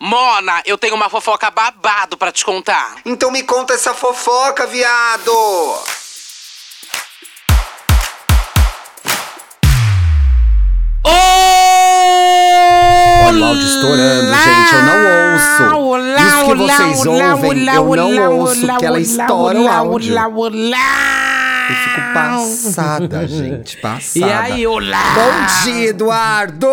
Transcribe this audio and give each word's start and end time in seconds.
Mona, 0.00 0.62
eu 0.64 0.78
tenho 0.78 0.94
uma 0.94 1.10
fofoca 1.10 1.50
babado 1.50 2.16
pra 2.16 2.30
te 2.30 2.44
contar. 2.44 2.98
Então 3.04 3.32
me 3.32 3.42
conta 3.42 3.74
essa 3.74 3.92
fofoca, 3.92 4.64
viado! 4.64 5.32
Olha 13.26 13.40
o 13.40 13.44
áudio 13.44 13.66
estourando, 13.66 14.32
gente. 14.34 14.74
Eu 14.74 14.82
não 14.84 14.98
ouço. 15.34 15.76
Olá, 15.88 16.20
Isso 16.20 16.44
que 16.44 16.52
olá, 16.52 16.76
vocês 16.76 17.06
olá, 17.06 17.34
ouvem, 17.34 17.62
olá, 17.62 17.74
eu 17.74 17.96
não 17.96 18.16
olá, 18.16 18.28
ouço, 18.30 18.62
olá, 18.62 18.72
porque 18.74 18.86
ela 18.86 18.96
olá, 18.96 19.02
estoura 19.02 19.58
o 19.58 19.62
olá, 19.64 19.74
áudio. 19.74 20.14
Eu 21.68 21.74
fico 21.74 22.12
passada, 22.14 23.26
gente. 23.28 23.76
Passada. 23.78 24.26
E 24.26 24.30
aí, 24.32 24.66
olá! 24.66 25.02
Bom 25.14 25.64
dia, 25.64 25.88
Eduardo! 25.90 26.66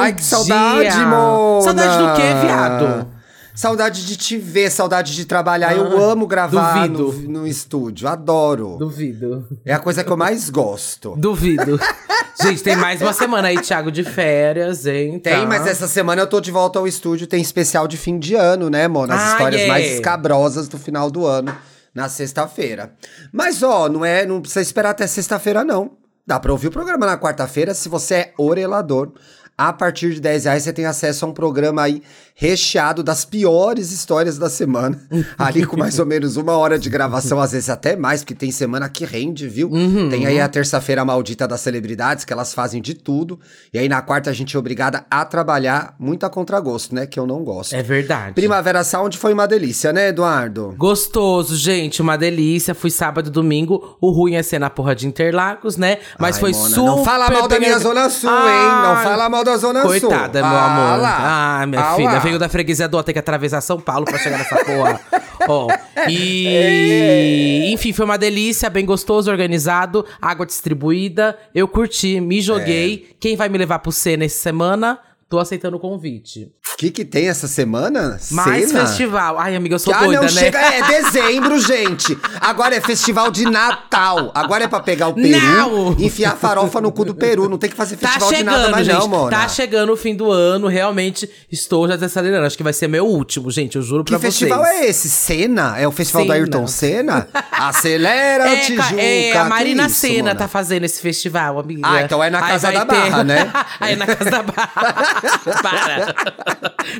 Ai, 0.00 0.12
que 0.12 0.24
saudade, 0.24 0.90
dia. 0.90 1.06
Mona! 1.06 1.62
Saudade 1.62 1.98
do 1.98 2.14
quê, 2.14 2.46
viado? 2.46 3.06
Saudade 3.54 4.06
de 4.06 4.16
te 4.16 4.36
ver, 4.36 4.70
saudade 4.70 5.14
de 5.14 5.24
trabalhar. 5.24 5.76
eu 5.76 6.00
amo 6.00 6.26
gravar 6.26 6.88
no, 6.88 7.12
no 7.12 7.46
estúdio, 7.46 8.08
adoro. 8.08 8.76
Duvido. 8.78 9.46
É 9.64 9.72
a 9.74 9.78
coisa 9.80 10.04
que 10.04 10.10
eu 10.10 10.16
mais 10.16 10.48
gosto. 10.48 11.14
Duvido. 11.16 11.78
Gente, 12.40 12.62
tem 12.62 12.76
mais 12.76 13.02
uma 13.02 13.12
semana 13.12 13.48
aí, 13.48 13.60
Thiago, 13.60 13.90
de 13.90 14.04
férias, 14.04 14.86
hein? 14.86 15.18
Tem, 15.18 15.40
tá? 15.40 15.46
mas 15.46 15.66
essa 15.66 15.88
semana 15.88 16.22
eu 16.22 16.26
tô 16.28 16.40
de 16.40 16.52
volta 16.52 16.78
ao 16.78 16.86
estúdio. 16.86 17.26
Tem 17.26 17.42
especial 17.42 17.88
de 17.88 17.96
fim 17.96 18.16
de 18.16 18.36
ano, 18.36 18.70
né, 18.70 18.86
Mona? 18.86 19.14
As 19.16 19.22
Ah, 19.22 19.32
histórias 19.32 19.62
é. 19.62 19.66
mais 19.66 19.92
escabrosas 19.94 20.68
do 20.68 20.78
final 20.78 21.10
do 21.10 21.26
ano, 21.26 21.52
na 21.94 22.08
sexta-feira. 22.08 22.94
Mas, 23.32 23.62
ó, 23.62 23.88
não 23.88 24.04
é. 24.04 24.24
Não 24.26 24.40
precisa 24.40 24.62
esperar 24.62 24.90
até 24.90 25.06
sexta-feira, 25.06 25.64
não. 25.64 25.96
Dá 26.26 26.38
pra 26.38 26.52
ouvir 26.52 26.68
o 26.68 26.72
programa 26.72 27.06
na 27.06 27.18
quarta-feira 27.18 27.72
se 27.72 27.88
você 27.88 28.14
é 28.14 28.34
orelador. 28.36 29.12
A 29.56 29.72
partir 29.72 30.14
de 30.14 30.20
10 30.20 30.44
reais 30.44 30.62
você 30.62 30.72
tem 30.72 30.86
acesso 30.86 31.24
a 31.24 31.28
um 31.28 31.32
programa 31.32 31.82
aí 31.82 32.02
recheado 32.40 33.02
das 33.02 33.24
piores 33.24 33.90
histórias 33.90 34.38
da 34.38 34.48
semana. 34.48 34.96
ali 35.36 35.66
com 35.66 35.76
mais 35.76 35.98
ou 35.98 36.06
menos 36.06 36.36
uma 36.36 36.56
hora 36.56 36.78
de 36.78 36.88
gravação, 36.88 37.40
às 37.40 37.50
vezes 37.50 37.68
até 37.68 37.96
mais, 37.96 38.20
porque 38.22 38.32
tem 38.34 38.52
semana 38.52 38.88
que 38.88 39.04
rende, 39.04 39.48
viu? 39.48 39.68
Uhum. 39.68 40.08
Tem 40.08 40.24
aí 40.24 40.40
a 40.40 40.48
terça-feira 40.48 41.04
maldita 41.04 41.48
das 41.48 41.60
celebridades, 41.60 42.24
que 42.24 42.32
elas 42.32 42.54
fazem 42.54 42.80
de 42.80 42.94
tudo. 42.94 43.40
E 43.74 43.78
aí 43.78 43.88
na 43.88 44.00
quarta 44.00 44.30
a 44.30 44.32
gente 44.32 44.54
é 44.54 44.58
obrigada 44.58 45.04
a 45.10 45.24
trabalhar 45.24 45.96
muito 45.98 46.24
a 46.24 46.30
contragosto, 46.30 46.94
né? 46.94 47.06
Que 47.06 47.18
eu 47.18 47.26
não 47.26 47.42
gosto. 47.42 47.74
É 47.74 47.82
verdade. 47.82 48.34
Primavera 48.34 48.84
Sound 48.84 49.18
foi 49.18 49.32
uma 49.32 49.48
delícia, 49.48 49.92
né, 49.92 50.08
Eduardo? 50.10 50.76
Gostoso, 50.78 51.56
gente, 51.56 52.00
uma 52.00 52.16
delícia. 52.16 52.72
Fui 52.72 52.90
sábado 52.90 53.26
e 53.30 53.32
domingo. 53.32 53.96
O 54.00 54.12
ruim 54.12 54.34
é 54.36 54.44
ser 54.44 54.60
na 54.60 54.70
porra 54.70 54.94
de 54.94 55.08
Interlagos, 55.08 55.76
né? 55.76 55.98
Mas 56.16 56.36
Ai, 56.36 56.40
foi 56.40 56.52
Mona, 56.52 56.68
super. 56.68 56.86
Não 56.86 57.04
fala 57.04 57.28
mal 57.30 57.48
da 57.48 57.58
minha 57.58 57.78
Zona 57.80 58.08
Sul, 58.08 58.30
hein? 58.30 58.36
Ai, 58.38 58.94
Não 58.96 59.02
fala 59.02 59.28
mal 59.28 59.42
da 59.42 59.56
Zona 59.56 59.82
Sul. 59.82 59.90
Coitada, 59.90 60.38
meu 60.40 60.46
Ah 60.48 60.92
amor. 60.92 61.02
lá. 61.02 61.16
Ah, 61.62 61.66
minha 61.66 61.80
Ah 61.80 61.94
filha. 61.96 62.10
lá. 62.12 62.27
Veio 62.28 62.38
da 62.38 62.48
freguesia 62.48 62.86
do 62.86 63.02
tem 63.02 63.12
que 63.12 63.18
atravessar 63.18 63.60
São 63.60 63.80
Paulo 63.80 64.04
pra 64.04 64.18
chegar 64.18 64.38
nessa 64.38 64.56
porra. 64.64 65.00
Ó, 65.48 65.68
e 66.08 67.70
enfim, 67.72 67.92
foi 67.92 68.04
uma 68.04 68.18
delícia, 68.18 68.68
bem 68.68 68.84
gostoso, 68.84 69.30
organizado, 69.30 70.04
água 70.20 70.44
distribuída. 70.44 71.38
Eu 71.54 71.66
curti, 71.66 72.20
me 72.20 72.40
joguei. 72.40 73.08
É. 73.10 73.14
Quem 73.18 73.36
vai 73.36 73.48
me 73.48 73.56
levar 73.56 73.78
pro 73.78 73.90
C 73.90 74.16
nessa 74.16 74.38
semana? 74.38 74.98
Tô 75.28 75.38
aceitando 75.38 75.76
o 75.76 75.80
convite. 75.80 76.50
O 76.72 76.76
que 76.78 76.90
que 76.90 77.04
tem 77.04 77.28
essa 77.28 77.46
semana? 77.46 78.18
Mais 78.30 78.68
Cena? 78.68 78.86
festival. 78.86 79.38
Ai, 79.38 79.54
amiga, 79.54 79.74
eu 79.74 79.78
sou 79.78 79.92
ah, 79.92 79.98
doida, 79.98 80.14
não, 80.14 80.22
né? 80.22 80.28
chega, 80.28 80.58
é 80.58 80.82
dezembro, 80.82 81.58
gente. 81.60 82.16
Agora 82.40 82.74
é 82.74 82.80
festival 82.80 83.30
de 83.30 83.44
Natal. 83.44 84.30
Agora 84.34 84.64
é 84.64 84.68
pra 84.68 84.80
pegar 84.80 85.08
o 85.08 85.14
peru, 85.14 85.38
Não. 85.38 85.96
enfiar 85.98 86.34
farofa 86.36 86.80
no 86.80 86.90
cu 86.90 87.04
do 87.04 87.14
peru. 87.14 87.46
Não 87.46 87.58
tem 87.58 87.68
que 87.68 87.76
fazer 87.76 87.96
Tá 87.96 88.08
festival 88.08 88.32
de 88.32 88.42
nada 88.44 88.56
chegando, 88.58 88.72
mais 88.72 88.86
gente. 88.86 88.98
não, 88.98 89.08
mona. 89.08 89.30
Tá 89.30 89.48
chegando 89.48 89.92
o 89.92 89.96
fim 89.96 90.14
do 90.16 90.30
ano, 90.30 90.66
realmente 90.66 91.28
estou 91.52 91.86
já 91.86 91.94
desacelerando. 91.96 92.46
Acho 92.46 92.56
que 92.56 92.62
vai 92.62 92.72
ser 92.72 92.88
meu 92.88 93.04
último, 93.06 93.50
gente, 93.50 93.76
eu 93.76 93.82
juro 93.82 94.04
Que 94.04 94.12
pra 94.12 94.20
festival 94.20 94.60
vocês. 94.64 94.80
é 94.80 94.86
esse? 94.88 95.10
Senna? 95.10 95.76
É 95.78 95.86
o 95.86 95.90
festival 95.92 96.22
do 96.24 96.28
Senna. 96.28 96.38
Ayrton 96.40 96.66
Senna? 96.66 97.28
Acelera, 97.52 98.48
É, 98.48 98.56
Tijuca. 98.60 98.88
ca- 98.88 98.96
é, 99.02 99.32
a 99.36 99.42
que 99.42 99.48
Marina 99.50 99.86
isso, 99.86 99.96
Senna 99.96 100.18
mona? 100.30 100.34
tá 100.36 100.48
fazendo 100.48 100.84
esse 100.84 101.02
festival, 101.02 101.58
amiga. 101.58 101.80
Ah, 101.84 102.02
então 102.02 102.22
é 102.24 102.30
na 102.30 102.40
Casa 102.40 102.72
da 102.72 102.84
Barra, 102.84 103.24
né? 103.24 103.52
Aí 103.78 103.92
é 103.92 103.96
na 103.96 104.06
Casa 104.06 104.30
da 104.30 104.42
Barra. 104.42 105.17
Para. 105.62 106.14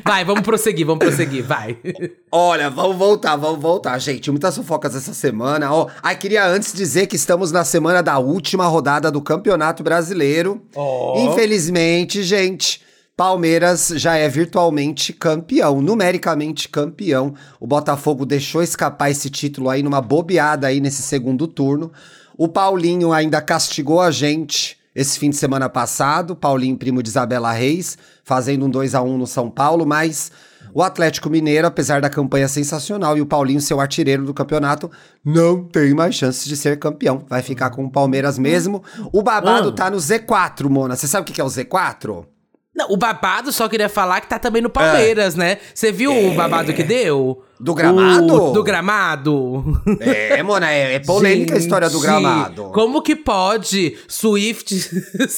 Vai, 0.03 0.23
vamos 0.25 0.41
prosseguir, 0.41 0.85
vamos 0.85 1.03
prosseguir, 1.05 1.43
vai. 1.43 1.77
Olha, 2.31 2.69
vamos 2.69 2.97
voltar, 2.97 3.35
vamos 3.35 3.61
voltar, 3.61 3.97
gente. 3.99 4.29
Muitas 4.31 4.55
fofocas 4.55 4.95
essa 4.95 5.13
semana. 5.13 5.73
Ó, 5.73 5.87
ai, 6.01 6.15
queria 6.15 6.45
antes 6.45 6.73
dizer 6.73 7.07
que 7.07 7.15
estamos 7.15 7.51
na 7.51 7.63
semana 7.63 8.01
da 8.01 8.17
última 8.19 8.65
rodada 8.67 9.11
do 9.11 9.21
Campeonato 9.21 9.83
Brasileiro. 9.83 10.61
Infelizmente, 11.15 12.23
gente, 12.23 12.81
Palmeiras 13.19 13.91
já 13.95 14.15
é 14.15 14.29
virtualmente 14.29 15.11
campeão, 15.11 15.81
numericamente 15.81 16.69
campeão. 16.69 17.33
O 17.59 17.67
Botafogo 17.67 18.25
deixou 18.25 18.63
escapar 18.63 19.11
esse 19.11 19.29
título 19.29 19.69
aí 19.69 19.83
numa 19.83 20.01
bobeada 20.01 20.67
aí 20.67 20.79
nesse 20.79 21.01
segundo 21.01 21.45
turno. 21.45 21.91
O 22.37 22.47
Paulinho 22.47 23.11
ainda 23.11 23.41
castigou 23.41 23.99
a 23.99 24.09
gente 24.09 24.78
esse 24.99 25.17
fim 25.17 25.29
de 25.29 25.37
semana 25.37 25.69
passado, 25.69 26.35
Paulinho, 26.35 26.75
primo 26.77 27.01
de 27.01 27.07
Isabela 27.07 27.53
Reis, 27.53 27.97
fazendo 28.23 28.65
um 28.65 28.69
2 28.69 28.93
a 28.95 29.01
1 29.01 29.17
no 29.17 29.25
São 29.25 29.49
Paulo, 29.49 29.85
mas 29.85 30.29
o 30.73 30.83
Atlético 30.83 31.29
Mineiro, 31.29 31.65
apesar 31.67 32.01
da 32.01 32.09
campanha 32.09 32.49
sensacional 32.49 33.17
e 33.17 33.21
o 33.21 33.25
Paulinho 33.25 33.61
ser 33.61 33.73
o 33.73 33.79
artilheiro 33.79 34.25
do 34.25 34.33
campeonato, 34.33 34.91
não 35.23 35.63
tem 35.63 35.93
mais 35.93 36.15
chances 36.15 36.45
de 36.45 36.57
ser 36.57 36.77
campeão. 36.77 37.23
Vai 37.29 37.41
ficar 37.41 37.69
com 37.69 37.85
o 37.85 37.89
Palmeiras 37.89 38.37
mesmo. 38.37 38.83
O 39.13 39.23
babado 39.23 39.69
Ah. 39.69 39.71
tá 39.71 39.89
no 39.89 39.97
Z4, 39.97 40.69
Mona. 40.69 40.97
Você 40.97 41.07
sabe 41.07 41.23
o 41.23 41.25
que 41.25 41.33
que 41.33 41.41
é 41.41 41.45
o 41.45 41.47
Z4? 41.47 42.25
Não, 42.79 42.87
o 42.91 42.95
babado 42.95 43.51
só 43.51 43.67
queria 43.67 43.89
falar 43.89 44.21
que 44.21 44.27
tá 44.29 44.39
também 44.39 44.61
no 44.61 44.69
Palmeiras, 44.69 45.35
né? 45.35 45.57
Você 45.75 45.91
viu 45.91 46.13
o 46.15 46.33
babado 46.33 46.73
que 46.73 46.81
deu? 46.83 47.43
É. 47.45 47.49
Do 47.61 47.73
gramado? 47.73 48.33
O- 48.33 48.51
do 48.53 48.63
gramado? 48.63 49.81
É, 49.99 50.41
Mona, 50.41 50.71
é, 50.71 50.93
é 50.93 50.99
polêmica 50.99 51.55
a 51.55 51.57
história 51.57 51.89
do 51.89 51.95
Gente, 51.97 52.03
gramado. 52.03 52.63
Como 52.73 53.01
que 53.01 53.17
pode 53.17 53.97
Swifts 54.07 54.89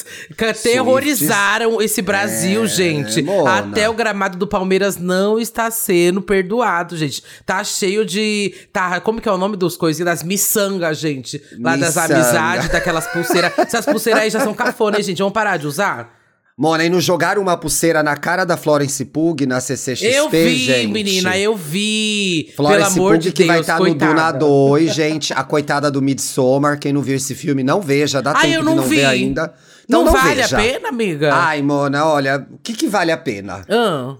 terrorizaram 0.62 1.82
esse 1.82 2.00
Brasil, 2.00 2.62
É, 2.62 2.66
gente? 2.68 3.22
Mona. 3.22 3.58
Até 3.58 3.88
o 3.90 3.94
gramado 3.94 4.38
do 4.38 4.46
Palmeiras 4.46 4.96
não 4.96 5.38
está 5.38 5.68
sendo 5.70 6.22
perdoado, 6.22 6.96
gente. 6.96 7.24
Tá 7.44 7.64
cheio 7.64 8.04
de. 8.06 8.54
Tá, 8.72 9.00
como 9.00 9.20
que 9.20 9.28
é 9.28 9.32
o 9.32 9.38
nome 9.38 9.56
dos 9.56 9.76
coisinhas? 9.76 10.06
Das 10.06 10.22
miçangas, 10.22 10.98
gente. 10.98 11.42
Lá 11.58 11.76
das 11.76 11.96
Miçanga. 11.96 12.14
amizades, 12.14 12.68
daquelas 12.68 13.06
pulseiras. 13.08 13.52
Essas 13.58 13.84
pulseiras 13.84 14.22
aí 14.22 14.30
já 14.30 14.38
são 14.40 14.54
cafona, 14.54 14.96
hein, 14.98 15.02
gente? 15.02 15.18
Vamos 15.18 15.32
parar 15.34 15.56
de 15.56 15.66
usar? 15.66 16.21
Mona, 16.56 16.84
e 16.84 16.90
não 16.90 17.00
jogaram 17.00 17.40
uma 17.40 17.56
pulseira 17.56 18.02
na 18.02 18.14
cara 18.16 18.44
da 18.44 18.56
Florence 18.58 19.02
Pug 19.06 19.46
na 19.46 19.58
CCXP, 19.60 20.06
eu 20.14 20.28
vi, 20.28 20.56
gente? 20.58 20.92
menina, 20.92 21.36
eu 21.38 21.56
vi. 21.56 22.52
Florence 22.54 22.92
Pelo 22.94 23.06
amor 23.06 23.12
Pug 23.14 23.24
de 23.24 23.32
que 23.32 23.44
vai 23.44 23.56
Deus, 23.56 23.66
estar 23.66 23.78
no 23.78 23.86
coitada. 23.86 24.12
Duna 24.12 24.32
2, 24.32 24.94
gente. 24.94 25.32
A 25.32 25.42
coitada 25.42 25.90
do 25.90 26.02
Midsommar. 26.02 26.78
Quem 26.78 26.92
não 26.92 27.00
viu 27.00 27.16
esse 27.16 27.34
filme, 27.34 27.62
não 27.64 27.80
veja. 27.80 28.20
Dá 28.20 28.34
Ai, 28.36 28.42
tempo 28.42 28.54
eu 28.56 28.62
não 28.64 28.72
de 28.72 28.80
não 28.80 28.84
vi. 28.86 28.96
ver 28.96 29.04
ainda. 29.06 29.52
Então 29.92 30.04
não, 30.04 30.12
não, 30.12 30.20
vale 30.20 30.42
veja. 30.42 30.56
a 30.58 30.60
pena, 30.60 30.88
amiga? 30.88 31.34
Ai, 31.34 31.62
Mona, 31.62 32.06
olha, 32.06 32.46
o 32.50 32.58
que 32.58 32.72
que 32.72 32.86
vale 32.88 33.12
a 33.12 33.16
pena? 33.16 33.62
Ah, 33.68 34.14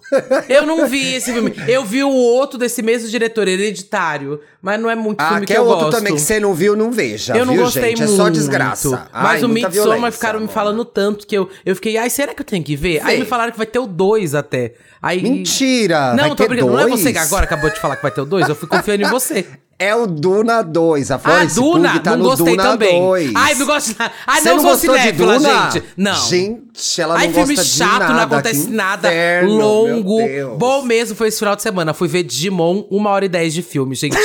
eu 0.48 0.66
não 0.66 0.86
vi 0.86 1.14
esse 1.14 1.32
filme. 1.32 1.52
Eu 1.66 1.84
vi 1.84 2.02
o 2.04 2.10
outro 2.10 2.58
desse 2.58 2.82
mesmo 2.82 3.08
diretor, 3.08 3.48
Hereditário. 3.48 4.40
Mas 4.60 4.80
não 4.80 4.88
é 4.88 4.94
muito 4.94 5.20
Ah, 5.20 5.28
filme 5.30 5.40
que 5.40 5.46
que 5.52 5.52
é 5.54 5.58
eu 5.58 5.64
outro 5.64 5.86
gosto. 5.86 5.96
também 5.98 6.14
que 6.14 6.20
você 6.20 6.38
não 6.38 6.54
viu, 6.54 6.76
não 6.76 6.92
veja, 6.92 7.36
eu 7.36 7.44
não 7.44 7.52
viu, 7.54 7.64
gostei 7.64 7.82
gente? 7.96 7.98
muito. 8.02 8.12
É 8.12 8.16
só 8.16 8.28
desgraça. 8.28 9.08
Mas 9.12 9.42
Ai, 9.42 9.44
o 9.44 9.48
Midsommar 9.48 10.12
ficaram 10.12 10.38
me 10.38 10.46
Mona. 10.46 10.54
falando 10.54 10.84
tanto 10.84 11.26
que 11.26 11.36
eu, 11.36 11.48
eu 11.66 11.74
fiquei, 11.74 11.96
ai, 11.96 12.08
será 12.08 12.32
que 12.32 12.40
eu 12.42 12.46
tenho 12.46 12.62
que 12.62 12.76
ver? 12.76 13.00
Aí 13.02 13.16
Vê. 13.16 13.22
me 13.22 13.26
falaram 13.26 13.50
que 13.50 13.58
vai 13.58 13.66
ter 13.66 13.80
o 13.80 13.86
dois 13.88 14.34
até. 14.36 14.74
Aí... 15.02 15.20
Mentira! 15.22 16.10
Não, 16.14 16.18
vai 16.18 16.28
tô 16.30 16.36
ter 16.36 16.48
brincando. 16.48 16.72
Não 16.72 16.78
é 16.80 16.86
você 16.86 17.08
que 17.12 17.18
dois? 17.18 17.26
agora 17.26 17.44
acabou 17.44 17.68
de 17.70 17.80
falar 17.80 17.96
que 17.96 18.02
vai 18.02 18.10
ter 18.12 18.20
o 18.20 18.24
dois? 18.24 18.48
Eu 18.48 18.54
fui 18.54 18.68
confiando 18.68 19.02
em 19.02 19.08
você. 19.10 19.44
É 19.78 19.96
o 19.96 20.06
Duna 20.06 20.62
2. 20.62 21.10
A 21.10 21.16
Ah, 21.16 21.18
Florence 21.18 21.54
Duna! 21.56 21.88
Pug 21.94 22.04
tá 22.04 22.10
não 22.12 22.18
no 22.18 22.24
gostei 22.24 22.56
Duna 22.56 22.62
também. 22.62 23.00
2. 23.02 23.32
Ai, 23.34 23.54
não 23.56 23.66
gosto 23.66 23.92
de 23.92 23.98
nada. 23.98 24.12
Ai, 24.28 24.40
não, 24.42 24.56
não 24.56 24.62
sou 24.62 24.74
de 24.74 24.80
cinéfila, 24.80 25.38
Duna? 25.38 25.70
gente. 25.72 25.84
Não. 25.96 26.14
Gente, 26.28 27.00
ela 27.00 27.14
não 27.14 27.20
Ai, 27.20 27.32
filme 27.32 27.54
gosta 27.56 27.64
de 27.64 27.68
chato, 27.78 27.98
nada. 27.98 28.14
não 28.14 28.20
acontece 28.20 28.70
nada. 28.70 29.08
inferno, 29.08 29.56
longo. 29.56 30.56
Bom 30.56 30.82
mesmo 30.82 31.16
foi 31.16 31.26
esse 31.28 31.38
final 31.40 31.56
de 31.56 31.62
semana. 31.62 31.92
Fui 31.92 32.06
ver 32.06 32.22
Digimon, 32.22 32.84
uma 32.92 33.10
hora 33.10 33.24
e 33.24 33.28
dez 33.28 33.52
de 33.52 33.60
filme, 33.62 33.96
gente. 33.96 34.16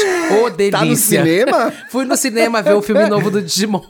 Ô, 0.44 0.50
delícia. 0.52 0.78
Tá 0.78 0.86
no 0.86 0.96
cinema? 0.96 1.74
Fui 1.90 2.06
no 2.06 2.16
cinema 2.18 2.62
ver 2.62 2.74
o 2.74 2.82
filme 2.84 3.10
novo 3.10 3.32
do 3.32 3.42
Digimon. 3.42 3.82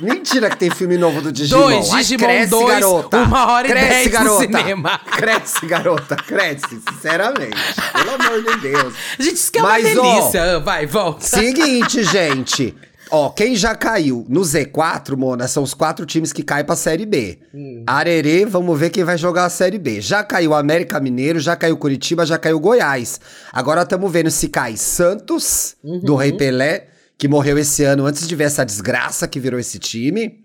Mentira 0.00 0.48
que 0.50 0.56
tem 0.56 0.70
filme 0.70 0.96
novo 0.96 1.20
do 1.20 1.32
Digimon. 1.32 1.60
Dois, 1.62 1.90
Ai, 1.92 2.02
Digimon 2.02 2.24
cresce, 2.24 2.50
dois, 2.50 2.68
garota. 2.80 3.16
uma 3.18 3.52
hora 3.52 3.66
e 3.66 3.70
cresce, 3.70 3.88
dez 3.88 4.06
no 4.06 4.12
garota. 4.12 4.40
cinema. 4.46 4.98
Cresce, 5.18 5.66
garota, 5.66 6.16
cresce, 6.16 6.80
sinceramente. 6.88 7.56
Pelo 7.92 8.10
amor 8.14 8.42
de 8.42 8.60
Deus. 8.60 8.94
Gente, 9.18 9.34
isso 9.34 9.52
que 9.52 9.58
é 9.58 9.62
Mas, 9.62 9.96
uma 9.96 10.02
ó, 10.02 10.14
delícia. 10.20 10.56
Ah, 10.56 10.58
Vai, 10.60 10.86
volta. 10.86 11.24
Seguinte, 11.26 12.04
gente. 12.04 12.74
Ó, 13.10 13.30
quem 13.30 13.56
já 13.56 13.74
caiu 13.74 14.26
no 14.28 14.42
Z4, 14.42 15.16
Mona, 15.16 15.48
são 15.48 15.62
os 15.62 15.72
quatro 15.72 16.04
times 16.04 16.30
que 16.30 16.42
caem 16.42 16.64
pra 16.64 16.76
Série 16.76 17.06
B. 17.06 17.38
Arerê, 17.86 18.44
vamos 18.44 18.78
ver 18.78 18.90
quem 18.90 19.02
vai 19.02 19.16
jogar 19.16 19.46
a 19.46 19.50
Série 19.50 19.78
B. 19.78 20.00
Já 20.02 20.22
caiu 20.22 20.52
América 20.54 21.00
Mineiro, 21.00 21.40
já 21.40 21.56
caiu 21.56 21.76
Curitiba, 21.78 22.26
já 22.26 22.36
caiu 22.36 22.60
Goiás. 22.60 23.18
Agora 23.50 23.80
estamos 23.80 24.12
vendo 24.12 24.30
se 24.30 24.48
cai 24.48 24.76
Santos, 24.76 25.74
do 26.04 26.14
Rei 26.16 26.32
Pelé, 26.34 26.88
que 27.18 27.26
morreu 27.26 27.58
esse 27.58 27.82
ano 27.82 28.06
antes 28.06 28.28
de 28.28 28.36
ver 28.36 28.44
essa 28.44 28.64
desgraça 28.64 29.26
que 29.26 29.40
virou 29.40 29.58
esse 29.58 29.76
time. 29.80 30.40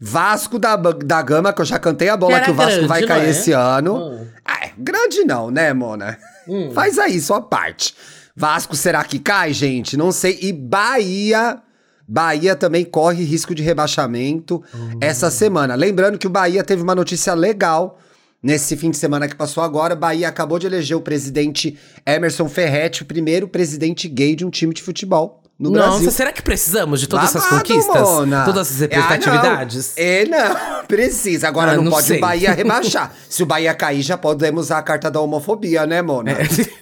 Vasco 0.00 0.58
da, 0.58 0.74
da 0.74 1.22
Gama, 1.22 1.52
que 1.52 1.60
eu 1.60 1.64
já 1.64 1.78
cantei 1.78 2.08
a 2.08 2.16
bola 2.16 2.40
Que 2.40 2.46
que, 2.46 2.50
o 2.50 2.54
Vasco 2.54 2.72
grande, 2.72 2.88
vai 2.88 3.06
cair 3.06 3.26
é? 3.26 3.30
esse 3.30 3.52
ano. 3.52 4.26
Ah, 4.44 4.66
é, 4.66 4.72
grande 4.76 5.22
não, 5.24 5.48
né, 5.48 5.72
Mona? 5.72 6.18
Hum. 6.48 6.72
Faz 6.72 6.98
aí 6.98 7.20
sua 7.20 7.40
parte. 7.40 7.94
Vasco 8.34 8.74
será 8.74 9.04
que 9.04 9.20
cai, 9.20 9.52
gente? 9.52 9.96
Não 9.96 10.10
sei. 10.10 10.36
E 10.42 10.52
Bahia. 10.52 11.62
Bahia 12.06 12.56
também 12.56 12.84
corre 12.84 13.22
risco 13.22 13.54
de 13.54 13.62
rebaixamento 13.62 14.60
Hum. 14.74 14.98
essa 15.00 15.30
semana. 15.30 15.76
Lembrando 15.76 16.18
que 16.18 16.26
o 16.26 16.30
Bahia 16.30 16.64
teve 16.64 16.82
uma 16.82 16.94
notícia 16.96 17.32
legal 17.32 17.96
nesse 18.42 18.76
fim 18.76 18.90
de 18.90 18.96
semana 18.96 19.28
que 19.28 19.36
passou 19.36 19.62
agora. 19.62 19.94
Bahia 19.94 20.26
acabou 20.26 20.58
de 20.58 20.66
eleger 20.66 20.96
o 20.96 21.00
presidente 21.00 21.78
Emerson 22.04 22.48
Ferretti, 22.48 23.02
o 23.02 23.06
primeiro 23.06 23.46
presidente 23.46 24.08
gay 24.08 24.34
de 24.34 24.44
um 24.44 24.50
time 24.50 24.74
de 24.74 24.82
futebol 24.82 25.44
no 25.58 25.70
Nossa, 25.70 25.88
Brasil. 25.90 26.10
será 26.12 26.30
que 26.30 26.40
precisamos 26.40 27.00
de 27.00 27.08
todas 27.08 27.34
essas 27.34 27.46
conquistas? 27.46 28.00
Mona. 28.00 28.44
Todas 28.44 28.68
essas 28.68 28.76
Ah, 28.80 28.80
representatividades? 28.82 29.94
não. 29.98 30.04
É, 30.04 30.24
não, 30.26 30.84
precisa. 30.86 31.48
Agora 31.48 31.72
Ah, 31.72 31.76
não, 31.76 31.82
não 31.84 31.90
pode 31.92 32.06
sei. 32.06 32.18
o 32.18 32.20
Bahia 32.20 32.52
rebaixar. 32.52 33.12
Se 33.28 33.42
o 33.42 33.46
Bahia 33.46 33.74
cair, 33.74 34.02
já 34.02 34.16
podemos 34.16 34.66
usar 34.66 34.78
a 34.78 34.82
carta 34.82 35.10
da 35.10 35.20
homofobia, 35.20 35.84
né, 35.84 36.00
Mona? 36.00 36.30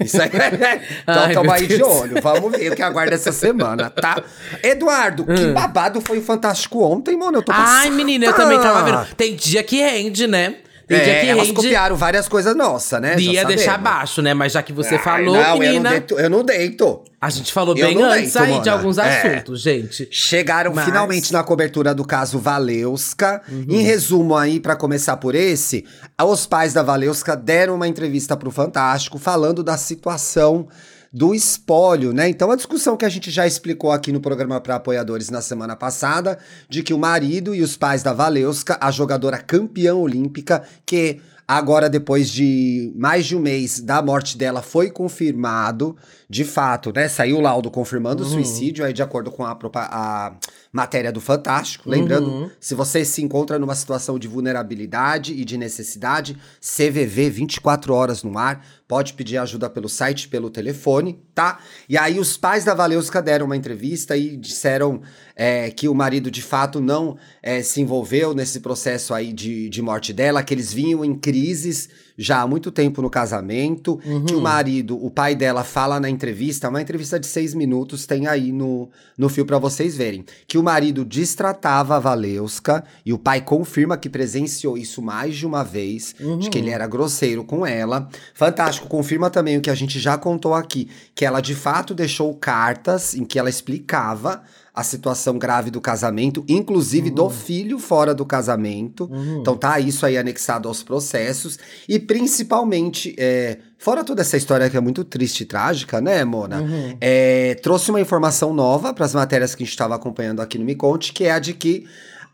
Isso 0.00 0.20
aí. 0.20 0.28
então 1.02 1.22
Ai, 1.24 1.32
tamo 1.32 1.44
meu 1.46 1.52
aí 1.54 1.66
de 1.66 1.82
olho. 1.82 2.20
Vamos 2.20 2.52
ver 2.52 2.72
o 2.72 2.76
que 2.76 2.82
aguarda 2.82 3.14
essa 3.14 3.32
semana, 3.32 3.88
tá? 3.88 4.22
Eduardo, 4.62 5.24
que 5.24 5.46
babado 5.52 6.00
foi 6.02 6.18
o 6.18 6.22
Fantástico 6.22 6.82
ontem, 6.84 7.16
Mona? 7.16 7.38
Eu 7.38 7.42
tô 7.42 7.52
Hum. 7.52 7.54
Ai, 7.56 7.64
passada. 7.84 7.90
menina, 7.96 8.26
eu 8.26 8.34
também 8.34 8.60
tava 8.60 8.82
vendo. 8.82 9.06
Tem 9.16 9.34
dia 9.34 9.62
que 9.62 9.80
rende, 9.80 10.26
né? 10.26 10.56
Tem 10.86 11.00
dia 11.02 11.12
É, 11.14 11.20
que 11.20 11.26
elas 11.28 11.46
rende. 11.48 11.56
copiaram 11.56 11.96
várias 11.96 12.28
coisas 12.28 12.54
nossas, 12.54 13.00
né? 13.00 13.16
Ia 13.18 13.44
deixar 13.44 13.76
baixo, 13.76 14.22
né? 14.22 14.32
Mas 14.34 14.52
já 14.52 14.62
que 14.62 14.72
você 14.72 14.94
Ai, 14.94 15.02
falou, 15.02 15.34
não, 15.34 15.42
eu 15.54 15.58
menina. 15.58 15.80
não 15.82 15.90
deito. 15.90 16.14
Eu 16.20 16.30
não 16.30 16.44
deito. 16.44 17.02
A 17.20 17.28
gente 17.28 17.52
falou 17.52 17.76
Eu 17.76 17.86
bem 17.88 18.00
antes 18.02 18.32
deito, 18.34 18.38
aí 18.38 18.50
Mona. 18.52 18.62
de 18.62 18.68
alguns 18.70 18.98
É. 18.98 19.02
assuntos, 19.34 19.60
gente. 19.62 20.06
Chegaram 20.12 20.72
Mas- 20.72 20.84
finalmente 20.84 21.32
na 21.32 21.42
cobertura 21.42 21.92
do 21.92 22.04
caso 22.04 22.38
Valeuska. 22.38 23.42
Uhum. 23.48 23.64
Em 23.68 23.82
resumo 23.82 24.36
aí, 24.36 24.60
pra 24.60 24.76
começar 24.76 25.16
por 25.16 25.34
esse, 25.34 25.84
os 26.22 26.46
pais 26.46 26.72
da 26.72 26.84
Valeuska 26.84 27.34
deram 27.36 27.74
uma 27.74 27.88
entrevista 27.88 28.36
pro 28.36 28.52
Fantástico 28.52 29.18
falando 29.18 29.64
da 29.64 29.76
situação 29.76 30.68
do 31.12 31.34
espólio, 31.34 32.12
né? 32.12 32.28
Então 32.28 32.50
a 32.50 32.56
discussão 32.56 32.96
que 32.96 33.04
a 33.04 33.08
gente 33.08 33.30
já 33.30 33.46
explicou 33.46 33.90
aqui 33.90 34.12
no 34.12 34.20
programa 34.20 34.60
para 34.60 34.76
apoiadores 34.76 35.30
na 35.30 35.40
semana 35.40 35.76
passada, 35.76 36.38
de 36.68 36.82
que 36.82 36.94
o 36.94 36.98
marido 36.98 37.54
e 37.54 37.62
os 37.62 37.76
pais 37.76 38.02
da 38.02 38.12
Valeuska, 38.12 38.78
a 38.80 38.90
jogadora 38.90 39.38
campeã 39.38 39.94
olímpica, 39.94 40.62
que 40.84 41.20
Agora, 41.48 41.88
depois 41.88 42.28
de 42.28 42.92
mais 42.96 43.24
de 43.24 43.36
um 43.36 43.38
mês 43.38 43.78
da 43.80 44.02
morte 44.02 44.36
dela, 44.36 44.62
foi 44.62 44.90
confirmado, 44.90 45.96
de 46.28 46.42
fato, 46.44 46.92
né? 46.92 47.08
Saiu 47.08 47.36
o 47.36 47.40
laudo 47.40 47.70
confirmando 47.70 48.24
o 48.24 48.26
suicídio, 48.26 48.84
aí 48.84 48.92
de 48.92 49.00
acordo 49.00 49.30
com 49.30 49.44
a, 49.44 49.56
a 49.74 50.32
matéria 50.76 51.10
do 51.10 51.20
Fantástico. 51.20 51.88
Lembrando, 51.88 52.52
se 52.60 52.74
você 52.74 53.04
se 53.04 53.22
encontra 53.22 53.58
numa 53.58 53.74
situação 53.74 54.18
de 54.18 54.28
vulnerabilidade 54.28 55.32
e 55.32 55.44
de 55.44 55.56
necessidade, 55.56 56.36
CVV 56.60 57.30
24 57.30 57.94
horas 57.94 58.22
no 58.22 58.38
ar, 58.38 58.62
pode 58.86 59.14
pedir 59.14 59.38
ajuda 59.38 59.70
pelo 59.70 59.88
site, 59.88 60.28
pelo 60.28 60.50
telefone, 60.50 61.18
tá? 61.34 61.58
E 61.88 61.96
aí 61.96 62.20
os 62.20 62.36
pais 62.36 62.62
da 62.62 62.74
Valeuska 62.74 63.22
deram 63.22 63.46
uma 63.46 63.56
entrevista 63.56 64.16
e 64.16 64.36
disseram 64.36 65.00
é, 65.34 65.70
que 65.70 65.88
o 65.88 65.94
marido 65.94 66.30
de 66.30 66.42
fato 66.42 66.78
não 66.78 67.16
é, 67.42 67.62
se 67.62 67.80
envolveu 67.80 68.34
nesse 68.34 68.60
processo 68.60 69.14
aí 69.14 69.32
de, 69.32 69.70
de 69.70 69.80
morte 69.80 70.12
dela, 70.12 70.42
que 70.42 70.52
eles 70.52 70.72
vinham 70.72 71.04
em 71.04 71.14
crises 71.14 71.88
já 72.16 72.40
há 72.40 72.46
muito 72.46 72.70
tempo 72.70 73.02
no 73.02 73.10
casamento, 73.10 73.98
que 74.26 74.34
o 74.34 74.40
marido, 74.40 75.02
o 75.04 75.10
pai 75.10 75.34
dela 75.34 75.64
fala 75.64 76.00
na 76.00 76.08
entrevista, 76.08 76.68
uma 76.68 76.80
entrevista 76.80 77.20
de 77.20 77.26
seis 77.26 77.54
minutos, 77.54 78.06
tem 78.06 78.26
aí 78.26 78.52
no, 78.52 78.88
no 79.16 79.28
fio 79.28 79.44
pra 79.44 79.58
vocês 79.58 79.96
verem, 79.96 80.24
que 80.46 80.58
o 80.58 80.62
marido 80.62 81.04
destratava 81.04 81.96
a 81.96 82.00
Valeuska 82.00 82.84
e 83.04 83.12
o 83.12 83.18
pai 83.18 83.40
confirma 83.40 83.96
que 83.96 84.08
presenciou 84.08 84.78
isso 84.78 85.02
mais 85.02 85.36
de 85.36 85.46
uma 85.46 85.62
vez, 85.62 86.14
de 86.38 86.50
que 86.50 86.58
ele 86.58 86.70
era 86.70 86.86
grosseiro 86.86 87.44
com 87.44 87.66
ela. 87.66 88.08
Fantástico, 88.34 88.88
confirma 88.88 89.30
também 89.30 89.58
o 89.58 89.60
que 89.60 89.70
a 89.70 89.74
gente 89.74 89.98
já 89.98 90.16
contou 90.16 90.54
aqui, 90.54 90.88
que 91.14 91.24
ela 91.24 91.40
de 91.40 91.54
fato 91.54 91.94
deixou 91.94 92.34
cartas 92.34 93.14
em 93.14 93.24
que 93.24 93.38
ela 93.38 93.50
explicava 93.50 94.42
a 94.76 94.82
situação 94.82 95.38
grave 95.38 95.70
do 95.70 95.80
casamento, 95.80 96.44
inclusive 96.46 97.10
do 97.10 97.30
filho 97.30 97.78
fora 97.78 98.14
do 98.14 98.26
casamento. 98.26 99.08
Então 99.40 99.56
tá 99.56 99.80
isso 99.80 100.04
aí 100.04 100.18
anexado 100.18 100.68
aos 100.68 100.82
processos. 100.82 101.58
E 101.88 101.98
principalmente, 101.98 103.16
é, 103.18 103.56
fora 103.78 104.04
toda 104.04 104.20
essa 104.20 104.36
história 104.36 104.68
que 104.68 104.76
é 104.76 104.80
muito 104.80 105.02
triste 105.02 105.40
e 105.40 105.46
trágica, 105.46 105.98
né, 105.98 106.22
Mona? 106.26 106.62
É, 107.00 107.54
trouxe 107.62 107.88
uma 107.88 108.00
informação 108.02 108.52
nova 108.52 108.92
para 108.92 109.06
as 109.06 109.14
matérias 109.14 109.54
que 109.54 109.62
a 109.62 109.66
gente 109.66 109.72
estava 109.72 109.94
acompanhando 109.94 110.42
aqui 110.42 110.58
no 110.58 110.64
Me 110.66 110.74
Conte, 110.74 111.14
que 111.14 111.24
é 111.24 111.32
a 111.32 111.38
de 111.38 111.54
que 111.54 111.86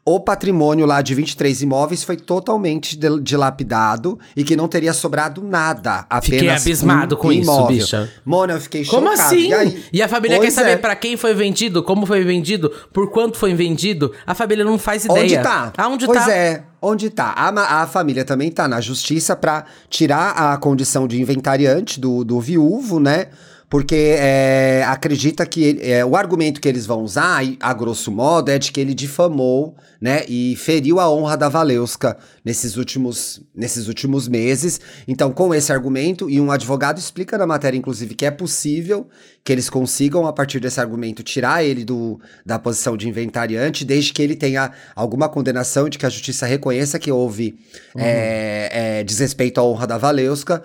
o 0.04 0.18
patrimônio 0.18 0.84
lá 0.84 1.00
de 1.00 1.14
23 1.14 1.62
imóveis 1.62 2.02
foi 2.02 2.16
totalmente 2.16 2.98
dilapidado 3.22 4.18
e 4.36 4.42
que 4.42 4.56
não 4.56 4.66
teria 4.66 4.92
sobrado 4.92 5.42
nada. 5.42 6.04
Apenas 6.10 6.24
Fiquei 6.24 6.48
abismado 6.50 7.14
um 7.14 7.18
com 7.18 7.32
isso, 7.32 7.42
imóvel. 7.42 7.76
bicha. 7.76 8.10
Mona, 8.24 8.54
eu 8.54 8.60
fiquei 8.60 8.84
Como 8.84 9.08
chocado. 9.08 9.22
assim? 9.28 9.48
E, 9.48 9.54
aí? 9.54 9.84
E 9.92 10.02
a 10.02 10.08
família 10.08 10.38
quer 10.38 10.42
Pois 10.46 10.54
saber 10.54 10.70
é. 10.72 10.76
pra 10.76 10.96
quem 10.96 11.16
foi 11.16 11.34
vendido, 11.34 11.84
como 11.84 12.04
foi 12.04 12.24
vendido, 12.24 12.72
por 12.92 13.10
quanto 13.10 13.38
foi 13.38 13.54
vendido. 13.54 14.12
A 14.26 14.34
família 14.34 14.64
não 14.64 14.76
faz 14.76 15.04
ideia. 15.04 15.22
Onde 15.22 15.38
tá? 15.38 15.72
Aonde 15.78 16.06
pois 16.06 16.24
tá? 16.24 16.32
é, 16.32 16.64
onde 16.80 17.08
tá? 17.08 17.32
A, 17.36 17.82
a 17.82 17.86
família 17.86 18.24
também 18.24 18.50
tá 18.50 18.66
na 18.66 18.80
justiça 18.80 19.36
pra 19.36 19.66
tirar 19.88 20.30
a 20.30 20.56
condição 20.56 21.06
de 21.06 21.20
inventariante 21.22 22.00
do, 22.00 22.24
do 22.24 22.40
viúvo, 22.40 22.98
né? 22.98 23.28
Porque 23.72 24.16
é, 24.18 24.84
acredita 24.86 25.46
que 25.46 25.64
ele- 25.64 25.90
é, 25.90 26.04
o 26.04 26.14
argumento 26.14 26.60
que 26.60 26.68
eles 26.68 26.84
vão 26.84 27.02
usar, 27.02 27.42
a 27.58 27.72
grosso 27.72 28.12
modo, 28.12 28.50
é 28.50 28.58
de 28.58 28.70
que 28.70 28.78
ele 28.78 28.92
difamou, 28.92 29.74
né? 29.98 30.26
E 30.28 30.54
feriu 30.56 31.00
a 31.00 31.10
honra 31.10 31.38
da 31.38 31.48
Valeuska 31.48 32.18
nesses 32.44 32.76
últimos, 32.76 33.40
nesses 33.54 33.88
últimos 33.88 34.28
meses. 34.28 34.78
Então, 35.08 35.32
com 35.32 35.54
esse 35.54 35.72
argumento, 35.72 36.28
e 36.28 36.38
um 36.38 36.50
advogado 36.50 36.98
explica 36.98 37.38
na 37.38 37.46
matéria, 37.46 37.78
inclusive, 37.78 38.14
que 38.14 38.26
é 38.26 38.30
possível 38.30 39.08
que 39.42 39.50
eles 39.50 39.70
consigam, 39.70 40.26
a 40.26 40.34
partir 40.34 40.60
desse 40.60 40.78
argumento, 40.78 41.22
tirar 41.22 41.64
ele 41.64 41.82
do, 41.82 42.20
da 42.44 42.58
posição 42.58 42.94
de 42.94 43.08
inventariante, 43.08 43.86
desde 43.86 44.12
que 44.12 44.20
ele 44.20 44.36
tenha 44.36 44.70
alguma 44.94 45.30
condenação 45.30 45.88
de 45.88 45.96
que 45.96 46.04
a 46.04 46.10
justiça 46.10 46.44
reconheça 46.44 46.98
que 46.98 47.10
houve 47.10 47.58
é, 47.96 48.98
é, 48.98 49.02
desrespeito 49.02 49.60
à 49.60 49.64
honra 49.64 49.86
da 49.86 49.96
Valeuska. 49.96 50.62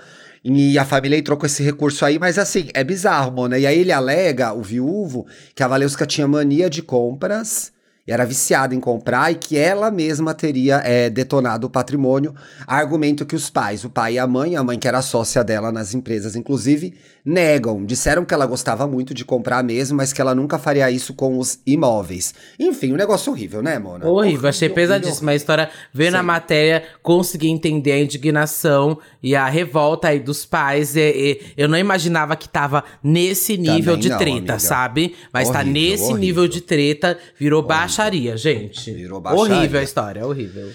E 0.50 0.80
a 0.80 0.86
família 0.86 1.18
entrou 1.18 1.38
com 1.38 1.46
esse 1.46 1.62
recurso 1.62 2.06
aí, 2.06 2.18
mas 2.18 2.40
assim, 2.40 2.70
é 2.74 2.82
bizarro, 2.82 3.34
Mona. 3.34 3.60
E 3.60 3.68
aí 3.68 3.80
ele 3.80 3.92
alega, 3.92 4.54
o 4.54 4.62
viúvo, 4.62 5.28
que 5.54 5.62
a 5.62 5.68
Valeuska 5.68 6.06
tinha 6.06 6.26
mania 6.26 6.70
de 6.70 6.82
compras, 6.82 7.74
e 8.08 8.12
era 8.12 8.26
viciada 8.26 8.74
em 8.74 8.80
comprar, 8.80 9.32
e 9.32 9.36
que 9.36 9.58
ela 9.58 9.92
mesma 9.92 10.34
teria 10.34 10.82
é, 10.86 11.10
detonado 11.10 11.68
o 11.68 11.70
patrimônio. 11.70 12.34
Argumento 12.66 13.26
que 13.26 13.36
os 13.36 13.50
pais, 13.50 13.84
o 13.84 13.90
pai 13.90 14.14
e 14.14 14.20
a 14.20 14.26
mãe, 14.26 14.56
a 14.56 14.64
mãe 14.64 14.80
que 14.80 14.88
era 14.88 15.02
sócia 15.02 15.44
dela 15.44 15.72
nas 15.72 15.94
empresas, 15.94 16.36
inclusive, 16.36 16.94
negam. 17.26 17.84
Disseram 17.86 18.24
que 18.24 18.34
ela 18.34 18.46
gostava 18.46 18.88
muito 18.88 19.14
de 19.14 19.26
comprar 19.26 19.62
mesmo, 19.64 19.98
mas 19.98 20.14
que 20.14 20.22
ela 20.22 20.34
nunca 20.34 20.58
faria 20.58 20.90
isso 20.90 21.14
com 21.14 21.38
os 21.38 21.60
imóveis. 21.66 22.34
Enfim, 22.58 22.94
um 22.94 22.96
negócio 22.96 23.32
horrível, 23.32 23.62
né, 23.62 23.78
Mona? 23.78 24.08
Horrível, 24.08 24.48
achei 24.48 24.70
pesadíssima 24.70 25.32
a 25.32 25.36
história. 25.36 25.70
Ver 25.94 26.10
na 26.10 26.20
Sim. 26.20 26.26
matéria, 26.26 26.84
consegui 27.04 27.50
entender 27.50 27.92
a 27.92 28.00
indignação 28.00 28.98
e 29.22 29.36
a 29.36 29.48
revolta 29.48 30.08
aí 30.08 30.20
dos 30.20 30.46
pais. 30.46 30.96
E, 30.96 31.02
e 31.02 31.42
eu 31.58 31.68
não 31.68 31.78
imaginava 31.78 32.36
que 32.38 32.48
tava 32.48 32.84
nesse 33.04 33.58
nível 33.58 33.96
Também 33.96 34.00
de 34.00 34.10
não, 34.10 34.18
treta, 34.18 34.38
amiga. 34.38 34.60
sabe? 34.60 35.16
Mas 35.34 35.50
tá 35.50 35.60
Horrível, 35.60 35.74
nesse 35.74 36.04
horrível. 36.04 36.18
nível 36.22 36.48
de 36.48 36.62
treta, 36.62 37.18
virou 37.38 37.64
baixaria, 37.98 38.38
gente. 38.38 38.92
Virou 38.92 39.20
baixaria. 39.20 39.56
Horrível 39.58 39.80
a 39.80 39.84
história, 39.84 40.26
horrível. 40.26 40.72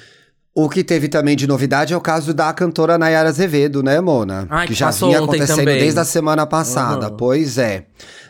O 0.55 0.69
que 0.69 0.85
teve 0.85 1.09
também 1.09 1.35
de 1.35 1.47
novidade 1.47 1.95
é 1.95 1.97
o 1.97 2.01
caso 2.01 2.35
da 2.35 2.53
cantora 2.53 2.99
Nayara 2.99 3.29
Azevedo, 3.29 3.83
né, 3.83 4.01
Mona? 4.01 4.47
Ai, 4.51 4.67
que 4.67 4.75
que 4.75 4.79
já 4.79 4.91
vinha 4.91 5.19
acontecendo 5.19 5.57
também. 5.57 5.79
desde 5.79 5.99
a 5.99 6.05
semana 6.05 6.47
passada. 6.47 7.09
Uhum. 7.09 7.17
Pois 7.17 7.57
é. 7.57 7.87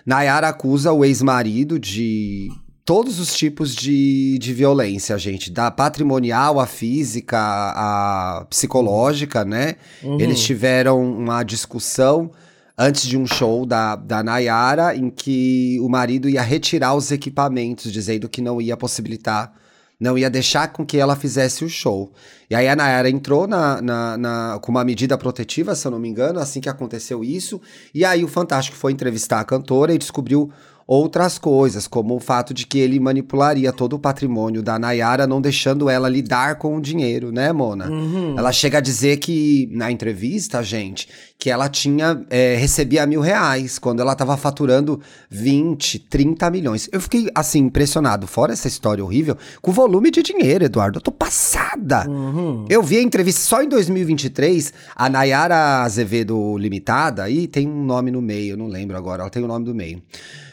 Nayara 0.06 0.48
acusa 0.48 0.92
o 0.92 1.04
ex-marido 1.04 1.80
de 1.80 2.48
todos 2.84 3.18
os 3.18 3.34
tipos 3.34 3.74
de, 3.74 4.38
de 4.38 4.52
violência, 4.52 5.18
gente. 5.18 5.50
Da 5.50 5.70
patrimonial, 5.70 6.60
a 6.60 6.66
física, 6.66 7.38
a 7.38 8.46
psicológica, 8.48 9.44
né? 9.44 9.74
Uhum. 10.02 10.20
Eles 10.20 10.40
tiveram 10.40 11.02
uma 11.02 11.42
discussão 11.42 12.30
antes 12.76 13.06
de 13.06 13.16
um 13.16 13.26
show 13.26 13.64
da, 13.66 13.96
da 13.96 14.22
Nayara, 14.22 14.96
em 14.96 15.10
que 15.10 15.78
o 15.80 15.88
marido 15.88 16.28
ia 16.28 16.42
retirar 16.42 16.94
os 16.94 17.10
equipamentos, 17.10 17.92
dizendo 17.92 18.28
que 18.28 18.40
não 18.42 18.60
ia 18.60 18.76
possibilitar 18.76 19.52
não 20.00 20.18
ia 20.18 20.28
deixar 20.28 20.72
com 20.72 20.84
que 20.84 20.98
ela 20.98 21.14
fizesse 21.14 21.64
o 21.64 21.68
show. 21.68 22.12
E 22.50 22.56
aí 22.56 22.66
a 22.66 22.74
Nayara 22.74 23.08
entrou 23.08 23.46
na, 23.46 23.80
na- 23.80 24.16
na- 24.18 24.58
com 24.60 24.72
uma 24.72 24.82
medida 24.82 25.16
protetiva, 25.16 25.76
se 25.76 25.86
eu 25.86 25.92
não 25.92 25.98
me 26.00 26.08
engano, 26.08 26.40
assim 26.40 26.60
que 26.60 26.68
aconteceu 26.68 27.22
isso. 27.22 27.60
E 27.94 28.04
aí 28.04 28.24
o 28.24 28.26
Fantástico 28.28 28.76
foi 28.76 28.90
entrevistar 28.90 29.38
a 29.38 29.44
cantora 29.44 29.94
e 29.94 29.98
descobriu 29.98 30.50
outras 30.86 31.38
coisas, 31.38 31.86
como 31.86 32.16
o 32.16 32.20
fato 32.20 32.52
de 32.52 32.66
que 32.66 32.78
ele 32.78 32.98
manipularia 32.98 33.72
todo 33.72 33.94
o 33.94 33.98
patrimônio 33.98 34.62
da 34.62 34.78
Nayara, 34.78 35.26
não 35.26 35.40
deixando 35.40 35.88
ela 35.88 36.08
lidar 36.08 36.56
com 36.56 36.76
o 36.76 36.80
dinheiro, 36.80 37.32
né, 37.32 37.52
Mona? 37.52 37.88
Uhum. 37.88 38.34
Ela 38.38 38.52
chega 38.52 38.78
a 38.78 38.80
dizer 38.80 39.18
que, 39.18 39.68
na 39.72 39.90
entrevista, 39.90 40.62
gente, 40.62 41.08
que 41.38 41.50
ela 41.50 41.68
tinha, 41.68 42.24
é, 42.30 42.56
recebia 42.56 43.06
mil 43.06 43.20
reais, 43.20 43.78
quando 43.78 44.00
ela 44.00 44.14
tava 44.14 44.36
faturando 44.36 45.00
20, 45.30 45.98
30 45.98 46.50
milhões. 46.50 46.88
Eu 46.92 47.00
fiquei, 47.00 47.28
assim, 47.34 47.60
impressionado, 47.60 48.26
fora 48.26 48.52
essa 48.52 48.68
história 48.68 49.04
horrível, 49.04 49.36
com 49.60 49.70
o 49.70 49.74
volume 49.74 50.10
de 50.10 50.22
dinheiro, 50.22 50.64
Eduardo. 50.64 50.98
Eu 50.98 51.02
tô 51.02 51.10
passada. 51.10 52.08
Uhum. 52.08 52.66
Eu 52.68 52.82
vi 52.82 52.98
a 52.98 53.02
entrevista 53.02 53.40
só 53.40 53.62
em 53.62 53.68
2023, 53.68 54.72
a 54.94 55.08
Nayara 55.08 55.82
Azevedo 55.82 56.56
Limitada, 56.58 57.24
aí 57.24 57.46
tem 57.46 57.68
um 57.68 57.84
nome 57.84 58.10
no 58.10 58.22
meio, 58.22 58.52
eu 58.52 58.56
não 58.56 58.68
lembro 58.68 58.96
agora, 58.96 59.22
ela 59.22 59.30
tem 59.30 59.42
o 59.42 59.46
um 59.46 59.48
nome 59.48 59.64
do 59.64 59.74
meio 59.74 60.02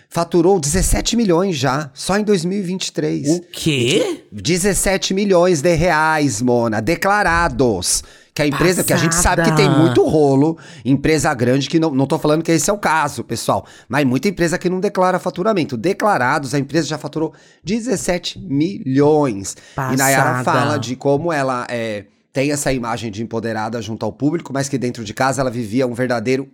faturou 0.10 0.60
17 0.60 1.16
milhões 1.16 1.56
já, 1.56 1.92
só 1.94 2.18
em 2.18 2.24
2023. 2.24 3.30
O 3.30 3.42
quê? 3.42 4.26
17 4.32 5.14
milhões 5.14 5.62
de 5.62 5.76
reais, 5.76 6.42
Mona, 6.42 6.82
declarados. 6.82 8.04
Que 8.34 8.44
a 8.44 8.48
empresa, 8.48 8.84
que 8.84 8.94
a 8.94 8.98
gente 8.98 9.16
sabe 9.16 9.44
que 9.44 9.52
tem 9.52 9.70
muito 9.70 10.02
rolo, 10.08 10.58
empresa 10.86 11.34
grande, 11.34 11.68
que 11.68 11.78
não, 11.78 11.92
não 11.92 12.08
tô 12.08 12.18
falando 12.18 12.42
que 12.42 12.52
esse 12.52 12.70
é 12.70 12.74
o 12.74 12.78
caso, 12.78 13.22
pessoal, 13.22 13.66
mas 13.88 14.06
muita 14.06 14.30
empresa 14.30 14.58
que 14.58 14.70
não 14.70 14.80
declara 14.80 15.20
faturamento. 15.20 15.76
Declarados, 15.76 16.54
a 16.54 16.60
empresa 16.60 16.88
já 16.88 16.98
faturou 16.98 17.34
17 17.66 18.40
milhões. 18.40 19.58
Passada. 19.76 19.94
E 19.94 19.98
Nayara 19.98 20.44
fala 20.44 20.78
de 20.78 20.96
como 20.96 21.34
ela 21.34 21.68
é, 21.70 22.06
tem 22.32 22.52
essa 22.52 22.72
imagem 22.72 23.12
de 23.12 23.22
empoderada 23.22 23.82
junto 23.82 24.06
ao 24.06 24.14
público, 24.14 24.54
mas 24.54 24.70
que 24.70 24.78
dentro 24.78 25.04
de 25.04 25.14
casa 25.14 25.42
ela 25.42 25.52
vivia 25.52 25.86
um 25.86 25.94
verdadeiro 25.94 26.48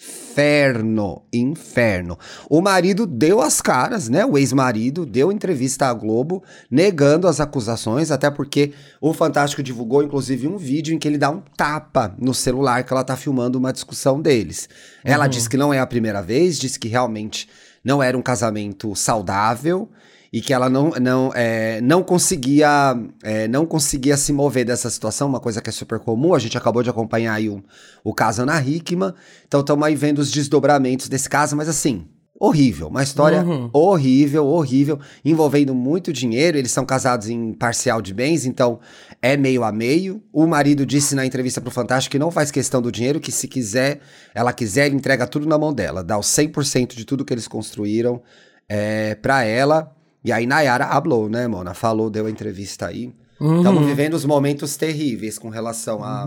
inferno, 0.00 1.22
inferno. 1.32 2.16
O 2.48 2.60
marido 2.60 3.06
deu 3.06 3.40
as 3.40 3.60
caras, 3.60 4.08
né? 4.08 4.24
O 4.24 4.38
ex-marido 4.38 5.04
deu 5.04 5.32
entrevista 5.32 5.86
à 5.86 5.92
Globo 5.94 6.42
negando 6.70 7.26
as 7.26 7.40
acusações, 7.40 8.10
até 8.10 8.30
porque 8.30 8.72
o 9.00 9.12
Fantástico 9.12 9.62
divulgou 9.62 10.02
inclusive 10.02 10.46
um 10.46 10.56
vídeo 10.56 10.94
em 10.94 10.98
que 10.98 11.08
ele 11.08 11.18
dá 11.18 11.30
um 11.30 11.42
tapa 11.56 12.14
no 12.18 12.32
celular 12.32 12.84
que 12.84 12.92
ela 12.92 13.02
tá 13.04 13.16
filmando 13.16 13.58
uma 13.58 13.72
discussão 13.72 14.20
deles. 14.20 14.68
Ela 15.04 15.24
Uhum. 15.24 15.30
diz 15.30 15.48
que 15.48 15.56
não 15.56 15.74
é 15.74 15.80
a 15.80 15.86
primeira 15.86 16.22
vez, 16.22 16.58
diz 16.58 16.76
que 16.76 16.88
realmente 16.88 17.48
não 17.84 18.02
era 18.02 18.16
um 18.16 18.22
casamento 18.22 18.94
saudável 18.94 19.88
e 20.32 20.40
que 20.40 20.52
ela 20.52 20.68
não, 20.68 20.90
não, 21.00 21.30
é, 21.34 21.80
não 21.80 22.02
conseguia 22.02 22.94
é, 23.22 23.48
não 23.48 23.64
conseguia 23.64 24.16
se 24.16 24.32
mover 24.32 24.64
dessa 24.64 24.90
situação, 24.90 25.28
uma 25.28 25.40
coisa 25.40 25.60
que 25.60 25.70
é 25.70 25.72
super 25.72 25.98
comum. 25.98 26.34
A 26.34 26.38
gente 26.38 26.56
acabou 26.58 26.82
de 26.82 26.90
acompanhar 26.90 27.34
aí 27.34 27.48
o, 27.48 27.62
o 28.04 28.12
caso 28.14 28.42
Ana 28.42 28.60
Hickman, 28.60 29.12
então 29.46 29.60
estamos 29.60 29.86
aí 29.86 29.94
vendo 29.94 30.18
os 30.18 30.30
desdobramentos 30.30 31.08
desse 31.08 31.28
caso, 31.28 31.56
mas 31.56 31.68
assim, 31.68 32.06
horrível, 32.38 32.88
uma 32.88 33.02
história 33.02 33.42
Uhum. 33.42 33.68
horrível, 33.72 34.46
horrível, 34.46 35.00
envolvendo 35.24 35.74
muito 35.74 36.12
dinheiro. 36.12 36.56
Eles 36.56 36.70
são 36.70 36.84
casados 36.86 37.28
em 37.28 37.52
parcial 37.52 38.00
de 38.00 38.14
bens, 38.14 38.44
então 38.46 38.78
é 39.20 39.36
meio 39.36 39.64
a 39.64 39.72
meio. 39.72 40.22
O 40.32 40.46
marido 40.46 40.86
disse 40.86 41.14
na 41.14 41.26
entrevista 41.26 41.60
pro 41.60 41.70
Fantástico 41.70 42.12
que 42.12 42.18
não 42.18 42.30
faz 42.30 42.50
questão 42.50 42.80
do 42.80 42.92
dinheiro, 42.92 43.18
que 43.18 43.32
se 43.32 43.48
quiser, 43.48 44.00
ela 44.34 44.52
quiser, 44.52 44.86
ele 44.86 44.96
entrega 44.96 45.26
tudo 45.26 45.46
na 45.48 45.58
mão 45.58 45.72
dela, 45.72 46.04
dá 46.04 46.16
os 46.18 46.26
100% 46.28 46.94
de 46.94 47.04
tudo 47.04 47.24
que 47.24 47.34
eles 47.34 47.48
construíram 47.48 48.22
é, 48.68 49.14
para 49.16 49.42
ela. 49.42 49.94
E 50.28 50.32
aí 50.32 50.46
Nayara 50.46 50.84
hablou, 50.84 51.26
né, 51.26 51.48
Mona? 51.48 51.72
Falou, 51.72 52.10
deu 52.10 52.26
a 52.26 52.30
entrevista 52.30 52.86
aí. 52.88 53.10
Uhum. 53.40 53.56
Estamos 53.58 53.86
vivendo 53.86 54.12
os 54.12 54.26
momentos 54.26 54.76
terríveis 54.76 55.38
com 55.38 55.48
relação 55.48 56.04
à 56.04 56.26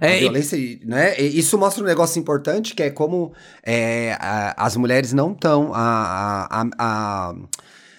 É, 0.00 0.12
à 0.12 0.16
e- 0.16 0.20
violência, 0.20 0.56
e, 0.56 0.80
né? 0.82 1.20
E 1.20 1.38
Isso 1.38 1.58
mostra 1.58 1.84
um 1.84 1.86
negócio 1.86 2.18
importante 2.18 2.74
que 2.74 2.82
é 2.82 2.88
como 2.90 3.34
é, 3.62 4.16
a- 4.18 4.54
as 4.56 4.76
mulheres 4.76 5.12
não 5.12 5.32
estão 5.32 5.74
a, 5.74 6.46
a- 6.50 6.62
a- 6.62 6.68
a- 6.78 7.34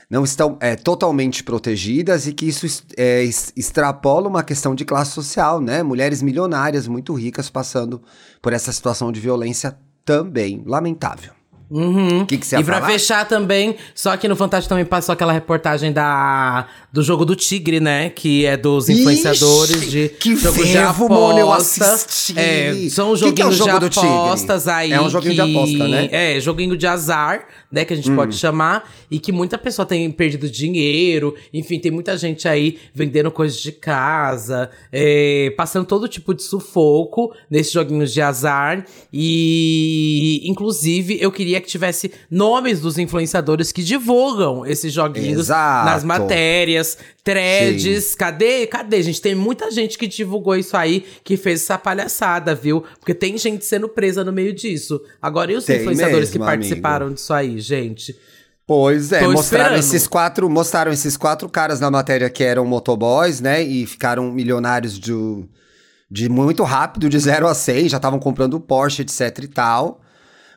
não 0.10 0.24
estão 0.24 0.58
é, 0.60 0.76
totalmente 0.76 1.44
protegidas 1.44 2.26
e 2.26 2.34
que 2.34 2.48
isso 2.48 2.66
é, 2.98 3.22
extrapola 3.56 4.28
uma 4.28 4.42
questão 4.42 4.74
de 4.74 4.84
classe 4.84 5.12
social, 5.12 5.62
né? 5.62 5.84
Mulheres 5.84 6.24
milionárias 6.24 6.88
muito 6.88 7.14
ricas 7.14 7.52
passando 7.52 8.02
por 8.42 8.52
essa 8.52 8.72
situação 8.72 9.12
de 9.12 9.20
violência 9.20 9.78
também 10.04 10.64
lamentável. 10.66 11.34
Uhum. 11.72 12.26
Que, 12.26 12.38
que 12.38 12.46
você 12.48 12.56
ia 12.56 12.62
E 12.62 12.64
pra 12.64 12.80
falar? 12.80 12.88
fechar 12.92 13.28
também, 13.28 13.76
só 13.94 14.18
que 14.18 14.28
no 14.28 14.36
Fantástico 14.36 14.70
também 14.70 14.86
passou 14.86 15.14
aquela 15.14 15.32
reportagem 15.32 15.92
da, 15.94 16.68
do 16.92 17.04
jogo 17.04 17.26
do 17.26 17.36
Tigre, 17.36 17.80
né? 17.80 18.10
Que 18.10 18.46
é 18.46 18.58
dos 18.58 18.90
influenciadores 18.90 19.84
Ixi, 19.84 19.90
de 19.90 20.10
que 20.10 20.36
jogos 20.36 20.66
de 20.66 20.74
verbo, 20.74 21.10
mano, 21.10 21.38
eu 21.40 21.52
assisti. 21.54 22.34
É, 22.40 22.74
são 22.90 23.14
Que 23.14 23.32
que 23.34 23.42
é 23.42 23.46
joguinhos 23.52 23.56
jogo 23.58 23.90
de 23.90 24.00
apostas 24.00 24.68
aí. 24.68 24.92
É 24.94 25.02
um 25.02 25.10
joguinho 25.10 25.36
de 25.36 25.42
que- 25.44 25.56
aposta, 25.58 25.88
né? 25.88 26.10
É, 26.12 26.40
joguinho 26.40 26.76
de 26.76 26.88
azar, 26.88 27.46
né? 27.72 27.86
Que 27.86 27.94
a 27.94 27.96
gente 27.96 28.10
Hum. 28.10 28.16
pode 28.16 28.36
chamar. 28.36 28.90
E 29.12 29.20
que 29.20 29.32
muita 29.32 29.58
pessoa 29.58 29.86
tem 29.86 30.10
perdido 30.12 30.50
dinheiro. 30.50 31.36
Enfim, 31.54 31.80
tem 31.80 31.92
muita 31.92 32.18
gente 32.18 32.48
aí 32.48 32.80
vendendo 32.94 33.30
coisas 33.32 33.60
de 33.60 33.72
casa, 33.72 34.70
é, 34.92 35.54
passando 35.58 35.86
todo 35.86 36.08
tipo 36.08 36.34
de 36.34 36.42
sufoco 36.44 37.32
nesses 37.50 37.72
joguinhos 37.74 38.12
de 38.14 38.22
azar. 38.22 38.86
E, 39.12 40.42
inclusive, 40.46 41.18
eu 41.22 41.32
queria 41.32 41.59
que 41.60 41.68
tivesse 41.68 42.12
nomes 42.30 42.80
dos 42.80 42.98
influenciadores 42.98 43.72
que 43.72 43.84
divulgam 43.84 44.66
esses 44.66 44.92
joguinhos 44.94 45.48
Exato. 45.48 45.86
nas 45.86 46.04
matérias, 46.04 46.98
threads. 47.24 48.16
Cadê? 48.16 48.68
Cadê, 48.68 49.04
gente? 49.04 49.22
Tem 49.22 49.36
muita 49.36 49.72
gente 49.72 49.98
que 49.98 50.08
divulgou 50.08 50.56
isso 50.56 50.76
aí, 50.76 51.06
que 51.24 51.38
fez 51.38 51.62
essa 51.62 51.78
palhaçada, 51.78 52.56
viu? 52.56 52.84
Porque 53.00 53.14
tem 53.14 53.38
gente 53.38 53.66
sendo 53.66 53.88
presa 53.88 54.24
no 54.24 54.32
meio 54.32 54.54
disso. 54.54 55.02
Agora, 55.22 55.52
e 55.52 55.56
os 55.56 55.66
Tem 55.66 55.80
influenciadores 55.82 56.30
que 56.30 56.40
mesmo, 56.40 56.52
participaram 56.52 57.14
disso 57.14 57.34
aí, 57.34 57.60
gente? 57.60 58.16
Pois 58.70 59.12
é, 59.12 59.22
Tô 59.22 59.32
mostraram 59.32 59.76
esperando. 59.76 59.80
esses 59.80 60.08
quatro, 60.08 60.48
mostraram 60.48 60.92
esses 60.92 61.18
quatro 61.18 61.50
caras 61.50 61.80
na 61.80 61.90
matéria 61.90 62.30
que 62.30 62.44
eram 62.44 62.64
motoboys, 62.66 63.42
né? 63.42 63.64
E 63.64 63.88
ficaram 63.88 64.32
milionários 64.32 65.00
de, 65.00 65.14
de 66.10 66.30
muito 66.30 66.64
rápido, 66.64 67.10
de 67.10 67.18
0 67.18 67.48
a 67.48 67.56
6, 67.56 67.90
já 67.90 67.98
estavam 67.98 68.20
comprando 68.20 68.60
Porsche, 68.60 69.02
etc 69.02 69.40
e 69.44 69.48
tal. 69.48 70.02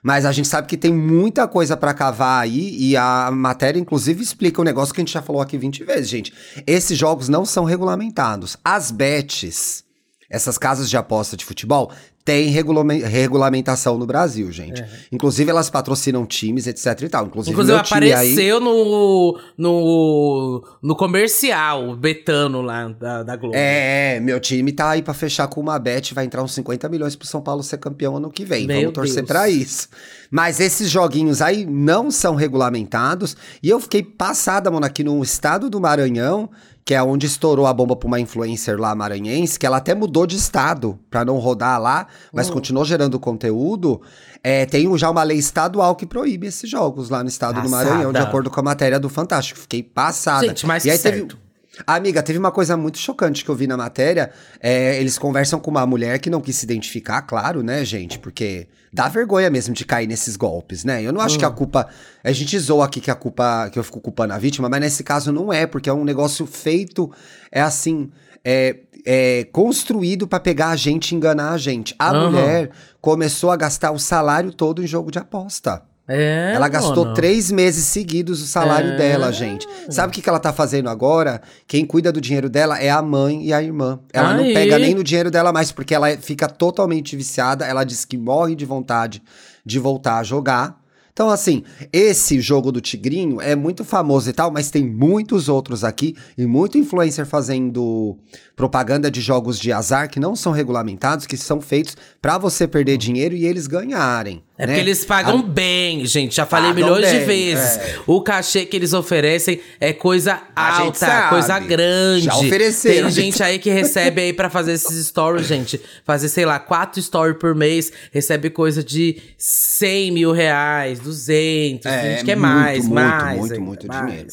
Mas 0.03 0.27
a 0.27 0.33
gente 0.33 0.49
sabe 0.49 0.67
que 0.67 0.77
tem 0.77 0.93
muita 0.93 1.47
coisa 1.47 1.77
pra 1.77 1.95
cavar 1.95 2.43
aí 2.43 2.77
e 2.77 2.97
a 2.97 3.31
matéria 3.31 3.79
inclusive 3.79 4.23
explica 4.23 4.61
um 4.61 4.65
negócio 4.65 4.93
que 4.93 5.01
a 5.01 5.05
gente 5.05 5.13
já 5.13 5.23
falou 5.23 5.41
aqui 5.41 5.57
20 5.57 5.85
vezes, 5.85 6.09
gente. 6.09 6.35
Esses 6.67 6.99
jogos 6.99 7.29
não 7.29 7.45
são 7.45 7.65
regulamentados. 7.65 8.57
As 8.65 8.91
bets, 8.91 9.85
essas 10.33 10.57
casas 10.59 10.89
de 10.91 10.97
aposta 10.97 11.37
de 11.37 11.45
futebol, 11.45 11.91
têm 12.25 12.49
regulame- 12.51 13.01
regulamentação 13.03 13.99
no 13.99 14.07
Brasil, 14.07 14.51
gente. 14.53 14.83
Inclusive 15.11 15.51
elas 15.51 15.69
patrocinam 15.69 16.25
times, 16.25 16.67
etc 16.69 17.03
e 17.03 17.09
tal. 17.09 17.27
Inclusive, 17.27 17.53
Inclusive, 17.53 17.75
meu 17.77 17.85
time 17.85 18.07
aí- 18.07 18.13
apareceu 18.13 18.61
no, 18.61 19.39
no, 19.59 20.65
no 20.83 20.97
comercial, 20.97 21.97
Betano 21.97 22.63
lá 22.63 22.89
da, 22.89 23.23
da 23.25 23.37
Globo. 23.37 23.55
É, 23.57 24.17
é, 24.17 24.21
meu 24.21 24.39
time 24.41 24.71
tá 24.73 24.91
aí 24.91 25.03
pra 25.03 25.13
fechar 25.15 25.49
com 25.49 25.61
uma 25.61 25.79
bet, 25.79 26.15
vai 26.15 26.25
entrar 26.25 26.43
uns 26.43 26.53
50 26.55 26.89
milhões 26.89 27.17
pro 27.17 27.27
São 27.27 27.41
Paulo 27.41 27.63
ser 27.63 27.79
campeão 27.79 28.17
ano 28.17 28.31
que 28.31 28.45
vem. 28.45 28.67
Meu 28.69 28.81
Vamos 28.81 28.93
torcer 28.95 29.17
Deus. 29.17 29.27
pra 29.27 29.49
isso. 29.49 29.89
Mas 30.31 30.61
esses 30.61 30.89
joguinhos 30.91 31.43
aí 31.43 31.67
não 31.67 32.11
são 32.11 32.35
regulamentados 32.37 33.37
e 33.63 33.69
eu 33.69 33.79
fiquei 33.81 34.03
passada, 34.03 34.71
mano, 34.71 34.87
aqui 34.87 35.03
no 35.05 35.21
estado 35.23 35.69
do 35.69 35.81
Maranhão, 35.81 36.49
que 36.85 36.95
é 36.95 37.03
onde 37.03 37.27
estourou 37.27 37.67
a 37.67 37.73
bomba 37.73 37.95
pra 37.95 38.07
uma 38.09 38.19
influencer 38.19 38.79
lá 38.79 38.95
maranhense, 38.95 39.59
que 39.59 39.65
ela 39.65 39.77
até 39.77 39.95
mudou 39.95 40.27
de 40.27 40.37
estado 40.37 40.99
pra 41.09 41.25
não 41.25 41.39
rodar 41.39 41.81
lá, 41.81 42.07
mas 42.33 42.49
Hum. 42.51 42.55
continuou 42.55 42.85
gerando 42.85 43.21
conteúdo. 43.21 44.01
É, 44.43 44.67
tem 44.67 44.97
já 44.99 45.09
uma 45.09 45.23
lei 45.23 45.39
estadual 45.39 45.95
que 45.95 46.05
proíbe 46.05 46.49
esses 46.49 46.69
jogos 46.69 47.09
lá 47.09 47.23
no 47.23 47.29
estado 47.29 47.63
do 47.63 47.69
Maranhão, 47.71 48.09
de 48.09 48.15
Passada. 48.15 48.29
acordo 48.29 48.51
com 48.51 48.59
a 48.59 48.63
matéria 48.65 48.99
do 48.99 49.09
Fantástico. 49.09 49.61
Fiquei 49.61 49.83
passada. 49.85 50.49
Gente, 50.49 50.67
mas 50.67 50.85
e 50.85 50.91
aí 50.91 50.99
certo. 50.99 51.37
teve 51.37 51.42
Amiga, 51.87 52.23
teve 52.23 52.39
uma 52.39 52.53
coisa 52.53 52.77
muito 52.77 52.99
chocante 52.99 53.45
que 53.45 53.51
eu 53.51 53.55
vi 53.55 53.67
na 53.67 53.77
matéria. 53.77 54.31
É, 54.61 55.01
eles 55.01 55.19
conversam 55.19 55.59
com 55.59 55.71
uma 55.71 55.87
mulher 55.87 56.19
que 56.19 56.29
não 56.29 56.41
quis 56.41 56.57
se 56.57 56.67
identificar, 56.67 57.23
claro, 57.23 57.63
né, 57.63 57.83
gente? 57.83 58.19
Porque 58.19 58.69
dá 58.93 59.09
vergonha 59.09 59.49
mesmo 59.49 59.75
de 59.75 59.85
cair 59.85 60.07
nesses 60.07 60.37
golpes, 60.37 60.85
né? 60.85 61.03
Eu 61.03 61.13
não 61.13 61.21
acho 61.21 61.39
que 61.39 61.45
a 61.45 61.51
culpa. 61.51 61.89
A 62.23 62.31
gente 62.31 62.59
zoa 62.59 62.85
aqui 62.85 63.01
que 63.01 63.11
a 63.11 63.15
culpa. 63.15 63.71
que 63.71 63.79
eu 63.79 63.85
fico 63.85 64.01
culpando 64.01 64.35
a 64.35 64.39
vítima, 64.39 64.69
mas 64.69 64.81
nesse 64.81 65.03
caso 65.03 65.33
não 65.33 65.51
é, 65.51 65.67
porque 65.67 65.89
é 65.89 65.93
um 65.93 66.05
negócio 66.05 66.47
feito. 66.47 67.11
É 67.51 67.63
assim. 67.63 68.11
É, 68.45 68.77
é 69.07 69.45
construído 69.53 70.29
pra 70.29 70.39
pegar 70.41 70.69
a 70.71 70.77
gente 70.77 71.13
e 71.13 71.15
enganar 71.15 71.53
a 71.53 71.59
gente. 71.59 71.95
A 71.99 72.11
Aham. 72.11 72.31
mulher 72.31 72.71
começou 73.01 73.51
a 73.51 73.57
gastar 73.57 73.93
o 73.93 73.99
salário 73.99 74.53
todo 74.53 74.83
em 74.83 74.87
jogo 74.87 75.11
de 75.11 75.19
aposta. 75.19 75.83
É, 76.09 76.53
Ela 76.55 76.69
gastou 76.69 77.05
mano. 77.05 77.15
três 77.15 77.51
meses 77.51 77.85
seguidos 77.85 78.43
o 78.43 78.47
salário 78.47 78.91
É. 78.93 78.97
dela, 78.97 79.31
gente. 79.33 79.67
Sabe 79.89 80.09
o 80.09 80.13
que, 80.13 80.21
que 80.21 80.29
ela 80.29 80.41
tá 80.41 80.53
fazendo 80.53 80.89
agora? 80.89 81.41
Quem 81.67 81.87
cuida 81.87 82.11
do 82.11 82.21
dinheiro 82.21 82.51
dela 82.51 82.79
é 82.81 82.91
a 82.91 83.01
mãe 83.01 83.45
e 83.47 83.53
a 83.53 83.63
irmã. 83.63 84.01
Ela 84.13 84.35
não 84.35 84.43
Aí. 84.45 84.53
pega 84.53 84.79
nem 84.79 84.95
no 84.95 85.05
dinheiro 85.05 85.31
dela 85.31 85.53
mais, 85.53 85.71
porque 85.71 85.95
ela 85.95 86.09
fica 86.17 86.49
totalmente 86.49 87.17
viciada. 87.17 87.65
Ela 87.65 87.85
diz 87.85 88.05
que 88.05 88.19
morre 88.19 88.55
de 88.57 88.65
vontade 88.65 89.23
de 89.65 89.79
voltar 89.79 90.19
a 90.19 90.23
jogar. 90.25 90.83
Então, 91.13 91.29
assim, 91.29 91.63
esse 91.93 92.41
jogo 92.41 92.73
do 92.73 92.81
Tigrinho 92.81 93.39
é 93.39 93.55
muito 93.55 93.85
famoso 93.85 94.31
e 94.31 94.33
tal, 94.33 94.51
mas 94.51 94.71
tem 94.71 94.83
muitos 94.89 95.47
outros 95.47 95.85
aqui 95.85 96.17
e 96.39 96.47
muito 96.47 96.79
influencer 96.79 97.27
fazendo 97.27 98.17
propaganda 98.57 99.11
de 99.11 99.21
jogos 99.21 99.59
de 99.59 99.71
azar 99.73 100.09
que 100.09 100.19
não 100.19 100.35
são 100.35 100.53
regulamentados, 100.53 101.27
que 101.27 101.37
são 101.37 101.61
feitos 101.61 101.99
pra 102.21 102.39
você 102.39 102.67
perder 102.67 102.97
dinheiro 102.97 103.35
e 103.35 103.45
eles 103.45 103.67
ganharem. 103.67 104.43
É 104.59 104.67
né? 104.67 104.75
porque 104.75 104.81
eles 104.89 105.05
pagam 105.05 105.39
A- 105.39 105.43
bem, 105.43 106.05
gente. 106.05 106.37
Já 106.37 106.45
falei 106.45 106.73
Pagam 106.73 106.85
milhões 106.85 107.11
de 107.11 107.19
bem, 107.25 107.27
vezes. 107.55 107.79
é. 107.79 107.97
O 108.07 108.21
cachê 108.23 108.67
que 108.67 108.77
eles 108.77 108.93
oferecem 108.93 109.61
é 109.81 109.93
coisa 109.95 110.41
A 110.55 110.79
alta, 110.81 111.29
coisa 111.31 111.59
grande. 111.59 112.27
Já 112.27 112.37
ofereceram, 112.37 113.07
Tem 113.07 113.11
gente 113.11 113.25
gente 113.33 113.43
aí 113.43 113.59
que 113.59 113.71
recebe 113.71 114.21
aí 114.21 114.33
pra 114.33 114.51
fazer 114.51 114.73
esses 114.73 115.07
stories, 115.07 115.47
gente. 115.47 115.81
Fazer, 116.05 116.29
sei 116.29 116.45
lá, 116.45 116.59
quatro 116.59 117.01
stories 117.01 117.39
por 117.39 117.55
mês. 117.55 117.91
Recebe 118.13 118.51
coisa 118.51 118.85
de 118.85 119.21
100 119.39 120.11
mil 120.13 120.33
reais, 120.33 121.01
200. 121.01 121.87
É, 121.87 122.11
gente 122.17 122.25
quer 122.27 122.37
muito, 122.37 122.49
mais, 122.53 122.79
muito, 122.85 122.95
mais. 122.95 123.39
muito, 123.39 123.53
ainda, 123.55 123.65
muito 123.65 123.87
mais. 123.89 124.07
dinheiro. 124.07 124.29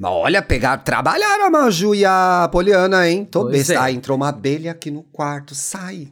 Mas 0.00 0.10
olha, 0.12 0.42
pegar, 0.42 0.76
trabalharam 0.78 1.46
a 1.46 1.50
Maju 1.50 1.94
e 1.94 2.04
a 2.04 2.48
Poliana, 2.52 3.08
hein? 3.08 3.24
Tô 3.28 3.42
Pois 3.42 3.52
besta. 3.56 3.72
é. 3.74 3.76
Ah, 3.78 3.90
entrou 3.90 4.16
uma 4.16 4.28
abelha 4.28 4.70
aqui 4.70 4.90
no 4.90 5.02
quarto, 5.02 5.54
sai. 5.54 6.08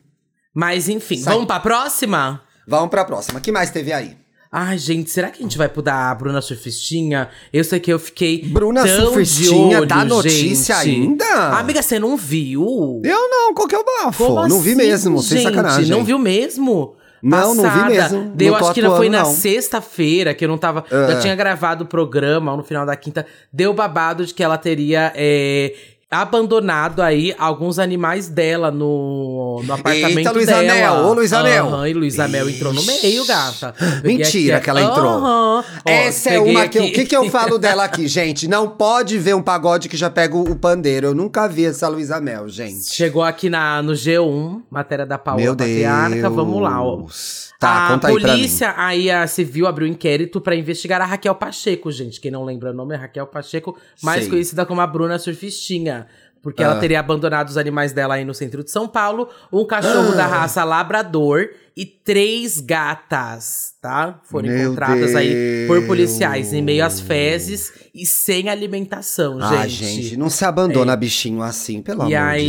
Mas 0.55 0.88
enfim, 0.88 1.19
Sai. 1.19 1.33
vamos 1.35 1.47
pra 1.47 1.61
próxima? 1.61 2.43
Vamos 2.71 2.89
pra 2.89 3.05
próxima. 3.05 3.41
O 3.41 3.43
que 3.43 3.50
mais 3.50 3.69
teve 3.71 3.93
aí? 3.93 4.17
Ai, 4.53 4.79
gente, 4.79 5.11
será 5.11 5.29
que 5.29 5.41
a 5.41 5.43
gente 5.43 5.59
vai 5.59 5.69
pro 5.69 5.83
da 5.83 6.15
Bruna 6.15 6.41
Surfistinha? 6.41 7.29
Eu 7.53 7.65
sei 7.65 7.81
que 7.81 7.93
eu 7.93 7.99
fiquei. 7.99 8.45
Bruna 8.45 8.85
tão 8.85 9.07
Surfistinha 9.07 9.69
de 9.71 9.77
olho, 9.77 9.87
dá 9.87 10.05
notícia 10.05 10.77
gente. 10.77 10.89
ainda? 11.00 11.59
Amiga, 11.59 11.83
você 11.83 11.99
não 11.99 12.17
viu? 12.17 13.00
Eu 13.05 13.29
não, 13.29 13.55
qual 13.55 13.67
que 13.67 13.75
é 13.75 13.79
o 13.79 13.85
bafo? 13.85 14.25
Como 14.25 14.47
não 14.49 14.61
vi 14.61 14.71
assim, 14.71 14.77
mesmo, 14.79 15.21
sem 15.21 15.39
gente? 15.39 15.49
sacanagem. 15.49 15.91
Não 15.91 16.05
viu 16.05 16.17
mesmo? 16.17 16.95
Não, 17.21 17.55
não 17.57 17.65
vi 17.65 17.69
Passada. 17.71 17.89
mesmo. 17.91 18.33
Deu, 18.37 18.53
Não 18.53 18.59
acho 18.61 18.73
que 18.73 18.83
não 18.83 18.97
foi 18.97 19.09
atuando, 19.09 19.29
na 19.29 19.35
sexta-feira, 19.35 20.33
que 20.33 20.45
eu 20.45 20.49
não 20.49 20.57
tava. 20.57 20.85
É. 20.91 21.12
Já 21.12 21.21
tinha 21.21 21.35
gravado 21.37 21.85
o 21.85 21.87
programa, 21.87 22.57
no 22.57 22.62
final 22.62 22.87
da 22.87 22.95
quinta. 22.95 23.27
Deu 23.53 23.75
babado 23.75 24.25
de 24.25 24.33
que 24.33 24.43
ela 24.45 24.57
teria. 24.57 25.12
é, 25.17 25.75
abandonado 26.11 27.00
aí 27.02 27.33
alguns 27.38 27.79
animais 27.79 28.29
dela 28.29 28.71
no, 28.71 29.62
no 29.64 29.73
apartamento 29.75 30.19
Eita, 30.19 30.33
Luísa 30.33 30.52
dela. 30.61 30.75
Mel, 30.75 30.95
ô, 31.07 31.12
Luísa 31.12 31.43
Mel. 31.43 31.67
Aham, 31.69 31.88
e 31.88 31.95
Luísa 31.95 32.26
Mel 32.26 32.50
entrou 32.50 32.73
no 32.73 32.83
meio, 32.83 33.25
gata. 33.25 33.73
Peguei 34.02 34.19
Mentira 34.19 34.57
aqui- 34.57 34.64
que 34.64 34.71
ela 34.71 34.83
entrou. 34.83 35.23
Ó, 35.23 35.62
Essa 35.85 36.31
é 36.31 36.38
peguei 36.38 36.52
uma 36.52 36.69
que 36.69 36.79
eu, 36.79 36.85
o 36.85 36.93
que, 36.93 37.05
que 37.05 37.17
eu 37.17 37.31
falo 37.31 37.59
dela 37.61 37.85
aqui, 37.85 38.09
gente? 38.09 38.49
Não 38.49 38.69
pode 38.69 39.17
ver 39.19 39.35
um 39.37 39.43
pagode 39.43 39.88
que 39.88 39.97
já 39.97 40.11
pega 40.11 40.37
o, 40.37 40.57
pandeiro. 40.57 41.07
Eu 41.09 41.14
nunca 41.14 41.47
vi 41.47 41.67
essa 41.67 41.87
Luísa 41.87 42.21
Mel, 42.21 42.49
gente. 42.49 42.90
Chegou 42.93 43.23
aqui 43.23 43.49
na, 43.49 43.81
no 43.81 43.93
G1, 43.93 44.62
matéria 44.69 45.07
da 45.07 45.17
Paola 45.17 45.40
Meu 45.40 45.55
Patriarca. 45.55 46.17
Deus. 46.17 46.35
Vamos 46.35 46.61
lá, 46.61 46.83
ó. 46.83 47.07
Tá, 47.61 47.88
a 47.88 47.90
conta 47.93 48.09
aí 48.09 48.14
polícia 48.14 48.75
aí 48.75 49.11
a 49.11 49.26
civil 49.26 49.67
abriu 49.67 49.87
um 49.87 49.90
inquérito 49.90 50.40
pra 50.40 50.57
investigar 50.57 50.99
a 51.02 51.05
Raquel 51.05 51.35
Pacheco, 51.35 51.93
gente. 51.93 52.19
Quem 52.19 52.31
não 52.31 52.43
lembra 52.43 52.71
o 52.71 52.73
nome 52.75 52.95
é 52.95 52.99
Raquel 52.99 53.26
Pacheco, 53.26 53.76
mais 54.02 54.23
Sei. 54.23 54.31
conhecida 54.31 54.64
como 54.64 54.81
a 54.81 54.87
Bruna 54.87 55.19
Surfistinha. 55.19 56.00
Porque 56.42 56.62
Ah. 56.62 56.66
ela 56.66 56.80
teria 56.80 57.00
abandonado 57.00 57.49
os 57.49 57.56
animais 57.59 57.92
dela 57.92 58.14
aí 58.14 58.25
no 58.25 58.32
centro 58.35 58.64
de 58.64 58.70
São 58.70 58.88
Paulo, 58.88 59.28
um 59.52 59.64
cachorro 59.66 60.12
Ah. 60.12 60.16
da 60.16 60.26
raça 60.26 60.64
labrador 60.64 61.50
e 61.76 61.85
três 61.85 62.61
gatas, 62.61 63.75
tá? 63.80 64.20
Foram 64.25 64.49
Meu 64.49 64.66
encontradas 64.68 65.14
aí 65.14 65.64
por 65.66 65.76
Deus. 65.76 65.87
policiais 65.87 66.52
em 66.52 66.62
meio 66.62 66.85
às 66.85 67.00
fezes 67.00 67.73
e 67.94 68.04
sem 68.06 68.49
alimentação, 68.49 69.38
Ah, 69.40 69.66
gente. 69.66 70.02
gente, 70.02 70.16
não 70.16 70.28
se 70.30 70.44
abandona 70.44 70.97
bichinho 70.97 71.42
assim, 71.42 71.80
pelo 71.82 72.09
E 72.09 72.14
amor 72.14 72.28
aí, 72.30 72.44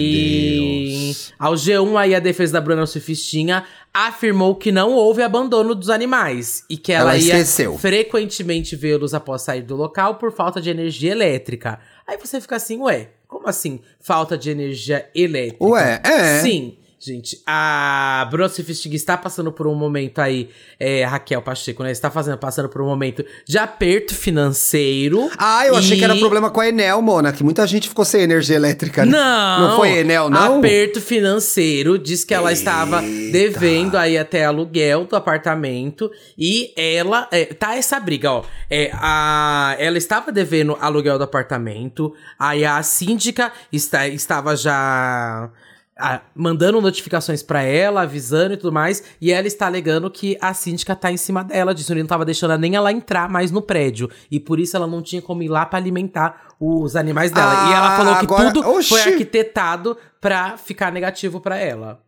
de 0.89 1.05
Deus. 1.07 1.33
ao 1.39 1.53
G1, 1.55 1.97
aí 1.97 2.15
a 2.15 2.19
defesa 2.19 2.53
da 2.53 2.61
Bruna 2.61 2.85
Surfistinha 2.85 3.63
afirmou 3.93 4.55
que 4.55 4.71
não 4.71 4.91
houve 4.93 5.21
abandono 5.21 5.75
dos 5.75 5.89
animais 5.89 6.63
e 6.69 6.77
que 6.77 6.91
ela, 6.93 7.11
Ela 7.11 7.17
ia 7.17 7.33
esqueceu. 7.39 7.77
frequentemente 7.77 8.75
vê-los 8.75 9.13
após 9.13 9.41
sair 9.41 9.61
do 9.61 9.75
local 9.75 10.15
por 10.15 10.31
falta 10.31 10.61
de 10.61 10.69
energia 10.69 11.11
elétrica. 11.11 11.79
Aí 12.07 12.17
você 12.17 12.39
fica 12.41 12.55
assim, 12.55 12.77
ué, 12.79 13.09
como 13.31 13.47
assim 13.47 13.79
falta 14.01 14.37
de 14.37 14.51
energia 14.51 15.09
elétrica? 15.15 15.63
Ué, 15.63 16.01
é. 16.03 16.39
Sim. 16.41 16.77
Gente, 17.03 17.41
a 17.47 18.27
Bruna 18.29 18.47
Surfistinha 18.47 18.95
está 18.95 19.17
passando 19.17 19.51
por 19.51 19.65
um 19.65 19.73
momento 19.73 20.19
aí, 20.19 20.49
é, 20.79 21.03
Raquel 21.03 21.41
Pacheco, 21.41 21.81
né? 21.81 21.89
Está 21.91 22.11
fazendo, 22.11 22.37
passando 22.37 22.69
por 22.69 22.79
um 22.79 22.85
momento 22.85 23.25
de 23.43 23.57
aperto 23.57 24.13
financeiro. 24.13 25.27
Ah, 25.35 25.65
eu 25.65 25.75
achei 25.75 25.95
e- 25.95 25.99
que 25.99 26.03
era 26.03 26.15
problema 26.15 26.51
com 26.51 26.59
a 26.61 26.67
Enel, 26.69 27.01
Mona, 27.01 27.33
que 27.33 27.43
muita 27.43 27.65
gente 27.65 27.89
ficou 27.89 28.05
sem 28.05 28.21
energia 28.21 28.55
elétrica. 28.55 29.03
né? 29.03 29.13
Não! 29.13 29.69
Não 29.69 29.75
foi 29.77 29.97
Enel, 29.97 30.29
não? 30.29 30.59
Aperto 30.59 31.01
financeiro. 31.01 31.97
Diz 31.97 32.23
que 32.23 32.35
ela 32.35 32.51
estava 32.53 33.03
Eita. 33.03 33.31
devendo 33.31 33.95
aí 33.97 34.15
até 34.15 34.45
aluguel 34.45 35.05
do 35.05 35.15
apartamento. 35.15 36.11
E 36.37 36.71
ela. 36.77 37.27
é, 37.31 37.45
tá 37.45 37.75
essa 37.75 37.99
briga, 37.99 38.31
ó. 38.31 38.43
É, 38.69 38.91
a, 38.93 39.75
ela 39.79 39.97
estava 39.97 40.31
devendo 40.31 40.77
aluguel 40.79 41.17
do 41.17 41.23
apartamento. 41.23 42.13
Aí 42.37 42.63
a 42.63 42.81
síndica 42.83 43.51
está, 43.73 44.07
estava 44.07 44.55
já. 44.55 45.49
Ah, 46.01 46.21
mandando 46.35 46.81
notificações 46.81 47.43
pra 47.43 47.61
ela, 47.61 48.01
avisando 48.01 48.53
e 48.53 48.57
tudo 48.57 48.71
mais, 48.73 49.03
e 49.21 49.31
ela 49.31 49.45
está 49.47 49.67
alegando 49.67 50.09
que 50.09 50.37
a 50.41 50.53
síndica 50.53 50.95
tá 50.95 51.11
em 51.11 51.17
cima 51.17 51.43
dela, 51.43 51.73
disso 51.75 51.93
não 51.93 52.05
tava 52.05 52.25
deixando 52.25 52.57
nem 52.57 52.75
ela 52.75 52.91
entrar 52.91 53.29
mais 53.29 53.51
no 53.51 53.61
prédio, 53.61 54.09
e 54.29 54.39
por 54.39 54.59
isso 54.59 54.75
ela 54.75 54.87
não 54.87 55.01
tinha 55.01 55.21
como 55.21 55.43
ir 55.43 55.47
lá 55.49 55.65
pra 55.65 55.77
alimentar 55.79 56.47
os 56.59 56.95
animais 56.95 57.31
dela. 57.31 57.69
e 57.69 57.73
ela 57.73 57.93
Ah, 57.93 57.97
falou 57.97 58.15
que 58.15 58.25
agora- 58.25 58.51
tudo 58.53 58.69
Oxi. 58.69 58.89
foi 58.89 59.01
arquitetado 59.01 59.97
pra 60.19 60.57
ficar 60.57 60.91
negativo 60.91 61.39
pra 61.39 61.57
ela. 61.57 61.99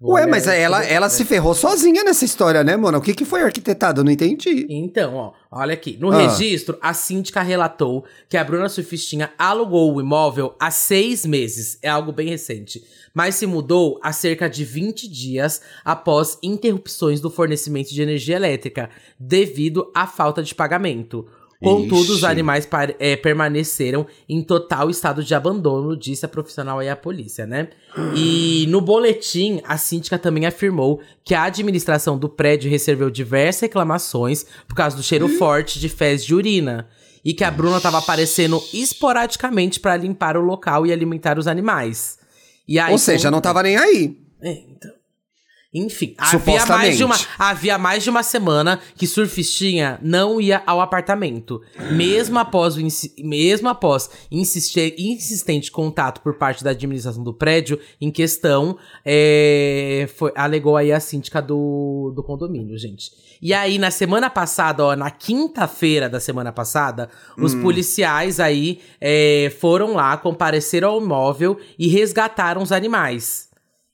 Ué, 0.00 0.22
Olha, 0.22 0.30
mas 0.30 0.46
ela, 0.46 0.84
ela 0.84 1.08
se 1.08 1.24
ferrou 1.24 1.54
sozinha 1.54 2.04
nessa 2.04 2.24
história, 2.24 2.62
né, 2.62 2.76
Mona? 2.76 2.98
O 2.98 3.02
que, 3.02 3.12
que 3.12 3.24
foi 3.24 3.42
arquitetado? 3.42 4.00
Eu 4.00 4.04
não 4.04 4.12
entendi. 4.12 4.64
Então, 4.70 5.16
ó, 5.16 5.32
olha 5.50 5.74
aqui. 5.74 5.96
No 6.00 6.12
Ah. 6.12 6.18
registro, 6.18 6.78
a 6.80 6.94
síndica 6.94 7.42
relatou 7.42 8.04
que 8.28 8.36
a 8.36 8.44
Bruna 8.44 8.68
Surfistinha 8.68 9.32
alugou 9.36 9.92
o 9.92 10.00
imóvel 10.00 10.54
há 10.60 10.70
seis 10.70 11.26
meses. 11.26 11.78
É 11.82 11.88
algo 11.88 12.12
bem 12.12 12.28
recente. 12.28 12.80
Mas 13.12 13.34
se 13.34 13.44
mudou 13.46 13.98
há 14.00 14.12
cerca 14.12 14.48
de 14.48 14.64
20 14.64 15.08
dias 15.08 15.60
após 15.84 16.38
interrupções 16.44 17.20
do 17.20 17.28
fornecimento 17.28 17.92
de 17.92 18.00
energia 18.00 18.36
elétrica, 18.36 18.90
devido 19.18 19.90
à 19.92 20.06
falta 20.06 20.44
de 20.44 20.54
pagamento. 20.54 21.26
Contudo, 21.60 22.12
os 22.12 22.18
Ixi. 22.18 22.26
animais 22.26 22.64
par- 22.66 22.94
eh, 23.00 23.16
permaneceram 23.16 24.06
em 24.28 24.42
total 24.42 24.88
estado 24.90 25.24
de 25.24 25.34
abandono, 25.34 25.96
disse 25.96 26.24
a 26.24 26.28
profissional 26.28 26.78
aí 26.78 26.88
à 26.88 26.94
polícia, 26.94 27.46
né? 27.46 27.68
E 28.14 28.64
no 28.68 28.80
boletim, 28.80 29.60
a 29.64 29.76
síndica 29.76 30.16
também 30.18 30.46
afirmou 30.46 31.00
que 31.24 31.34
a 31.34 31.42
administração 31.42 32.16
do 32.16 32.28
prédio 32.28 32.70
recebeu 32.70 33.10
diversas 33.10 33.62
reclamações 33.62 34.46
por 34.68 34.76
causa 34.76 34.96
do 34.96 35.02
cheiro 35.02 35.28
forte 35.28 35.80
de 35.80 35.88
fezes 35.88 36.24
de 36.24 36.34
urina. 36.34 36.88
E 37.24 37.34
que 37.34 37.42
a 37.42 37.50
Bruna 37.50 37.78
estava 37.78 37.98
aparecendo 37.98 38.62
esporadicamente 38.72 39.80
para 39.80 39.96
limpar 39.96 40.36
o 40.36 40.40
local 40.40 40.86
e 40.86 40.92
alimentar 40.92 41.38
os 41.38 41.48
animais. 41.48 42.18
E 42.66 42.78
aí, 42.78 42.92
Ou 42.92 42.98
seja, 42.98 43.30
não 43.30 43.40
tava 43.40 43.62
nem 43.64 43.76
aí. 43.76 44.16
é, 44.40 44.52
então. 44.52 44.92
Enfim, 45.72 46.14
havia 46.16 46.64
mais, 46.64 46.96
de 46.96 47.04
uma, 47.04 47.16
havia 47.38 47.76
mais 47.76 48.02
de 48.02 48.08
uma 48.08 48.22
semana 48.22 48.80
que 48.96 49.06
Surfistinha 49.06 49.98
não 50.02 50.40
ia 50.40 50.62
ao 50.64 50.80
apartamento. 50.80 51.60
Mesmo 51.92 52.38
após, 52.38 52.78
o 52.78 52.80
mesmo 53.18 53.68
após 53.68 54.08
insistir, 54.30 54.94
insistente 54.98 55.70
contato 55.70 56.22
por 56.22 56.38
parte 56.38 56.64
da 56.64 56.70
administração 56.70 57.22
do 57.22 57.34
prédio 57.34 57.78
em 58.00 58.10
questão, 58.10 58.78
é, 59.04 60.08
foi, 60.16 60.32
alegou 60.34 60.74
aí 60.74 60.90
a 60.90 61.00
síndica 61.00 61.42
do, 61.42 62.14
do 62.16 62.22
condomínio, 62.22 62.78
gente. 62.78 63.10
E 63.40 63.52
aí, 63.52 63.78
na 63.78 63.90
semana 63.90 64.30
passada, 64.30 64.82
ó, 64.82 64.96
na 64.96 65.10
quinta-feira 65.10 66.08
da 66.08 66.18
semana 66.18 66.50
passada, 66.50 67.10
os 67.36 67.54
policiais 67.54 68.40
aí 68.40 68.80
é, 68.98 69.52
foram 69.60 69.92
lá, 69.92 70.16
compareceram 70.16 70.88
ao 70.88 71.02
imóvel 71.02 71.58
e 71.78 71.88
resgataram 71.88 72.62
os 72.62 72.72
animais 72.72 73.47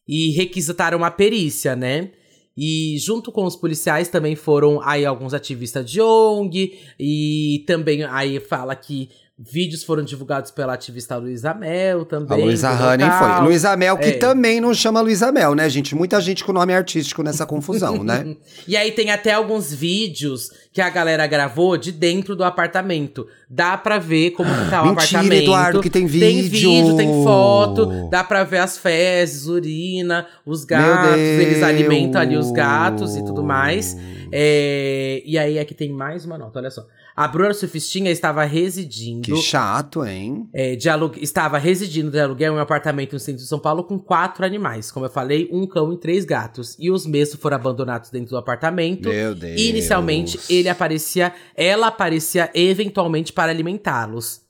e 0.06 0.30
requisitaram 0.30 0.98
uma 0.98 1.10
perícia, 1.10 1.74
né? 1.74 2.10
E 2.56 2.96
junto 2.98 3.32
com 3.32 3.44
os 3.44 3.56
policiais 3.56 4.08
também 4.08 4.36
foram 4.36 4.80
aí 4.80 5.04
alguns 5.04 5.34
ativistas 5.34 5.90
de 5.90 6.00
ONG 6.00 6.78
e 6.98 7.64
também 7.66 8.04
aí 8.04 8.38
fala 8.38 8.76
que 8.76 9.10
vídeos 9.36 9.82
foram 9.82 10.04
divulgados 10.04 10.52
pela 10.52 10.74
ativista 10.74 11.16
Luísa 11.16 11.52
Mel 11.52 12.04
também. 12.04 12.40
A 12.40 12.44
Luísa 12.44 12.70
Honey 12.70 13.10
foi. 13.10 13.44
Luísa 13.46 13.76
Mel, 13.76 13.98
que 13.98 14.10
É. 14.10 14.12
também 14.12 14.60
não 14.60 14.72
chama 14.72 15.00
Luísa 15.00 15.32
Mel, 15.32 15.56
né, 15.56 15.68
gente? 15.68 15.92
Muita 15.92 16.20
gente 16.20 16.44
com 16.44 16.52
nome 16.52 16.72
artístico 16.72 17.20
nessa 17.20 17.44
confusão, 17.44 18.04
né? 18.04 18.36
E 18.68 18.76
aí 18.76 18.92
tem 18.92 19.10
até 19.10 19.32
alguns 19.32 19.74
vídeos 19.74 20.50
que 20.72 20.80
a 20.80 20.88
galera 20.88 21.26
gravou 21.26 21.76
de 21.76 21.90
dentro 21.90 22.36
do 22.36 22.44
apartamento. 22.44 23.26
Dá 23.50 23.76
pra 23.76 23.98
ver 23.98 24.30
como 24.30 24.48
que 24.48 24.70
tá 24.70 24.82
o 24.82 24.86
Mentira, 24.94 25.18
apartamento. 25.18 25.42
Eduardo, 25.42 25.80
que 25.82 25.90
tem 25.90 26.06
Tem 26.08 26.42
vídeo. 26.42 26.70
vídeo, 26.70 26.96
tem 26.96 27.08
foto. 27.24 28.08
Dá 28.10 28.22
pra 28.22 28.44
ver 28.44 28.58
as 28.58 28.78
fezes, 28.78 29.46
urina, 29.46 30.26
os 30.46 30.64
gatos. 30.64 31.18
Eles 31.18 31.60
alimentam 31.62 32.20
ali 32.20 32.36
os 32.36 32.52
gatos 32.52 33.16
e 33.16 33.24
tudo 33.24 33.42
mais. 33.42 33.96
É, 34.30 35.22
e 35.24 35.36
aí 35.38 35.58
aqui 35.58 35.74
tem 35.74 35.92
mais 35.92 36.24
uma 36.24 36.38
nota, 36.38 36.58
olha 36.60 36.70
só. 36.70 36.84
A 37.16 37.28
Bruna 37.28 37.54
Surfistinha 37.54 38.10
estava 38.10 38.44
residindo. 38.44 39.22
Que 39.22 39.36
chato, 39.36 40.04
hein? 40.04 40.48
É, 40.52 40.74
de 40.74 40.88
estava 41.20 41.58
residindo 41.58 42.10
de 42.10 42.18
aluguel 42.18 42.54
em 42.54 42.56
um 42.56 42.60
apartamento 42.60 43.12
no 43.12 43.20
centro 43.20 43.42
de 43.42 43.48
São 43.48 43.58
Paulo 43.58 43.84
com 43.84 43.98
quatro 43.98 44.44
animais. 44.44 44.90
Como 44.90 45.06
eu 45.06 45.10
falei, 45.10 45.48
um 45.52 45.66
cão 45.66 45.92
e 45.92 45.96
três 45.96 46.24
gatos. 46.24 46.76
E 46.78 46.90
os 46.90 47.06
mesmos 47.06 47.40
foram 47.40 47.56
abandonados 47.56 48.10
dentro 48.10 48.30
do 48.30 48.36
apartamento. 48.36 49.08
Meu 49.08 49.34
Deus. 49.34 49.60
Inicialmente, 49.60 50.40
ele 50.50 50.68
aparecia, 50.68 51.32
ela 51.56 51.86
aparecia 51.86 52.50
eventualmente 52.52 53.32
para 53.32 53.52
alimentá-los. 53.52 54.43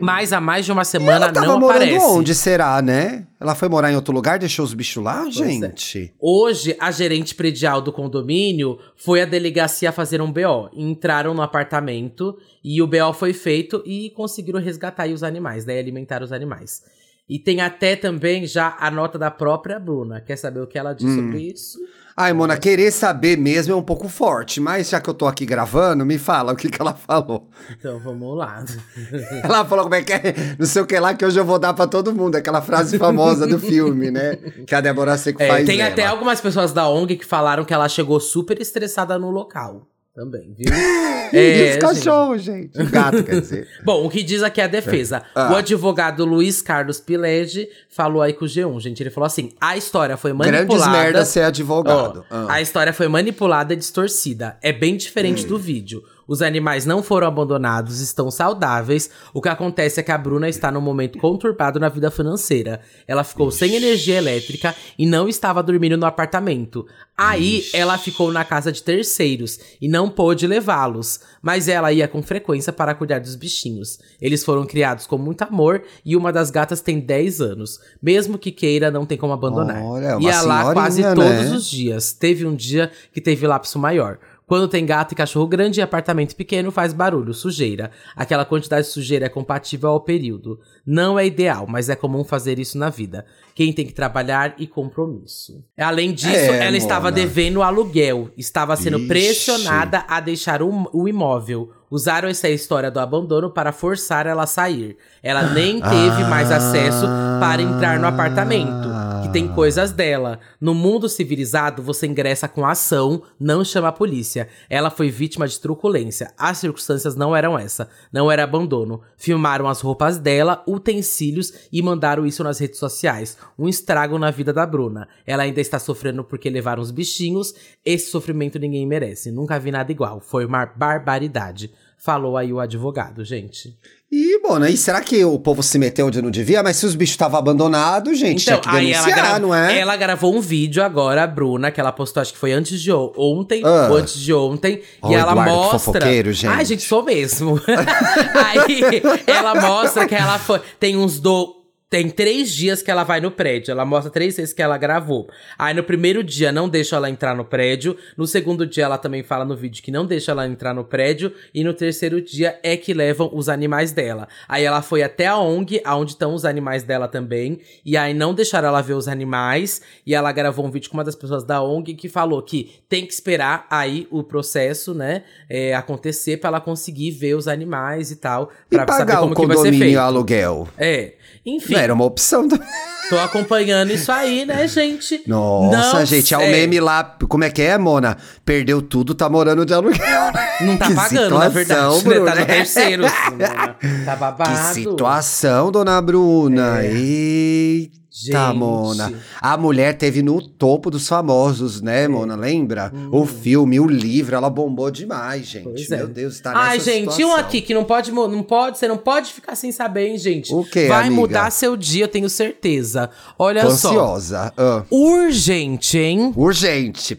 Mas 0.00 0.32
há 0.32 0.40
mais 0.40 0.64
de 0.64 0.72
uma 0.72 0.84
semana 0.84 1.26
ela 1.26 1.32
tava 1.32 1.46
não 1.46 1.60
morando 1.60 1.82
aparece. 1.82 2.04
onde, 2.06 2.34
será, 2.34 2.82
né? 2.82 3.26
Ela 3.40 3.54
foi 3.54 3.68
morar 3.68 3.92
em 3.92 3.94
outro 3.94 4.12
lugar, 4.12 4.38
deixou 4.38 4.64
os 4.64 4.74
bichos 4.74 5.02
lá, 5.02 5.26
é. 5.28 5.30
gente? 5.30 6.12
Hoje, 6.18 6.76
a 6.80 6.90
gerente 6.90 7.32
predial 7.34 7.80
do 7.80 7.92
condomínio 7.92 8.78
foi 8.96 9.22
à 9.22 9.24
delegacia 9.24 9.92
fazer 9.92 10.20
um 10.20 10.32
BO. 10.32 10.68
Entraram 10.72 11.32
no 11.32 11.42
apartamento 11.42 12.36
e 12.62 12.82
o 12.82 12.86
BO 12.88 13.12
foi 13.14 13.32
feito 13.32 13.80
e 13.86 14.10
conseguiram 14.10 14.60
resgatar 14.60 15.08
os 15.08 15.22
animais, 15.22 15.64
né? 15.64 15.78
Alimentar 15.78 16.22
os 16.24 16.32
animais. 16.32 16.82
E 17.28 17.38
tem 17.38 17.60
até 17.60 17.94
também 17.94 18.46
já 18.46 18.76
a 18.80 18.90
nota 18.90 19.16
da 19.18 19.30
própria 19.30 19.78
Bruna. 19.78 20.20
Quer 20.20 20.36
saber 20.36 20.60
o 20.60 20.66
que 20.66 20.78
ela 20.78 20.92
Hum. 20.92 20.96
diz 20.96 21.14
sobre 21.14 21.38
isso? 21.52 21.78
Ai, 22.20 22.32
Mona, 22.32 22.56
querer 22.56 22.90
saber 22.90 23.38
mesmo 23.38 23.72
é 23.72 23.76
um 23.76 23.82
pouco 23.82 24.08
forte, 24.08 24.60
mas 24.60 24.88
já 24.88 25.00
que 25.00 25.08
eu 25.08 25.14
tô 25.14 25.24
aqui 25.24 25.46
gravando, 25.46 26.04
me 26.04 26.18
fala 26.18 26.52
o 26.52 26.56
que, 26.56 26.68
que 26.68 26.82
ela 26.82 26.92
falou. 26.92 27.48
Então 27.70 28.00
vamos 28.00 28.36
lá. 28.36 28.64
Ela 29.44 29.64
falou 29.64 29.84
como 29.84 29.94
é 29.94 30.02
que 30.02 30.12
é, 30.12 30.34
não 30.58 30.66
sei 30.66 30.82
o 30.82 30.86
que 30.86 30.98
lá, 30.98 31.14
que 31.14 31.24
hoje 31.24 31.38
eu 31.38 31.44
vou 31.44 31.60
dar 31.60 31.72
pra 31.74 31.86
todo 31.86 32.12
mundo, 32.12 32.34
aquela 32.34 32.60
frase 32.60 32.98
famosa 32.98 33.46
do 33.46 33.60
filme, 33.60 34.10
né? 34.10 34.34
Que 34.66 34.74
a 34.74 34.80
Débora 34.80 35.16
Seco 35.16 35.40
É, 35.40 35.46
faz 35.48 35.66
tem 35.66 35.80
ela. 35.80 35.90
até 35.92 36.06
algumas 36.06 36.40
pessoas 36.40 36.72
da 36.72 36.88
ONG 36.88 37.18
que 37.18 37.24
falaram 37.24 37.64
que 37.64 37.72
ela 37.72 37.88
chegou 37.88 38.18
super 38.18 38.60
estressada 38.60 39.16
no 39.16 39.30
local. 39.30 39.86
Também, 40.18 40.52
viu? 40.58 40.66
É, 41.30 41.72
os 41.72 41.76
cachorros, 41.76 42.42
gente. 42.42 42.80
O 42.80 42.88
gato, 42.90 43.22
quer 43.22 43.42
dizer. 43.42 43.68
Bom, 43.84 44.06
o 44.06 44.08
que 44.08 44.22
diz 44.22 44.42
aqui 44.42 44.62
é 44.62 44.64
a 44.64 44.66
defesa. 44.66 45.22
Ah. 45.34 45.52
O 45.52 45.56
advogado 45.56 46.24
Luiz 46.24 46.62
Carlos 46.62 46.98
Pilege 47.00 47.68
falou 47.90 48.22
aí 48.22 48.32
com 48.32 48.46
o 48.46 48.48
G1, 48.48 48.80
gente. 48.80 49.02
Ele 49.02 49.10
falou 49.10 49.26
assim: 49.26 49.52
a 49.60 49.76
história 49.76 50.16
foi 50.16 50.32
manipulada. 50.32 50.64
Grandes 50.66 50.86
merda 50.88 51.24
ser 51.26 51.42
advogado. 51.42 52.24
Ó, 52.30 52.34
Ah. 52.34 52.54
A 52.54 52.62
história 52.62 52.94
foi 52.94 53.08
manipulada 53.08 53.74
e 53.74 53.76
distorcida. 53.76 54.56
É 54.62 54.72
bem 54.72 54.96
diferente 54.96 55.44
Hum. 55.44 55.48
do 55.48 55.58
vídeo. 55.58 56.02
Os 56.28 56.42
animais 56.42 56.84
não 56.84 57.02
foram 57.02 57.26
abandonados, 57.26 58.00
estão 58.00 58.30
saudáveis. 58.30 59.10
O 59.32 59.40
que 59.40 59.48
acontece 59.48 59.98
é 59.98 60.02
que 60.02 60.12
a 60.12 60.18
Bruna 60.18 60.46
está 60.46 60.70
num 60.70 60.80
momento 60.80 61.18
conturbado 61.18 61.80
na 61.80 61.88
vida 61.88 62.10
financeira. 62.10 62.80
Ela 63.06 63.24
ficou 63.24 63.50
sem 63.50 63.74
energia 63.74 64.18
elétrica 64.18 64.74
e 64.98 65.06
não 65.06 65.26
estava 65.26 65.62
dormindo 65.62 65.96
no 65.96 66.04
apartamento. 66.04 66.86
Aí 67.16 67.64
ela 67.72 67.96
ficou 67.96 68.30
na 68.30 68.44
casa 68.44 68.70
de 68.70 68.82
terceiros 68.82 69.58
e 69.80 69.88
não 69.88 70.10
pôde 70.10 70.46
levá-los. 70.46 71.20
Mas 71.40 71.66
ela 71.66 71.90
ia 71.92 72.06
com 72.06 72.22
frequência 72.22 72.72
para 72.74 72.94
cuidar 72.94 73.20
dos 73.20 73.34
bichinhos. 73.34 73.98
Eles 74.20 74.44
foram 74.44 74.66
criados 74.66 75.06
com 75.06 75.16
muito 75.16 75.42
amor 75.42 75.82
e 76.04 76.14
uma 76.14 76.30
das 76.30 76.50
gatas 76.50 76.82
tem 76.82 77.00
10 77.00 77.40
anos. 77.40 77.80
Mesmo 78.02 78.36
que 78.36 78.52
queira, 78.52 78.90
não 78.90 79.06
tem 79.06 79.16
como 79.16 79.32
abandonar. 79.32 79.82
Olha, 79.82 80.18
uma 80.18 80.28
Ia 80.28 80.42
lá 80.42 80.72
quase 80.74 81.02
senhorinha, 81.02 81.26
todos 81.26 81.50
né? 81.50 81.56
os 81.56 81.70
dias. 81.70 82.12
Teve 82.12 82.44
um 82.44 82.54
dia 82.54 82.90
que 83.12 83.20
teve 83.20 83.46
lapso 83.46 83.78
maior. 83.78 84.18
Quando 84.48 84.66
tem 84.66 84.86
gato 84.86 85.12
e 85.12 85.14
cachorro 85.14 85.46
grande 85.46 85.78
e 85.78 85.82
apartamento 85.82 86.34
pequeno, 86.34 86.72
faz 86.72 86.94
barulho, 86.94 87.34
sujeira. 87.34 87.90
Aquela 88.16 88.46
quantidade 88.46 88.86
de 88.86 88.92
sujeira 88.92 89.26
é 89.26 89.28
compatível 89.28 89.90
ao 89.90 90.00
período. 90.00 90.58
Não 90.86 91.18
é 91.18 91.26
ideal, 91.26 91.66
mas 91.68 91.90
é 91.90 91.94
comum 91.94 92.24
fazer 92.24 92.58
isso 92.58 92.78
na 92.78 92.88
vida. 92.88 93.26
Quem 93.54 93.74
tem 93.74 93.84
que 93.84 93.92
trabalhar 93.92 94.54
e 94.58 94.66
compromisso. 94.66 95.62
Além 95.78 96.14
disso, 96.14 96.34
É, 96.34 96.66
ela 96.66 96.76
estava 96.78 97.10
Mona. 97.10 97.12
devendo 97.16 97.62
aluguel. 97.62 98.30
Estava 98.38 98.74
sendo 98.74 98.96
Vixe. 98.98 99.08
pressionada 99.08 100.04
a 100.08 100.18
deixar 100.18 100.62
o, 100.62 100.88
o 100.94 101.06
imóvel. 101.06 101.70
Usaram 101.90 102.28
essa 102.28 102.48
história 102.48 102.90
do 102.90 103.00
abandono 103.00 103.50
para 103.50 103.72
forçar 103.72 104.26
ela 104.26 104.44
a 104.44 104.46
sair. 104.46 104.96
Ela 105.22 105.42
nem 105.54 105.80
teve 105.80 106.24
mais 106.28 106.50
acesso 106.50 107.06
para 107.38 107.62
entrar 107.62 108.00
no 108.00 108.06
apartamento, 108.06 108.88
que 109.22 109.32
tem 109.32 109.46
coisas 109.46 109.92
dela. 109.92 110.40
No 110.60 110.74
mundo 110.74 111.08
civilizado, 111.08 111.82
você 111.82 112.06
ingressa 112.06 112.48
com 112.48 112.66
ação, 112.66 113.22
não 113.38 113.64
chama 113.64 113.88
a 113.88 113.92
polícia. 113.92 114.48
Ela 114.68 114.90
foi 114.90 115.08
vítima 115.08 115.46
de 115.46 115.60
truculência. 115.60 116.32
As 116.36 116.58
circunstâncias 116.58 117.14
não 117.14 117.36
eram 117.36 117.56
essa. 117.56 117.88
Não 118.12 118.30
era 118.30 118.42
abandono. 118.42 119.02
Filmaram 119.16 119.68
as 119.68 119.80
roupas 119.80 120.18
dela, 120.18 120.64
utensílios 120.66 121.68
e 121.72 121.80
mandaram 121.80 122.26
isso 122.26 122.42
nas 122.42 122.58
redes 122.58 122.78
sociais. 122.78 123.38
Um 123.56 123.68
estrago 123.68 124.18
na 124.18 124.30
vida 124.30 124.52
da 124.52 124.66
Bruna. 124.66 125.08
Ela 125.24 125.44
ainda 125.44 125.60
está 125.60 125.78
sofrendo 125.78 126.24
porque 126.24 126.50
levaram 126.50 126.82
os 126.82 126.90
bichinhos. 126.90 127.54
Esse 127.84 128.10
sofrimento 128.10 128.58
ninguém 128.58 128.86
merece. 128.86 129.30
Nunca 129.30 129.60
vi 129.60 129.70
nada 129.70 129.92
igual. 129.92 130.20
Foi 130.20 130.44
uma 130.44 130.66
barbaridade. 130.66 131.70
Falou 131.96 132.36
aí 132.36 132.52
o 132.52 132.60
advogado, 132.60 133.24
gente. 133.24 133.76
E, 134.10 134.27
Mona, 134.48 134.70
e 134.70 134.76
será 134.76 135.00
que 135.00 135.24
o 135.24 135.38
povo 135.38 135.62
se 135.62 135.78
meteu 135.78 136.06
onde 136.06 136.22
não 136.22 136.30
devia? 136.30 136.62
Mas 136.62 136.76
se 136.76 136.86
os 136.86 136.94
bichos 136.94 137.12
estavam 137.12 137.38
abandonados, 137.38 138.18
gente, 138.18 138.44
tinha 138.44 138.56
que 138.58 138.66
Então, 138.68 138.78
aí 138.78 138.86
denunciar, 138.92 139.18
ela, 139.18 139.28
gra- 139.28 139.38
não 139.38 139.54
é? 139.54 139.78
ela 139.78 139.96
gravou 139.96 140.34
um 140.34 140.40
vídeo 140.40 140.82
agora, 140.82 141.22
a 141.24 141.26
Bruna, 141.26 141.70
que 141.70 141.80
ela 141.80 141.92
postou, 141.92 142.20
acho 142.20 142.32
que 142.32 142.38
foi 142.38 142.52
antes 142.52 142.80
de 142.80 142.90
ontem, 142.92 143.62
Ah. 143.64 143.88
ou 143.90 143.96
antes 143.96 144.14
de 144.18 144.32
ontem, 144.32 144.80
Ó, 145.02 145.10
e 145.10 145.14
ela 145.14 145.32
Eduardo, 145.32 145.52
mostra. 145.54 146.32
gente. 146.32 146.46
Ai, 146.46 146.64
gente, 146.64 146.82
sou 146.82 147.02
mesmo. 147.02 147.60
aí 147.68 149.02
ela 149.26 149.54
mostra 149.54 150.06
que 150.06 150.14
ela 150.14 150.38
foi. 150.38 150.60
Tem 150.80 150.96
uns 150.96 151.20
do. 151.20 151.56
Tem 151.90 152.10
três 152.10 152.50
dias 152.52 152.82
que 152.82 152.90
ela 152.90 153.02
vai 153.02 153.18
no 153.18 153.30
prédio. 153.30 153.72
Ela 153.72 153.82
mostra 153.82 154.10
três 154.10 154.36
vezes 154.36 154.52
que 154.52 154.60
ela 154.60 154.76
gravou. 154.76 155.26
Aí 155.58 155.72
no 155.72 155.82
primeiro 155.82 156.22
dia 156.22 156.52
não 156.52 156.68
deixa 156.68 156.96
ela 156.96 157.08
entrar 157.08 157.34
no 157.34 157.46
prédio. 157.46 157.96
No 158.14 158.26
segundo 158.26 158.66
dia 158.66 158.84
ela 158.84 158.98
também 158.98 159.22
fala 159.22 159.42
no 159.42 159.56
vídeo 159.56 159.82
que 159.82 159.90
não 159.90 160.04
deixa 160.04 160.32
ela 160.32 160.46
entrar 160.46 160.74
no 160.74 160.84
prédio. 160.84 161.32
E 161.54 161.64
no 161.64 161.72
terceiro 161.72 162.20
dia 162.20 162.58
é 162.62 162.76
que 162.76 162.92
levam 162.92 163.30
os 163.32 163.48
animais 163.48 163.90
dela. 163.90 164.28
Aí 164.46 164.64
ela 164.64 164.82
foi 164.82 165.02
até 165.02 165.28
a 165.28 165.38
ONG, 165.38 165.80
aonde 165.82 166.10
estão 166.12 166.34
os 166.34 166.44
animais 166.44 166.82
dela 166.82 167.08
também. 167.08 167.58
E 167.82 167.96
aí 167.96 168.12
não 168.12 168.34
deixaram 168.34 168.68
ela 168.68 168.82
ver 168.82 168.92
os 168.92 169.08
animais. 169.08 169.80
E 170.06 170.14
ela 170.14 170.30
gravou 170.30 170.66
um 170.66 170.70
vídeo 170.70 170.90
com 170.90 170.98
uma 170.98 171.04
das 171.04 171.14
pessoas 171.16 171.42
da 171.42 171.62
ONG 171.62 171.94
que 171.94 172.08
falou 172.10 172.42
que 172.42 172.70
tem 172.86 173.06
que 173.06 173.14
esperar 173.14 173.66
aí 173.70 174.06
o 174.10 174.22
processo, 174.22 174.92
né, 174.92 175.22
é, 175.48 175.74
acontecer 175.74 176.36
pra 176.36 176.48
ela 176.48 176.60
conseguir 176.60 177.12
ver 177.12 177.34
os 177.34 177.48
animais 177.48 178.10
e 178.10 178.16
tal. 178.16 178.50
E 178.70 178.74
Pra 178.76 178.86
saber 178.92 179.16
como 179.16 179.32
o 179.32 179.34
que 179.34 179.46
vai 179.46 179.56
ser 179.56 179.72
feito. 179.72 179.98
aluguel. 179.98 180.68
É. 180.76 181.14
Enfim, 181.46 181.77
Não 181.78 181.84
era 181.84 181.94
uma 181.94 182.04
opção 182.04 182.48
também. 182.48 182.66
tô 183.08 183.18
acompanhando 183.18 183.90
isso 183.92 184.10
aí, 184.12 184.44
né, 184.44 184.66
gente? 184.68 185.22
Nossa, 185.26 185.98
Não 186.00 186.04
gente, 186.06 186.34
é 186.34 186.36
o 186.36 186.40
sei. 186.40 186.50
meme 186.50 186.80
lá. 186.80 187.04
Como 187.28 187.44
é 187.44 187.50
que 187.50 187.62
é, 187.62 187.78
Mona? 187.78 188.16
Perdeu 188.44 188.82
tudo, 188.82 189.14
tá 189.14 189.28
morando 189.28 189.64
de 189.64 189.72
aluguel. 189.72 190.32
Não 190.60 190.76
tá 190.76 190.86
Que 190.88 190.94
pagando, 190.94 191.38
na 191.38 191.50
situação, 191.50 192.00
verdade. 192.00 192.08
né? 192.08 192.14
Tá 192.24 192.34
Bruna. 192.34 192.34
no 192.40 192.46
terceiro. 192.46 193.02
Tá 194.04 194.12
Que 194.14 194.18
babado. 194.20 194.74
situação, 194.74 195.70
dona 195.70 196.00
Bruna. 196.02 196.82
Eita, 196.84 197.96
Gente. 198.10 198.32
Tá, 198.32 198.54
Mona. 198.54 199.12
A 199.40 199.56
mulher 199.58 199.96
teve 199.96 200.22
no 200.22 200.40
topo 200.40 200.90
dos 200.90 201.06
famosos, 201.06 201.82
né, 201.82 202.06
Sim. 202.06 202.12
Mona? 202.12 202.36
Lembra? 202.36 202.90
Hum. 202.94 203.10
O 203.12 203.26
filme, 203.26 203.78
o 203.78 203.86
livro, 203.86 204.34
ela 204.34 204.48
bombou 204.48 204.90
demais, 204.90 205.46
gente. 205.46 205.92
É. 205.92 205.96
Meu 205.98 206.08
Deus, 206.08 206.40
tá 206.40 206.52
Ai, 206.54 206.80
gente, 206.80 207.12
situação. 207.12 207.28
um 207.30 207.34
aqui 207.36 207.60
que 207.60 207.74
não 207.74 207.84
pode, 207.84 208.10
não 208.10 208.42
pode, 208.42 208.78
você 208.78 208.88
não 208.88 208.96
pode 208.96 209.32
ficar 209.32 209.54
sem 209.54 209.70
saber, 209.70 210.08
hein, 210.08 210.16
gente. 210.18 210.54
O 210.54 210.64
quê, 210.64 210.86
Vai 210.88 211.06
amiga? 211.08 211.14
mudar 211.14 211.50
seu 211.50 211.76
dia, 211.76 212.04
eu 212.04 212.08
tenho 212.08 212.30
certeza. 212.30 213.10
Olha 213.38 213.60
Tô 213.60 213.70
só. 213.72 213.88
ansiosa. 213.90 214.52
Ah. 214.56 214.82
Urgente, 214.90 215.98
hein? 215.98 216.32
Urgente. 216.34 217.14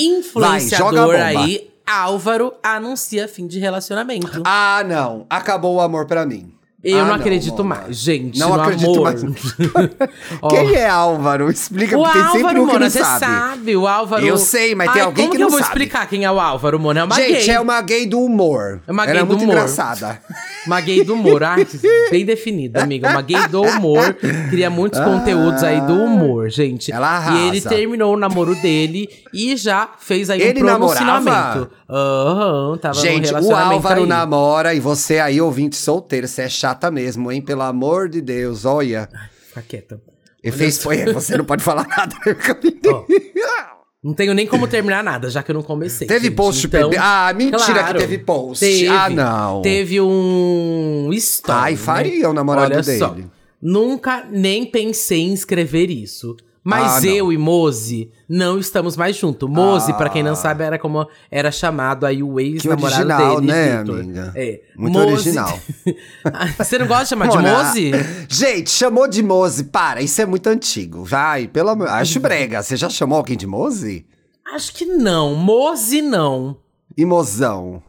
Influenciador 0.00 0.92
Vai, 1.18 1.18
joga 1.18 1.24
aí 1.40 1.71
Álvaro, 1.92 2.54
anuncia 2.62 3.28
fim 3.28 3.46
de 3.46 3.58
relacionamento. 3.58 4.42
Ah, 4.46 4.82
não. 4.86 5.26
Acabou 5.28 5.74
o 5.76 5.80
amor 5.80 6.06
pra 6.06 6.24
mim. 6.24 6.54
Eu 6.84 6.98
Ah, 6.98 7.04
não 7.04 7.14
acredito 7.14 7.62
Mona. 7.62 7.76
mais, 7.82 7.96
gente. 7.96 8.38
Não 8.40 8.54
acredito 8.54 8.90
amor. 8.90 9.02
mais. 9.04 9.22
Quem 10.50 10.74
é 10.74 10.88
Álvaro? 10.88 11.48
Explica, 11.50 11.96
O 11.96 12.02
porque 12.02 12.18
tem 12.18 12.22
sempre 12.26 12.38
Álvaro, 12.40 12.62
um 12.62 12.66
que 12.66 12.72
Mona, 12.72 12.84
não 12.86 12.90
você 12.90 12.98
sabe. 12.98 13.20
sabe. 13.24 13.76
O 13.76 13.86
Álvaro. 13.86 14.26
Eu 14.26 14.36
sei, 14.36 14.74
mas 14.74 14.92
tem 14.92 15.00
Ai, 15.02 15.06
alguém 15.06 15.24
como 15.26 15.36
que 15.36 15.42
eu 15.42 15.46
não 15.46 15.50
vou 15.50 15.60
sabe. 15.60 15.70
explicar 15.70 16.08
quem 16.08 16.24
é 16.24 16.30
o 16.30 16.40
Álvaro, 16.40 16.80
Mona? 16.80 17.00
É 17.00 17.04
uma 17.04 17.14
Gente, 17.14 17.46
gay. 17.46 17.50
é 17.54 17.60
uma 17.60 17.80
gay 17.82 18.04
do 18.06 18.20
humor. 18.20 18.80
É 18.86 18.90
uma 18.90 19.04
Ela 19.04 19.12
gay 19.12 19.20
é 19.20 19.24
do 19.24 19.26
muito 19.28 19.42
humor. 19.42 19.54
engraçada. 19.54 20.20
Uma 20.64 20.80
gay 20.80 21.02
do 21.02 21.14
humor. 21.14 21.42
Ai, 21.42 21.66
bem 22.08 22.24
definida, 22.24 22.84
amiga. 22.84 23.10
Uma 23.10 23.20
gay 23.20 23.48
do 23.48 23.62
humor. 23.62 24.14
Cria 24.48 24.70
muitos 24.70 25.00
conteúdos 25.00 25.64
aí 25.64 25.80
do 25.80 25.92
humor, 25.92 26.48
gente. 26.50 26.92
Ela 26.92 27.16
arrasa. 27.16 27.36
E 27.36 27.48
ele 27.48 27.60
terminou 27.60 28.14
o 28.14 28.16
namoro 28.16 28.54
dele 28.54 29.08
e 29.34 29.56
já 29.56 29.88
fez 29.98 30.30
aí 30.30 30.40
Ele 30.40 30.62
um 30.62 30.66
promocionamento. 30.66 31.68
Aham, 31.90 32.78
tava 32.78 32.94
no 32.94 33.00
Gente, 33.00 33.34
o 33.34 33.56
Álvaro 33.56 34.02
aí. 34.02 34.06
namora 34.08 34.72
e 34.72 34.78
você 34.78 35.18
aí, 35.18 35.40
ouvinte 35.40 35.74
solteiro, 35.74 36.28
você 36.28 36.42
é 36.42 36.48
chata 36.72 36.90
mesmo, 36.90 37.30
hein? 37.30 37.40
Pelo 37.42 37.62
amor 37.62 38.08
de 38.08 38.20
Deus, 38.20 38.64
olha. 38.64 39.08
Fica 39.48 39.62
quieta. 39.62 40.00
Ele 40.42 40.56
fez, 40.56 40.78
foi, 40.82 41.04
você 41.12 41.36
não 41.36 41.44
pode 41.44 41.62
falar 41.62 41.86
nada. 41.86 42.14
Ó. 42.88 43.04
Não 44.02 44.14
tenho 44.14 44.34
nem 44.34 44.46
como 44.48 44.66
terminar 44.66 45.04
nada, 45.04 45.30
já 45.30 45.44
que 45.44 45.52
eu 45.52 45.54
não 45.54 45.62
comecei. 45.62 46.08
Teve 46.08 46.26
gente. 46.26 46.34
post 46.34 46.66
então, 46.66 46.90
bebê- 46.90 47.00
Ah, 47.00 47.32
mentira 47.36 47.58
claro, 47.74 47.92
que 47.98 48.04
teve 48.04 48.18
post. 48.18 48.58
Teve, 48.64 48.88
Ah, 48.88 49.08
não. 49.08 49.62
Teve 49.62 50.00
um 50.00 51.08
story. 51.12 51.58
Ai, 51.60 51.76
faria 51.76 52.28
o 52.28 52.32
namorado 52.32 52.72
Olha 52.74 52.82
só, 52.82 53.10
dele. 53.10 53.28
nunca 53.60 54.26
nem 54.28 54.66
pensei 54.66 55.20
em 55.20 55.32
escrever 55.32 55.88
isso. 55.88 56.36
Mas 56.64 57.02
Ah, 57.04 57.06
eu 57.08 57.32
e 57.32 57.36
Mozi 57.38 58.10
não 58.28 58.56
estamos 58.58 58.96
mais 58.96 59.16
juntos. 59.16 59.48
Mozi, 59.50 59.90
Ah. 59.90 59.94
pra 59.94 60.08
quem 60.08 60.22
não 60.22 60.36
sabe, 60.36 60.62
era 60.62 60.78
como 60.78 61.08
era 61.28 61.50
chamado 61.50 62.06
aí 62.06 62.22
o 62.22 62.38
ex-namorado 62.38 62.94
original, 63.02 63.40
dele, 63.40 63.52
né, 63.52 63.78
Vitor. 63.78 63.98
amiga? 64.00 64.32
É. 64.36 64.60
Muito 64.76 64.94
Mozi- 64.98 65.12
original. 65.12 65.58
Você 66.58 66.78
não 66.78 66.86
gosta 66.86 67.02
de 67.04 67.08
chamar 67.10 67.28
de 67.28 67.36
Mona, 67.36 67.64
Mozi? 67.64 67.90
Gente, 68.28 68.70
chamou 68.70 69.08
de 69.08 69.22
Mose. 69.24 69.64
Para, 69.64 70.02
isso 70.02 70.22
é 70.22 70.26
muito 70.26 70.46
antigo. 70.46 71.02
Vai, 71.04 71.48
pelo 71.48 71.70
amor. 71.70 71.88
Acho 71.88 72.20
brega. 72.20 72.62
Você 72.62 72.76
já 72.76 72.88
chamou 72.88 73.18
alguém 73.18 73.36
de 73.36 73.46
Mose? 73.46 74.06
Acho 74.54 74.72
que 74.72 74.84
não. 74.84 75.34
Mozi 75.34 76.00
não. 76.00 76.56
E 76.96 77.04
mozão? 77.04 77.82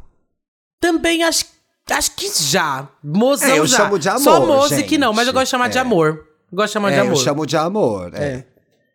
Também 0.79 1.23
acho, 1.23 1.45
acho 1.91 2.11
que 2.15 2.27
já. 2.43 2.87
Mozão 3.03 3.49
É, 3.49 3.59
eu 3.59 3.65
já. 3.67 3.77
chamo 3.77 3.99
de 3.99 4.05
Só 4.19 4.37
amor, 4.37 4.47
moze 4.47 4.83
que 4.83 4.97
não, 4.97 5.11
mas 5.13 5.21
eu 5.21 5.25
gente. 5.27 5.33
gosto 5.35 5.45
de 5.45 5.51
chamar 5.51 5.67
de 5.69 5.77
É. 5.77 5.81
amor. 5.81 6.25
Gosto 6.51 6.67
de 6.69 6.73
chamar 6.73 6.89
de 6.91 6.95
é, 6.97 6.99
amor. 7.01 7.11
eu 7.11 7.15
chamo 7.17 7.45
de 7.45 7.57
amor. 7.57 8.11
É. 8.13 8.23
É. 8.23 8.45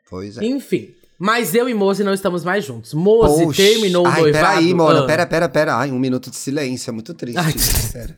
Pois 0.09 0.39
é. 0.39 0.45
Enfim. 0.45 0.91
Mas 1.19 1.53
eu 1.53 1.69
e 1.69 1.75
Moze 1.75 2.05
não 2.05 2.15
estamos 2.15 2.45
mais 2.45 2.65
juntos. 2.65 2.95
Poxa. 2.95 3.61
terminou 3.61 4.07
o 4.07 4.09
noivado. 4.09 4.33
peraí, 4.33 4.73
mano. 4.73 5.01
Ah. 5.01 5.07
Pera, 5.07 5.27
pera, 5.27 5.49
pera. 5.49 5.77
Ai, 5.77 5.91
um 5.91 5.99
minuto 5.99 6.31
de 6.31 6.37
silêncio. 6.37 6.91
É 6.91 6.93
muito 6.93 7.13
triste. 7.13 7.39
Ai, 7.39 7.53
sério. 7.59 8.15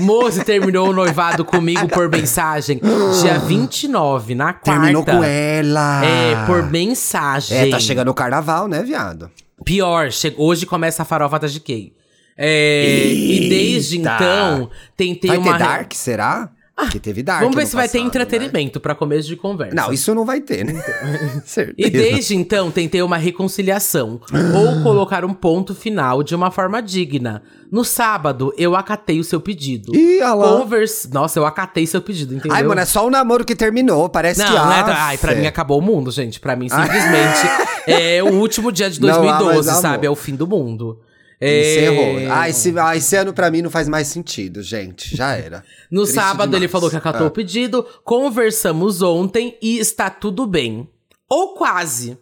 Moze 0.00 0.44
terminou 0.44 0.88
o 0.88 0.92
noivado 0.92 1.44
comigo 1.44 1.88
por 1.88 2.08
mensagem 2.08 2.80
dia 3.22 3.38
29, 3.46 4.34
na 4.34 4.52
quarta. 4.52 4.72
Terminou 4.72 5.04
com 5.04 5.22
ela. 5.22 6.04
É, 6.04 6.46
por 6.46 6.68
mensagem. 6.68 7.56
É, 7.56 7.70
tá 7.70 7.78
chegando 7.78 8.08
o 8.08 8.14
carnaval, 8.14 8.66
né, 8.66 8.82
viado? 8.82 9.30
Pior, 9.64 10.08
hoje 10.36 10.66
começa 10.66 11.02
a 11.02 11.04
farofa 11.04 11.38
da 11.38 11.46
GK. 11.46 11.92
É, 12.36 13.06
e 13.06 13.48
desde 13.48 13.98
então, 13.98 14.68
tentei 14.96 15.30
Vai 15.30 15.38
uma. 15.38 15.52
ter 15.52 15.58
Dark, 15.60 15.92
será? 15.94 16.50
Porque 16.84 17.00
teve 17.00 17.22
Dark 17.22 17.40
Vamos 17.40 17.56
ver 17.56 17.66
se 17.66 17.74
vai 17.74 17.88
ter 17.88 17.98
passado, 17.98 18.02
né? 18.02 18.08
entretenimento 18.08 18.78
pra 18.78 18.94
começo 18.94 19.26
de 19.26 19.34
conversa. 19.34 19.74
Não, 19.74 19.92
isso 19.92 20.14
não 20.14 20.26
vai 20.26 20.42
ter, 20.42 20.62
né? 20.62 20.74
Certeza. 21.46 21.74
E 21.78 21.90
desde 21.90 22.36
então 22.36 22.70
tentei 22.70 23.00
uma 23.00 23.16
reconciliação 23.16 24.20
ou 24.54 24.82
colocar 24.82 25.24
um 25.24 25.32
ponto 25.32 25.74
final 25.74 26.22
de 26.22 26.34
uma 26.34 26.50
forma 26.50 26.82
digna. 26.82 27.42
No 27.72 27.82
sábado, 27.82 28.52
eu 28.58 28.76
acatei 28.76 29.18
o 29.18 29.24
seu 29.24 29.40
pedido. 29.40 29.96
Ih, 29.96 30.20
olha 30.22 30.34
lá. 30.34 30.58
Convers... 30.58 31.08
Nossa, 31.10 31.38
eu 31.38 31.46
acatei 31.46 31.86
seu 31.86 32.00
pedido, 32.02 32.34
entendeu? 32.34 32.54
Ai, 32.54 32.62
mano, 32.62 32.80
é 32.80 32.84
só 32.84 33.06
o 33.06 33.10
namoro 33.10 33.44
que 33.44 33.56
terminou. 33.56 34.08
Parece 34.08 34.40
Não, 34.40 34.46
que. 34.46 34.52
não 34.54 34.72
é, 34.72 34.84
ai, 34.86 35.18
pra 35.18 35.34
mim 35.34 35.46
acabou 35.46 35.78
o 35.78 35.82
mundo, 35.82 36.10
gente. 36.10 36.38
Pra 36.38 36.54
mim, 36.54 36.68
simplesmente, 36.68 37.40
é 37.88 38.22
o 38.22 38.34
último 38.34 38.70
dia 38.70 38.90
de 38.90 39.00
Não 39.00 39.08
há 39.08 39.18
mais 39.18 39.38
2012, 39.38 39.68
amor. 39.70 39.80
sabe? 39.80 40.06
É 40.06 40.10
o 40.10 40.14
fim 40.14 40.36
do 40.36 40.46
mundo. 40.46 41.00
Encerrou. 41.40 42.32
Ah, 42.32 42.48
esse, 42.48 42.74
ah, 42.78 42.96
esse 42.96 43.14
ano 43.16 43.32
pra 43.32 43.50
mim 43.50 43.62
não 43.62 43.70
faz 43.70 43.88
mais 43.88 44.08
sentido, 44.08 44.62
gente. 44.62 45.16
Já 45.16 45.32
era. 45.36 45.62
No 45.90 46.02
Triste 46.02 46.14
sábado 46.16 46.48
ele 46.50 46.60
demais. 46.66 46.72
falou 46.72 46.90
que 46.90 46.96
acatou 46.96 47.26
Ah. 47.26 47.28
o 47.28 47.30
pedido, 47.30 47.86
conversamos 48.04 49.02
ontem 49.02 49.56
e 49.62 49.78
está 49.78 50.10
tudo 50.10 50.46
bem. 50.46 50.88
Ou 51.28 51.54
quase. 51.54 52.18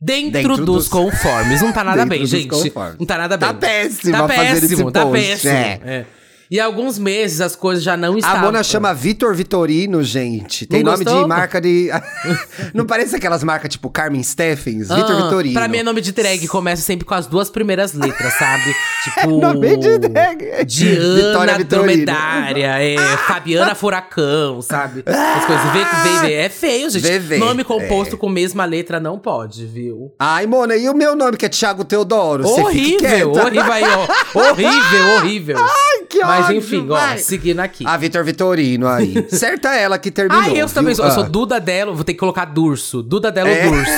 Dentro, 0.00 0.30
Dentro 0.32 0.56
dos, 0.58 0.66
dos- 0.84 0.88
conformes. 0.88 1.60
Não 1.62 1.72
tá 1.72 1.82
nada 1.82 2.04
bem, 2.06 2.24
gente. 2.26 2.48
conformes. 2.48 2.98
Não 2.98 3.06
tá 3.06 3.16
nada 3.18 3.36
bem. 3.36 3.48
Tá 3.48 3.54
péssimo 3.54 4.12
Tá 4.12 4.26
péssimo, 4.28 4.92
tá 4.92 5.06
post, 5.06 5.26
péssimo. 5.26 5.52
é. 5.52 5.80
É. 5.84 6.06
E 6.50 6.58
alguns 6.58 6.98
meses 6.98 7.40
as 7.40 7.54
coisas 7.54 7.84
já 7.84 7.96
não 7.96 8.14
A 8.14 8.18
estavam. 8.18 8.40
Mona 8.42 8.62
chama 8.62 8.94
Vitor 8.94 9.34
Vitorino, 9.34 10.02
gente. 10.02 10.66
Tem 10.66 10.82
Não 10.82 10.92
nome 10.92 11.04
gostou? 11.04 11.22
de 11.22 11.28
marca 11.28 11.60
de. 11.60 11.90
não 12.72 12.86
parece 12.86 13.14
aquelas 13.16 13.44
marcas 13.44 13.70
tipo 13.70 13.90
Carmen 13.90 14.22
Steffens? 14.22 14.88
Vitor 14.88 15.12
Ah, 15.12 15.22
Vitorino. 15.24 15.54
Pra 15.54 15.68
mim 15.68 15.78
é 15.78 15.82
nome 15.82 16.00
de 16.00 16.12
drag, 16.12 16.46
começa 16.48 16.82
sempre 16.82 17.04
com 17.04 17.14
as 17.14 17.26
duas 17.26 17.50
primeiras 17.50 17.92
letras, 17.92 18.32
sabe? 18.34 18.74
Tipo. 19.04 19.30
Nome 19.38 19.76
de 19.76 19.98
drag. 19.98 20.64
Diana. 20.66 21.58
Dromedária, 21.64 22.82
é, 22.82 22.96
Fabiana 23.26 23.74
Furacão, 23.74 24.60
sabe? 24.62 25.04
As 25.06 25.44
coisas. 25.44 25.64
Vê, 25.72 25.84
vê, 25.84 26.26
vê. 26.26 26.32
É 26.34 26.48
feio, 26.48 26.90
gente. 26.90 27.38
Nome 27.38 27.62
composto 27.64 28.16
É. 28.16 28.18
com 28.18 28.28
mesma 28.28 28.64
letra 28.64 28.98
não 28.98 29.18
pode, 29.18 29.66
viu? 29.66 30.12
Ai, 30.18 30.46
Mona, 30.46 30.76
e 30.76 30.88
o 30.88 30.94
meu 30.94 31.14
nome 31.14 31.36
que 31.36 31.46
é 31.46 31.48
Thiago 31.48 31.84
Teodoro? 31.84 32.46
Horrível, 32.46 33.32
horrível 33.32 33.72
aí, 33.72 33.84
ó. 33.84 34.08
Horrível, 34.38 35.14
horrível. 35.16 35.56
Ai, 35.58 35.97
que 36.18 36.24
Mas 36.24 36.44
ódio, 36.46 36.56
enfim, 36.58 36.86
ó, 36.90 36.94
vai. 36.94 37.18
seguindo 37.18 37.60
aqui. 37.60 37.84
Ah, 37.86 37.96
Vitor 37.96 38.24
Vitorino 38.24 38.88
aí. 38.88 39.26
Certa 39.30 39.74
ela 39.74 39.98
que 39.98 40.10
terminou. 40.10 40.42
Ah, 40.42 40.48
eu 40.50 40.68
também 40.68 40.94
viu? 40.94 40.96
sou, 40.96 41.06
eu 41.06 41.10
sou 41.12 41.22
Ah. 41.24 41.28
Duda 41.28 41.60
Delo, 41.60 41.94
vou 41.94 42.04
ter 42.04 42.12
que 42.14 42.18
colocar 42.18 42.44
Durso. 42.46 43.02
Duda 43.02 43.30
Delo 43.30 43.48
É. 43.48 43.62
Durso. 43.68 43.88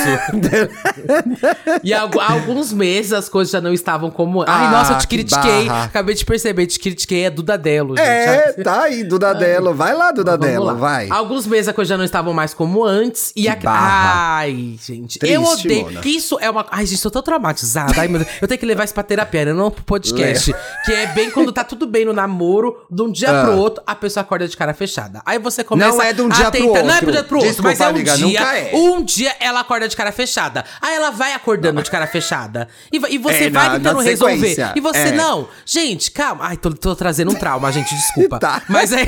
e 1.83 1.93
há, 1.93 2.03
há 2.03 2.33
alguns 2.33 2.73
meses 2.73 3.13
as 3.13 3.29
coisas 3.29 3.51
já 3.53 3.61
não 3.61 3.73
estavam 3.73 4.11
como. 4.11 4.43
Ai, 4.43 4.67
Ah, 4.67 4.71
nossa, 4.71 4.93
eu 4.95 4.99
te 4.99 5.07
que 5.07 5.17
critiquei. 5.17 5.67
barra. 5.67 5.85
Acabei 5.85 6.15
de 6.15 6.25
perceber, 6.25 6.67
te 6.67 6.79
critiquei, 6.79 7.25
é 7.25 7.31
Duda 7.31 7.57
Delo, 7.57 7.97
gente. 7.97 8.07
É, 8.07 8.53
tá 8.63 8.83
aí, 8.83 9.05
Dudadelo. 9.05 9.75
Vai 9.75 9.93
lá, 9.95 10.07
Vamos 10.11 10.17
Dudadelo, 10.17 10.65
lá. 10.67 10.75
vai. 10.75 11.09
Alguns 11.11 11.47
meses 11.47 11.69
as 11.69 11.75
coisas 11.75 11.89
já 11.89 11.97
não 11.97 12.05
estavam 12.05 12.33
mais 12.33 12.53
como 12.55 12.85
antes. 12.85 13.33
E 13.37 13.49
a... 13.49 13.57
barra. 13.57 14.37
Ai, 14.41 14.77
gente. 14.85 15.19
Triste, 15.19 15.35
eu 15.35 15.43
odeio. 15.45 15.85
Mona. 15.87 16.01
Isso 16.05 16.39
é 16.41 16.51
uma. 16.51 16.67
Ai, 16.71 16.87
gente, 16.87 17.05
eu 17.05 17.11
tô 17.11 17.23
traumatizada. 17.23 17.95
Ai, 18.01 18.09
meu 18.09 18.21
Deus. 18.21 18.31
Eu 18.41 18.49
tenho 18.49 18.59
que 18.59 18.67
levar 18.67 18.85
isso 18.85 18.95
pra 18.95 19.03
terapia, 19.03 19.45
né? 19.47 19.53
não 19.53 19.71
pro 19.71 19.83
podcast. 19.85 20.53
que 20.85 20.93
é 20.93 21.07
bem 21.09 21.31
quando 21.31 21.53
tá 21.53 21.65
tudo 21.65 21.87
bem 21.87 22.05
no 22.11 22.17
namoro, 22.17 22.85
de 22.91 23.03
um 23.03 23.11
dia 23.11 23.31
Ah. 23.31 23.45
pro 23.45 23.57
outro, 23.57 23.83
a 23.87 23.95
pessoa 23.95 24.23
acorda 24.23 24.47
de 24.49 24.57
cara 24.57 24.75
fechada. 24.75 25.23
Aí 25.25 25.39
você 25.39 25.63
começa. 25.65 25.91
Não 25.91 26.03
é 26.03 26.13
de 26.13 26.23
um 26.23 26.29
dia 26.29 26.51
pro 26.51 26.61
tentar- 26.61 26.83
Não 26.83 26.91
é 26.91 26.95
outro. 26.95 26.99
pro 27.05 27.13
dia 27.13 27.25
pro 27.25 27.37
outro, 27.39 27.49
Desculpa, 27.51 27.69
mas 27.71 27.81
é 27.81 27.85
um 27.87 27.89
amiga, 27.91 28.17
dia. 28.17 28.41
é. 28.41 28.71
Um 28.75 29.03
dia 29.03 29.35
ela 29.41 29.61
acorda 29.61 29.89
de 29.89 29.97
cara 29.97 30.13
fechada. 30.13 30.65
Aí 30.81 30.95
ela 30.95 31.11
vai 31.11 31.33
acordando 31.33 31.83
de 31.83 31.91
cara 31.91 32.07
fechada. 32.07 32.69
E, 32.93 32.97
e 33.15 33.19
você 33.19 33.45
É, 33.45 33.51
vai 33.51 33.69
na- 33.69 33.75
tentando 33.77 33.97
na 33.99 34.03
resolver. 34.03 34.73
E 34.77 34.81
você, 34.81 34.99
é. 34.99 35.13
não. 35.13 35.49
Gente, 35.65 36.11
calma. 36.11 36.45
Ai, 36.47 36.57
tô, 36.57 36.71
tô 36.73 36.95
trazendo 36.97 37.31
um 37.31 37.35
trauma, 37.35 37.71
gente, 37.73 37.95
desculpa. 37.95 38.39
Tá. 38.41 38.63
Mas 38.69 38.93
é. 38.93 39.05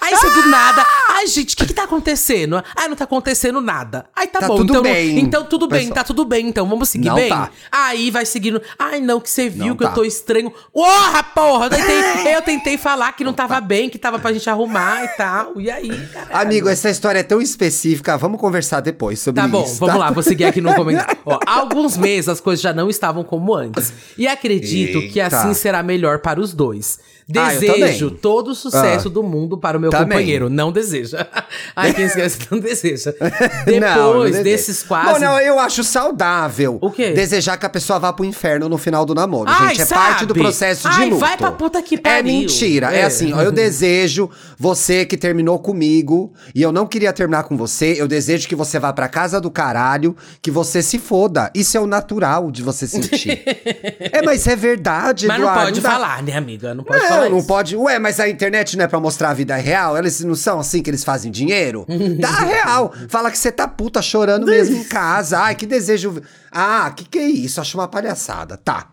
Aí 0.00 0.14
você 0.16 0.30
do 0.30 0.48
nada. 0.48 0.84
Ai, 1.10 1.26
gente, 1.26 1.54
o 1.54 1.56
que 1.56 1.66
que 1.66 1.74
tá 1.74 1.84
acontecendo? 1.84 2.62
Ai, 2.76 2.88
não 2.88 2.96
tá 2.96 3.04
acontecendo 3.04 3.60
nada. 3.60 4.06
Aí 4.14 4.26
tá, 4.26 4.40
Tá 4.40 4.48
bom. 4.48 4.56
tudo 4.56 4.70
então, 4.72 4.82
bem, 4.82 5.18
então 5.20 5.44
tudo 5.44 5.68
bem, 5.68 5.80
pessoal. 5.80 5.94
tá 5.94 6.04
tudo 6.04 6.24
bem. 6.24 6.48
Então 6.48 6.68
vamos 6.68 6.88
seguir 6.88 7.08
Não 7.08 7.14
bem? 7.14 7.28
tá. 7.28 7.50
Aí 7.70 8.10
vai 8.10 8.26
seguindo. 8.26 8.60
Ai, 8.78 9.00
não, 9.00 9.20
que 9.20 9.30
você 9.30 9.48
viu 9.48 9.66
Não 9.68 9.76
que 9.76 9.84
eu 9.84 9.88
tá. 9.88 9.94
tô 9.94 10.04
estranho. 10.04 10.52
Porra, 10.72 11.22
porra! 11.22 11.66
Eu 11.66 11.70
tentei, 11.70 12.34
eu 12.36 12.41
tentei 12.42 12.76
falar 12.76 13.12
que 13.12 13.24
não 13.24 13.32
tava 13.32 13.60
bem, 13.60 13.88
que 13.88 13.98
tava 13.98 14.18
pra 14.18 14.32
gente 14.32 14.48
arrumar 14.50 15.04
e 15.04 15.08
tal. 15.16 15.60
E 15.60 15.70
aí. 15.70 15.90
Amigo, 16.30 16.68
essa 16.68 16.90
história 16.90 17.20
é 17.20 17.22
tão 17.22 17.40
específica. 17.40 18.18
Vamos 18.18 18.40
conversar 18.40 18.80
depois 18.80 19.20
sobre 19.20 19.40
Tá 19.40 19.48
bom, 19.48 19.64
isso. 19.64 19.76
vamos 19.76 19.94
tá? 19.94 19.98
lá, 20.00 20.10
vou 20.10 20.22
seguir 20.22 20.44
aqui 20.44 20.60
no 20.60 20.74
comentário. 20.76 21.16
Ó, 21.24 21.38
há 21.46 21.58
alguns 21.60 21.96
meses 21.96 22.28
as 22.28 22.40
coisas 22.40 22.62
já 22.62 22.72
não 22.72 22.90
estavam 22.90 23.24
como 23.24 23.54
antes. 23.54 23.92
E 24.18 24.26
acredito 24.26 25.00
que 25.12 25.20
Eita. 25.20 25.36
assim 25.38 25.54
será 25.54 25.82
melhor 25.82 26.18
para 26.18 26.40
os 26.40 26.52
dois. 26.52 26.98
Ah, 27.38 27.48
Desejo 27.52 28.06
também. 28.10 28.18
todo 28.20 28.48
o 28.48 28.54
sucesso 28.54 29.08
Ah. 29.08 29.10
do 29.10 29.22
mundo 29.22 29.56
para 29.58 29.78
o 29.78 29.80
meu 29.80 29.90
Também. 29.90 30.08
companheiro. 30.08 30.48
Não 30.50 30.70
deseja. 30.72 31.26
Ai, 31.76 31.92
quem 31.94 32.04
esquece 32.04 32.38
não 32.50 32.58
deseja. 32.58 33.14
Não, 33.66 33.80
não 33.96 34.12
Depois 34.12 34.30
desejo. 34.32 34.44
desses 34.44 34.82
quase. 34.82 35.12
Bom, 35.14 35.18
não, 35.18 35.38
eu 35.40 35.58
acho 35.58 35.82
saudável. 35.84 36.78
O 36.80 36.90
quê? 36.90 37.10
Desejar 37.12 37.56
que 37.56 37.66
a 37.66 37.68
pessoa 37.68 37.98
vá 37.98 38.12
pro 38.12 38.24
inferno 38.24 38.68
no 38.68 38.76
final 38.78 39.04
do 39.04 39.14
namoro. 39.14 39.48
Ai, 39.50 39.68
gente, 39.70 39.82
é 39.82 39.84
sabe? 39.86 40.00
parte 40.00 40.26
do 40.26 40.34
processo 40.34 40.88
de 40.88 40.96
Ai, 40.96 41.06
luto. 41.10 41.18
vai 41.18 41.36
pra 41.36 41.50
puta 41.52 41.80
que 41.82 41.94
É 41.96 41.98
pariu. 41.98 42.24
mentira. 42.24 42.94
É. 42.94 43.00
É. 43.00 43.04
assim, 43.04 43.32
ó, 43.32 43.40
eu 43.42 43.50
desejo 43.52 44.30
você 44.58 45.04
que 45.04 45.16
terminou 45.16 45.58
comigo 45.58 46.32
e 46.54 46.62
eu 46.62 46.70
não 46.72 46.86
queria 46.86 47.12
terminar 47.12 47.44
com 47.44 47.56
você, 47.56 47.94
eu 47.98 48.06
desejo 48.08 48.46
que 48.48 48.54
você 48.54 48.78
vá 48.78 48.92
pra 48.92 49.08
casa 49.08 49.40
do 49.40 49.50
caralho, 49.50 50.16
que 50.40 50.50
você 50.50 50.82
se 50.82 50.98
foda. 50.98 51.50
Isso 51.54 51.76
é 51.76 51.80
o 51.80 51.86
natural 51.86 52.50
de 52.50 52.62
você 52.62 52.86
sentir. 52.86 53.42
é, 53.44 54.22
mas 54.22 54.46
é 54.46 54.54
verdade, 54.56 55.26
Mas 55.26 55.38
não 55.38 55.46
Eduardo. 55.46 55.66
pode 55.70 55.80
dá- 55.80 55.90
falar, 55.90 56.22
né, 56.22 56.36
amiga? 56.36 56.74
Não 56.74 56.84
pode 56.84 57.00
Não, 57.00 57.08
falar 57.08 57.21
não 57.30 57.38
isso. 57.38 57.46
pode. 57.46 57.76
Ué, 57.76 57.98
mas 57.98 58.18
a 58.20 58.28
internet 58.28 58.76
não 58.76 58.84
é 58.84 58.88
pra 58.88 59.00
mostrar 59.00 59.30
a 59.30 59.34
vida 59.34 59.56
real? 59.56 59.96
Eles 59.96 60.20
não 60.20 60.34
são 60.34 60.60
assim 60.60 60.82
que 60.82 60.90
eles 60.90 61.04
fazem 61.04 61.30
dinheiro? 61.30 61.86
Dá 62.18 62.30
real. 62.30 62.92
Fala 63.08 63.30
que 63.30 63.38
você 63.38 63.50
tá 63.52 63.66
puta 63.68 64.00
chorando 64.02 64.46
mesmo 64.46 64.76
em 64.76 64.84
casa. 64.84 65.38
Ai, 65.38 65.54
que 65.54 65.66
desejo. 65.66 66.22
Ah, 66.50 66.92
que 66.96 67.04
que 67.04 67.18
é 67.18 67.28
isso? 67.28 67.60
Acho 67.60 67.78
uma 67.78 67.88
palhaçada. 67.88 68.56
Tá. 68.56 68.90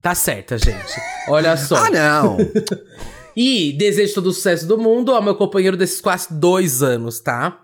Tá 0.00 0.14
certa, 0.14 0.58
gente. 0.58 1.00
Olha 1.28 1.56
só. 1.56 1.76
Ah, 1.76 1.90
não. 1.90 2.36
E 3.36 3.72
desejo 3.72 4.14
todo 4.14 4.28
o 4.28 4.32
sucesso 4.32 4.64
do 4.64 4.78
mundo 4.78 5.12
ao 5.12 5.20
meu 5.20 5.34
companheiro 5.34 5.76
desses 5.76 6.00
quase 6.00 6.28
dois 6.30 6.84
anos, 6.84 7.18
tá? 7.18 7.63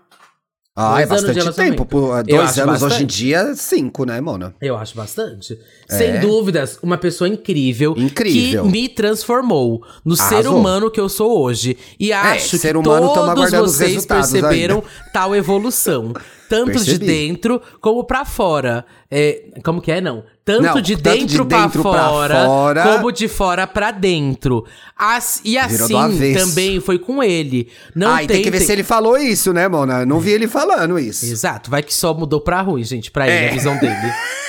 Ah, 0.73 1.01
é 1.01 1.05
Dois 1.05 1.19
de 1.21 1.25
bastante 1.25 1.55
tempo. 1.55 1.85
Por, 1.85 2.23
dois 2.23 2.57
anos 2.57 2.75
hoje 2.81 2.85
em 2.85 3.05
bastante. 3.05 3.05
dia, 3.05 3.53
cinco, 3.55 4.05
né, 4.05 4.21
Mona? 4.21 4.55
Eu 4.61 4.77
acho 4.77 4.95
bastante. 4.95 5.59
É. 5.89 5.97
Sem 5.97 6.19
dúvidas, 6.21 6.79
uma 6.81 6.97
pessoa 6.97 7.27
incrível, 7.27 7.93
Incrível. 7.97 8.63
que 8.63 8.69
me 8.69 8.87
transformou 8.87 9.83
no 10.05 10.15
ser 10.15 10.35
Arrasou. 10.35 10.57
humano 10.57 10.89
que 10.89 10.99
eu 10.99 11.09
sou 11.09 11.41
hoje. 11.43 11.77
E 11.99 12.13
acho 12.13 12.57
ser 12.57 12.73
que 12.77 12.83
todos 12.83 13.51
vocês 13.51 14.05
perceberam 14.05 14.81
tal 15.13 15.35
evolução. 15.35 16.13
Tanto 16.51 16.71
de 16.71 16.73
Percebi. 16.99 17.05
dentro 17.05 17.61
como 17.79 18.03
pra 18.03 18.25
fora. 18.25 18.85
É, 19.09 19.43
como 19.63 19.81
que 19.81 19.91
é, 19.91 20.01
não? 20.01 20.23
Tanto 20.43 20.63
Não, 20.63 20.81
de 20.81 20.97
tanto 20.97 21.17
de 21.19 21.27
dentro, 21.27 21.45
pra, 21.45 21.61
dentro 21.63 21.81
pra 21.83 22.09
fora, 22.09 22.45
fora. 22.45 22.83
como 22.83 23.11
de 23.11 23.27
fora 23.27 23.67
pra 23.67 23.91
dentro. 23.91 24.65
As- 24.97 25.39
e 25.45 25.57
assim 25.57 25.93
também 26.33 26.79
foi 26.81 26.97
com 26.99 27.23
ele. 27.23 27.69
Não 27.95 28.13
ah, 28.15 28.23
e 28.23 28.27
tem 28.27 28.37
que 28.41 28.49
ver 28.49 28.57
tentem- 28.57 28.67
se 28.67 28.71
ele 28.73 28.83
falou 28.83 29.17
isso, 29.17 29.53
né, 29.53 29.67
Mona? 29.67 30.05
Não 30.05 30.19
vi 30.19 30.31
ele 30.31 30.47
falando 30.47 30.97
isso. 30.99 31.25
Exato, 31.25 31.69
vai 31.69 31.81
que 31.83 31.93
só 31.93 32.13
mudou 32.13 32.41
pra 32.41 32.61
ruim, 32.61 32.83
gente, 32.83 33.11
pra 33.11 33.27
ele, 33.29 33.45
É. 33.45 33.49
a 33.49 33.53
visão 33.53 33.77
dele. 33.77 33.95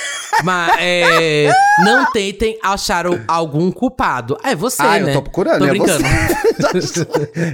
Mas 0.43 0.75
é, 0.79 1.51
não 1.83 2.11
tentem 2.11 2.57
achar 2.63 3.05
algum 3.27 3.71
culpado. 3.71 4.37
Ah, 4.43 4.51
é 4.51 4.55
você, 4.55 4.81
ah, 4.81 4.99
né? 4.99 5.09
eu 5.11 5.13
tô 5.15 5.21
procurando, 5.23 5.59
Tô 5.59 5.65
é 5.65 5.69
brincando. 5.69 6.03
você. 6.03 7.07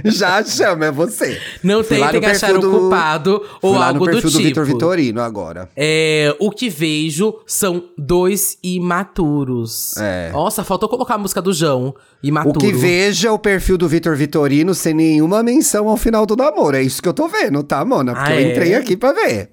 Já 0.10 0.42
chama, 0.44 0.86
é 0.86 0.90
você. 0.90 1.40
Não 1.62 1.82
Fui 1.82 1.98
tentem 1.98 2.26
achar 2.30 2.54
um 2.56 2.60
do- 2.60 2.70
culpado 2.70 3.42
ou 3.62 3.74
Fui 3.74 3.82
algo 3.82 3.98
no 4.00 4.04
perfil 4.12 4.30
do 4.30 4.38
do, 4.38 4.42
Vitor 4.44 4.64
tipo. 4.64 4.76
Vitorino 4.78 5.20
agora. 5.20 5.68
É, 5.76 6.34
o 6.38 6.50
que 6.50 6.68
vejo 6.68 7.34
são 7.46 7.84
dois 7.96 8.56
imaturos. 8.62 9.96
É. 9.96 10.30
Nossa, 10.32 10.62
faltou 10.64 10.88
colocar 10.88 11.14
a 11.14 11.18
música 11.18 11.40
do 11.42 11.52
João. 11.52 11.94
Imaturo. 12.22 12.58
O 12.58 12.60
que 12.60 12.72
veja 12.72 13.32
o 13.32 13.38
perfil 13.38 13.78
do 13.78 13.88
Vitor 13.88 14.14
Vitorino 14.16 14.74
sem 14.74 14.92
nenhuma 14.94 15.42
menção 15.42 15.88
ao 15.88 15.96
final 15.96 16.26
do 16.26 16.36
namoro. 16.36 16.76
É 16.76 16.82
isso 16.82 17.00
que 17.02 17.08
eu 17.08 17.14
tô 17.14 17.26
vendo, 17.28 17.62
tá, 17.62 17.84
Mona? 17.84 18.14
Porque 18.14 18.32
Ah, 18.32 18.40
eu 18.40 18.46
é? 18.46 18.50
entrei 18.50 18.74
aqui 18.74 18.96
pra 18.96 19.12
ver. 19.12 19.50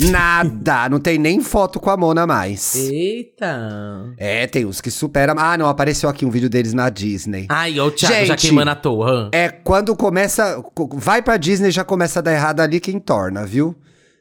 Nada, 0.00 0.88
não 0.88 0.98
tem 0.98 1.18
nem 1.18 1.40
foto 1.40 1.78
com 1.78 1.90
a 1.90 1.96
Mona 1.96 2.26
mais. 2.26 2.74
Eita. 2.74 4.14
É, 4.16 4.46
tem 4.46 4.64
uns 4.64 4.80
que 4.80 4.90
superam. 4.90 5.34
Ah, 5.38 5.56
não, 5.58 5.66
apareceu 5.68 6.08
aqui 6.08 6.24
um 6.24 6.30
vídeo 6.30 6.48
deles 6.48 6.72
na 6.72 6.88
Disney. 6.88 7.46
Ai, 7.48 7.78
ó, 7.78 7.86
o 7.86 7.90
Thiago 7.90 8.14
já 8.14 8.24
Gente, 8.24 8.40
queimando 8.48 8.70
à 8.70 8.74
toa. 8.74 9.28
É, 9.32 9.48
quando 9.48 9.94
começa. 9.94 10.62
co- 10.74 10.88
Vai 10.94 11.20
pra 11.22 11.36
Disney, 11.36 11.70
já 11.70 11.84
começa 11.84 12.18
a 12.20 12.22
dar 12.22 12.32
errado 12.32 12.60
ali 12.60 12.80
quem 12.80 12.98
torna, 12.98 13.44
viu? 13.44 13.74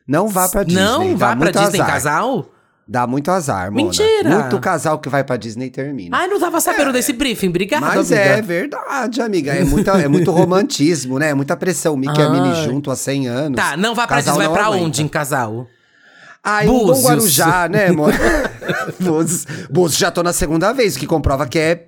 Não 0.08 0.28
vá 0.28 0.50
pra 0.50 0.64
Disney. 0.64 0.82
Não, 0.84 1.16
vá 1.16 1.36
pra 1.36 1.52
Disney 1.52 1.80
azar. 1.80 1.88
casal? 1.88 2.46
Dá 2.92 3.08
muito 3.08 3.32
azar, 3.32 3.72
Mona. 3.72 3.86
Mentira! 3.86 4.40
Muito 4.42 4.60
casal 4.60 5.00
que 5.00 5.08
vai 5.08 5.24
pra 5.24 5.38
Disney 5.38 5.70
termina. 5.70 6.18
Ai, 6.18 6.28
não 6.28 6.38
tava 6.38 6.60
sabendo 6.60 6.92
desse 6.92 7.14
briefing. 7.14 7.48
Obrigada, 7.48 7.86
Mas 7.86 8.12
amiga. 8.12 8.30
é 8.30 8.42
verdade, 8.42 9.22
amiga. 9.22 9.54
É, 9.54 9.64
muita, 9.64 9.92
é 9.92 10.10
muito 10.10 10.30
romantismo, 10.30 11.18
né? 11.18 11.30
É 11.30 11.34
muita 11.34 11.56
pressão. 11.56 11.96
Mickey 11.96 12.20
e 12.20 12.22
a 12.22 12.30
Minnie 12.30 12.66
junto 12.66 12.92
há 12.92 12.96
100 12.98 13.28
anos. 13.30 13.56
Tá, 13.56 13.78
não 13.78 13.96
vá 13.96 14.06
pra 14.06 14.18
Casal 14.18 14.34
Disney, 14.36 14.50
vai 14.54 14.58
pra 14.62 14.72
onde 14.72 15.04
em 15.04 15.08
casal? 15.08 15.68
Bom 16.66 16.88
Búzios. 16.88 17.06
Guarujá, 17.06 17.70
né, 17.70 17.88
amor? 17.88 18.12
Búzios. 19.00 19.46
Búzios 19.70 19.98
já 19.98 20.12
tô 20.12 20.22
na 20.22 20.34
segunda 20.34 20.74
vez, 20.74 20.98
que 20.98 21.08
comprova 21.08 21.48
que 21.48 21.60
é 21.60 21.88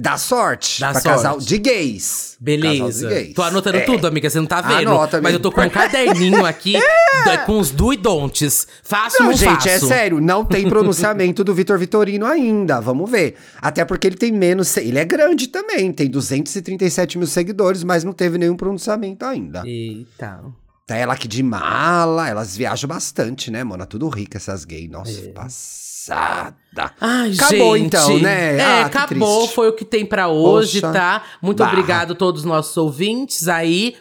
da 0.00 0.16
sorte. 0.16 0.80
Dá 0.80 0.92
pra 0.92 1.00
sorte. 1.00 1.16
casal 1.16 1.38
de 1.38 1.58
gays. 1.58 2.36
Casal 2.38 2.38
de 2.38 2.44
Beleza. 2.44 3.08
gays. 3.08 3.34
Tô 3.34 3.42
anotando 3.42 3.78
É. 3.78 3.80
tudo, 3.80 4.06
amiga. 4.06 4.30
Você 4.30 4.38
não 4.38 4.46
tá 4.46 4.60
vendo. 4.60 4.88
Anota, 4.90 5.20
mas 5.20 5.32
eu 5.34 5.40
tô 5.40 5.50
com 5.50 5.60
um 5.60 5.68
caderninho 5.68 6.44
aqui 6.46 6.74
da- 7.24 7.38
com 7.38 7.58
os 7.58 7.70
do 7.70 7.92
e 7.92 7.96
don'ts. 7.96 8.66
Faço 8.82 9.16
Não, 9.22 9.30
não 9.30 9.36
gente, 9.36 9.68
é 9.68 9.72
faço? 9.72 9.88
sério, 9.88 10.20
não 10.20 10.44
tem 10.44 10.66
pronunciamento 10.70 11.42
do 11.42 11.52
Vitor 11.54 11.78
Vitorino 11.78 12.26
ainda, 12.26 12.80
vamos 12.80 13.10
ver. 13.10 13.34
Até 13.60 13.84
porque 13.84 14.06
ele 14.06 14.16
tem 14.16 14.30
menos, 14.32 14.76
ele 14.76 14.98
é 14.98 15.04
grande 15.04 15.48
também, 15.48 15.92
tem 15.92 16.08
237 16.08 17.18
mil 17.18 17.26
seguidores, 17.26 17.82
mas 17.82 18.04
não 18.04 18.12
teve 18.12 18.38
nenhum 18.38 18.56
pronunciamento 18.56 19.24
ainda. 19.24 19.62
Eita. 19.66 20.40
Tá 20.88 20.96
ela 20.96 21.12
aqui 21.12 21.28
de 21.28 21.42
mala, 21.42 22.26
elas 22.30 22.56
viajam 22.56 22.88
bastante, 22.88 23.50
né, 23.50 23.62
mona? 23.62 23.84
Tudo 23.84 24.08
rica 24.08 24.38
essas 24.38 24.64
gays, 24.64 24.90
nossa, 24.90 25.20
passada. 25.34 26.54
Ai, 26.98 27.34
Acabou 27.34 27.76
gente. 27.76 27.86
então, 27.88 28.18
né? 28.18 28.56
É, 28.56 28.62
Ah, 28.62 28.86
acabou. 28.86 29.46
Foi 29.48 29.68
o 29.68 29.74
que 29.74 29.84
tem 29.84 30.06
pra 30.06 30.28
hoje, 30.28 30.80
Poxa. 30.80 30.92
tá? 30.94 31.22
Muito 31.42 31.58
Barra. 31.58 31.72
obrigado 31.72 32.12
a 32.12 32.16
todos 32.16 32.40
os 32.40 32.46
nossos 32.46 32.74
ouvintes 32.78 33.48
aí 33.48 33.96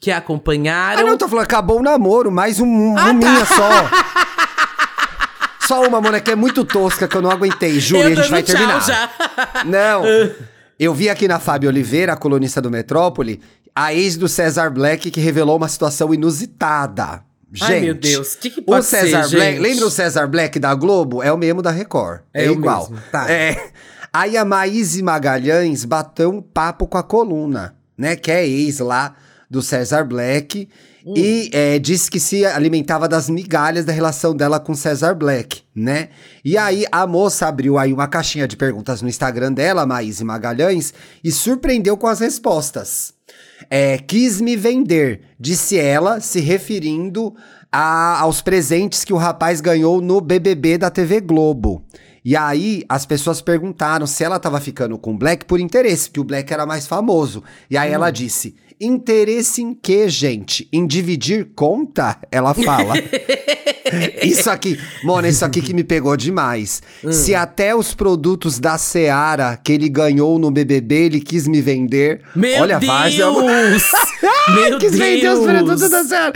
que 0.00 0.10
acompanharam. 0.10 1.06
Ah, 1.06 1.10
não, 1.10 1.16
tô 1.16 1.28
falando, 1.28 1.44
acabou 1.44 1.78
o 1.78 1.82
namoro, 1.82 2.32
mais 2.32 2.58
um, 2.58 2.96
Ah, 2.98 3.14
tá. 3.14 3.46
só. 5.60 5.68
Só 5.68 5.86
uma, 5.86 6.00
mona, 6.00 6.20
que 6.20 6.32
é 6.32 6.34
muito 6.34 6.64
tosca, 6.64 7.06
que 7.06 7.16
eu 7.16 7.22
não 7.22 7.30
aguentei, 7.30 7.78
juro, 7.78 8.08
e 8.08 8.12
a 8.12 8.16
gente 8.16 8.30
vai 8.30 8.42
terminar. 8.42 8.82
já. 8.84 9.08
Não. 9.64 10.02
Eu 10.78 10.92
vi 10.92 11.08
aqui 11.08 11.28
na 11.28 11.38
Fábio 11.38 11.68
Oliveira, 11.70 12.14
a 12.14 12.16
colunista 12.16 12.60
do 12.60 12.68
Metrópole, 12.68 13.40
a 13.74 13.94
ex 13.94 14.16
do 14.16 14.28
César 14.28 14.70
Black 14.70 15.10
que 15.10 15.20
revelou 15.20 15.56
uma 15.56 15.68
situação 15.68 16.12
inusitada. 16.12 17.22
Gente, 17.54 17.72
Ai, 17.72 17.80
meu 17.80 17.94
Deus, 17.94 18.34
que 18.34 18.48
que 18.48 18.60
o 18.60 18.62
pode 18.62 18.86
César 18.86 19.24
ser, 19.24 19.36
Black, 19.36 19.52
gente? 19.56 19.62
lembra 19.62 19.86
o 19.86 19.90
César 19.90 20.26
Black 20.26 20.58
da 20.58 20.74
Globo? 20.74 21.22
É 21.22 21.30
o 21.30 21.36
mesmo 21.36 21.60
da 21.60 21.70
Record. 21.70 22.20
É, 22.32 22.46
É 22.46 22.48
o 22.48 22.52
igual. 22.54 22.90
tá. 23.10 23.30
É. 23.30 23.70
Aí 24.12 24.36
a 24.36 24.44
Maíse 24.44 25.02
Magalhães 25.02 25.84
bateu 25.84 26.30
um 26.30 26.40
papo 26.42 26.86
com 26.86 26.98
a 26.98 27.02
coluna, 27.02 27.74
né? 27.96 28.16
Que 28.16 28.30
é 28.30 28.46
ex 28.46 28.78
lá 28.78 29.14
do 29.50 29.62
César 29.62 30.04
Black. 30.04 30.68
Hum. 31.04 31.14
E 31.16 31.50
é, 31.52 31.78
disse 31.78 32.10
que 32.10 32.20
se 32.20 32.44
alimentava 32.46 33.08
das 33.08 33.28
migalhas 33.28 33.84
da 33.84 33.92
relação 33.92 34.34
dela 34.36 34.60
com 34.60 34.74
César 34.74 35.14
Black, 35.14 35.62
né? 35.74 36.10
E 36.44 36.56
aí 36.56 36.86
a 36.92 37.06
moça 37.06 37.48
abriu 37.48 37.76
aí 37.76 37.92
uma 37.92 38.06
caixinha 38.06 38.46
de 38.46 38.56
perguntas 38.56 39.02
no 39.02 39.08
Instagram 39.08 39.52
dela, 39.52 39.84
Maíse 39.84 40.22
Magalhães, 40.24 40.94
e 41.24 41.32
surpreendeu 41.32 41.96
com 41.96 42.06
as 42.06 42.20
respostas. 42.20 43.14
É, 43.74 43.96
quis 43.96 44.38
me 44.38 44.54
vender, 44.54 45.22
disse 45.40 45.78
ela, 45.78 46.20
se 46.20 46.40
referindo 46.40 47.34
a- 47.72 48.20
aos 48.20 48.42
presentes 48.42 49.02
que 49.02 49.14
o 49.14 49.16
rapaz 49.16 49.62
ganhou 49.62 50.02
no 50.02 50.20
BBB 50.20 50.76
da 50.76 50.90
TV 50.90 51.22
Globo. 51.22 51.82
E 52.22 52.36
aí 52.36 52.84
as 52.86 53.06
pessoas 53.06 53.40
perguntaram 53.40 54.06
se 54.06 54.22
ela 54.22 54.38
tava 54.38 54.60
ficando 54.60 54.98
com 54.98 55.14
o 55.14 55.16
Black 55.16 55.46
por 55.46 55.58
interesse, 55.58 56.10
porque 56.10 56.20
o 56.20 56.24
Black 56.24 56.52
era 56.52 56.66
mais 56.66 56.86
famoso. 56.86 57.42
E 57.70 57.78
aí 57.78 57.90
ela 57.90 58.10
disse: 58.10 58.54
interesse 58.84 59.62
em 59.62 59.72
quê, 59.74 60.08
gente? 60.08 60.68
Em 60.72 60.86
dividir 60.86 61.50
conta? 61.54 62.18
Ela 62.30 62.52
fala. 62.54 62.94
Isso 64.22 64.48
aqui, 64.48 64.78
Mona, 65.04 65.28
isso 65.28 65.44
aqui 65.44 65.60
que 65.60 65.74
me 65.74 65.84
pegou 65.84 66.16
demais. 66.16 66.80
Se 67.10 67.34
até 67.34 67.74
os 67.74 67.92
produtos 67.94 68.58
da 68.58 68.78
Seara 68.78 69.58
que 69.62 69.70
ele 69.72 69.88
ganhou 69.88 70.38
no 70.38 70.50
BBB 70.50 70.94
ele 71.06 71.20
quis 71.20 71.46
me 71.46 71.60
vender. 71.60 72.22
Meu 72.34 72.62
olha, 72.62 72.78
Deus! 72.78 72.88
Várzea, 72.88 73.26
Meu 74.54 74.78
quis 74.78 74.92
vender 74.92 75.28
os 75.28 75.40
Deus! 75.40 75.50
produtos 75.50 75.90
da 75.90 76.04
Seara. 76.04 76.32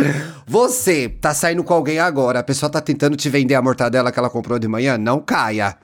Você 0.46 1.08
tá 1.08 1.32
saindo 1.32 1.64
com 1.64 1.72
alguém 1.72 1.98
agora, 1.98 2.40
a 2.40 2.42
pessoa 2.42 2.68
tá 2.68 2.80
tentando 2.80 3.16
te 3.16 3.30
vender 3.30 3.54
a 3.54 3.62
mortadela 3.62 4.12
que 4.12 4.18
ela 4.18 4.28
comprou 4.28 4.58
de 4.58 4.68
manhã? 4.68 4.98
Não 4.98 5.20
caia. 5.20 5.76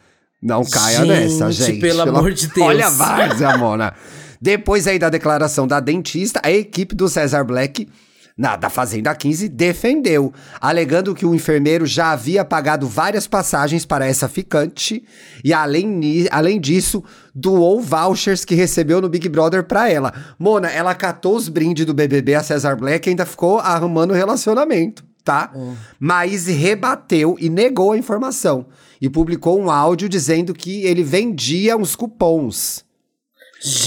Não 0.42 0.64
caia 0.64 0.98
Gente, 0.98 1.08
nessa, 1.08 1.52
gente. 1.52 1.80
pelo 1.80 2.02
amor 2.02 2.32
de 2.32 2.48
Deus. 2.52 2.66
Olha 2.66 2.88
a 2.88 2.90
várzea, 2.90 3.56
Mona. 3.56 3.94
Depois 4.42 4.88
aí 4.88 4.98
da 4.98 5.08
declaração 5.08 5.68
da 5.68 5.78
dentista, 5.78 6.40
a 6.42 6.50
equipe 6.50 6.96
do 6.96 7.08
César 7.08 7.44
Black 7.44 7.88
na, 8.36 8.56
da 8.56 8.68
Fazenda 8.68 9.14
15 9.14 9.48
defendeu, 9.48 10.32
alegando 10.60 11.14
que 11.14 11.24
o 11.24 11.32
enfermeiro 11.32 11.86
já 11.86 12.10
havia 12.10 12.44
pagado 12.44 12.88
várias 12.88 13.28
passagens 13.28 13.86
para 13.86 14.04
essa 14.04 14.28
ficante 14.28 15.04
e, 15.44 15.52
além, 15.52 16.26
além 16.32 16.60
disso, 16.60 17.04
doou 17.32 17.80
vouchers 17.80 18.44
que 18.44 18.56
recebeu 18.56 19.00
no 19.00 19.08
Big 19.08 19.28
Brother 19.28 19.62
para 19.62 19.88
ela. 19.88 20.12
Mona, 20.36 20.68
ela 20.68 20.92
catou 20.92 21.36
os 21.36 21.48
brindes 21.48 21.86
do 21.86 21.94
BBB 21.94 22.34
a 22.34 22.42
César 22.42 22.74
Black 22.74 23.08
e 23.08 23.10
ainda 23.10 23.24
ficou 23.24 23.60
arrumando 23.60 24.12
relacionamento, 24.12 25.04
tá? 25.22 25.52
Maíse 26.00 26.50
rebateu 26.50 27.36
e 27.38 27.48
negou 27.48 27.92
a 27.92 27.96
informação 27.96 28.66
e 29.00 29.08
publicou 29.08 29.60
um 29.60 29.70
áudio 29.70 30.08
dizendo 30.08 30.52
que 30.52 30.82
ele 30.82 31.04
vendia 31.04 31.76
uns 31.76 31.94
cupons. 31.94 32.84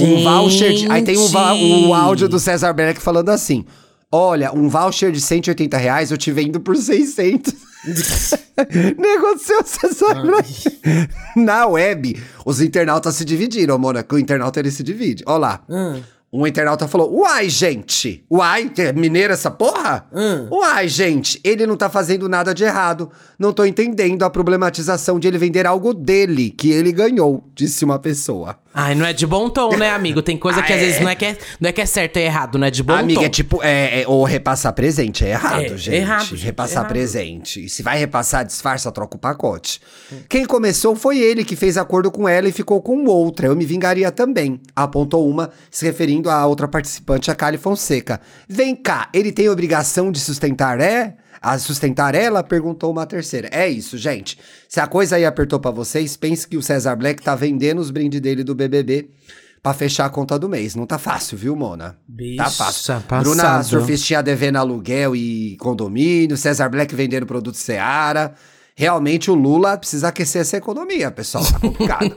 Um 0.02 0.24
voucher 0.24 0.74
de, 0.74 0.90
Aí 0.90 1.04
tem 1.04 1.18
um, 1.18 1.88
um 1.88 1.94
áudio 1.94 2.30
do 2.30 2.40
César 2.40 2.72
Black 2.74 3.02
falando 3.02 3.30
assim: 3.30 3.66
Olha, 4.12 4.54
um 4.54 4.70
voucher 4.70 5.12
de 5.12 5.20
180 5.20 5.78
reais 5.78 6.12
eu 6.12 6.18
te 6.18 6.32
vendo 6.32 6.60
por 6.60 6.78
600. 6.78 7.54
Negociou 8.98 9.64
César 9.66 10.22
Black. 10.22 10.80
Na 11.36 11.68
web, 11.68 12.22
os 12.46 12.62
internautas 12.62 13.16
se 13.16 13.26
dividiram, 13.26 13.80
que 14.08 14.16
o 14.16 14.20
internauta 14.20 14.60
ele 14.60 14.72
se 14.72 14.84
divide. 14.84 15.24
Olha 15.28 15.38
lá. 15.38 15.64
Hum. 15.70 16.02
Um 16.32 16.46
internauta 16.46 16.88
falou: 16.88 17.14
Uai, 17.20 17.50
gente! 17.50 18.26
Uai, 18.30 18.72
é 18.78 18.92
mineiro 18.92 19.32
essa 19.32 19.50
porra? 19.50 20.06
Hum. 20.14 20.48
Uai, 20.52 20.88
gente, 20.88 21.40
ele 21.44 21.66
não 21.66 21.78
tá 21.78 21.90
fazendo 21.90 22.28
nada 22.28 22.54
de 22.54 22.64
errado. 22.64 23.10
Não 23.40 23.54
tô 23.54 23.64
entendendo 23.64 24.24
a 24.24 24.30
problematização 24.30 25.20
de 25.20 25.28
ele 25.28 25.38
vender 25.38 25.66
algo 25.66 25.94
dele, 25.94 26.50
que 26.50 26.72
ele 26.72 26.92
ganhou, 26.92 27.50
disse 27.56 27.86
uma 27.86 28.00
pessoa. 28.00 28.58
Ai, 28.78 28.94
não 28.94 29.06
é 29.06 29.14
de 29.14 29.26
bom 29.26 29.50
tom, 29.50 29.78
né, 29.78 29.90
amigo? 29.92 30.22
Tem 30.22 30.38
coisa 30.38 30.62
que 30.62 30.74
Ah, 30.74 30.76
às 30.76 30.82
vezes 30.82 30.98
é. 30.98 31.04
não 31.04 31.10
é 31.10 31.16
que 31.16 31.24
é, 31.24 31.38
não 31.62 31.70
é 31.70 31.72
que 31.72 31.80
é 31.80 31.86
certo, 31.86 32.18
é 32.18 32.24
errado, 32.26 32.58
não 32.58 32.68
é 32.68 32.70
de 32.70 32.84
bom 32.84 32.94
Amiga, 32.94 33.22
tom. 33.22 33.26
é 33.26 33.30
tipo, 33.30 33.64
é, 33.64 34.02
é- 34.02 34.08
ou 34.08 34.22
repassar 34.26 34.74
presente 34.74 35.24
é 35.24 35.30
errado, 35.30 35.62
É, 35.64 35.78
gente. 35.78 35.96
errado, 35.96 36.26
gente, 36.26 36.44
repassar 36.44 36.80
errado. 36.84 36.90
presente. 36.90 37.64
E 37.66 37.70
se 37.70 37.82
vai 37.82 37.98
repassar, 37.98 38.44
disfarça, 38.44 38.92
troca 38.92 39.16
o 39.16 39.20
pacote. 39.20 39.80
Quem 40.28 40.46
começou 40.46 40.94
foi 40.94 41.18
ele 41.20 41.46
que 41.46 41.56
fez 41.56 41.78
acordo 41.78 42.12
com 42.12 42.28
ela 42.28 42.50
e 42.50 42.52
ficou 42.52 42.82
com 42.82 43.06
outra. 43.06 43.48
Eu 43.48 43.56
me 43.56 43.66
vingaria 43.66 44.12
também, 44.12 44.60
apontou 44.76 45.26
uma, 45.30 45.52
se 45.72 45.86
referindo 45.86 46.30
à 46.30 46.46
outra 46.46 46.68
participante, 46.68 47.32
a 47.32 47.36
Kali 47.36 47.58
Fonseca. 47.58 48.20
Vem 48.48 48.76
cá, 48.76 49.08
ele 49.14 49.32
tem 49.32 49.48
obrigação 49.48 50.12
de 50.12 50.20
sustentar, 50.20 50.82
é? 50.82 51.16
A 51.42 51.58
sustentar 51.60 52.16
ela? 52.16 52.44
Perguntou 52.44 52.92
uma 52.92 53.06
terceira. 53.06 53.50
É 53.52 53.68
isso, 53.68 53.98
gente. 53.98 54.38
Se 54.68 54.80
a 54.80 54.88
coisa 54.88 55.16
aí 55.16 55.26
apertou 55.26 55.60
pra 55.60 55.72
vocês, 55.72 56.16
pense 56.18 56.48
que 56.48 56.58
o 56.58 56.62
César 56.62 56.96
Black 56.96 57.22
tá 57.22 57.36
vendendo 57.36 57.80
os 57.80 57.92
brindes 57.92 58.20
dele 58.22 58.44
do 58.44 58.56
BBB 58.56 59.10
pra 59.62 59.74
fechar 59.74 60.06
a 60.06 60.10
conta 60.10 60.38
do 60.38 60.48
mês. 60.48 60.76
Não 60.76 60.86
tá 60.86 60.98
fácil, 60.98 61.38
viu, 61.38 61.56
Mona? 61.56 61.90
tá 61.90 61.96
Bicha, 62.08 62.44
fácil. 62.50 63.02
passado. 63.02 63.24
Bruna 63.24 63.64
Surfistinha 63.64 64.22
devendo 64.22 64.58
aluguel 64.58 65.16
e 65.16 65.58
condomínio, 65.58 66.38
César 66.38 66.70
Black 66.70 66.94
vendendo 66.94 67.26
produto 67.26 67.56
Seara. 67.58 68.34
Realmente 68.78 69.32
o 69.32 69.36
Lula 69.36 69.78
precisa 69.78 70.10
aquecer 70.10 70.42
essa 70.42 70.58
economia, 70.58 71.10
pessoal. 71.10 71.46
Tá 71.46 71.60
complicado. 71.60 72.14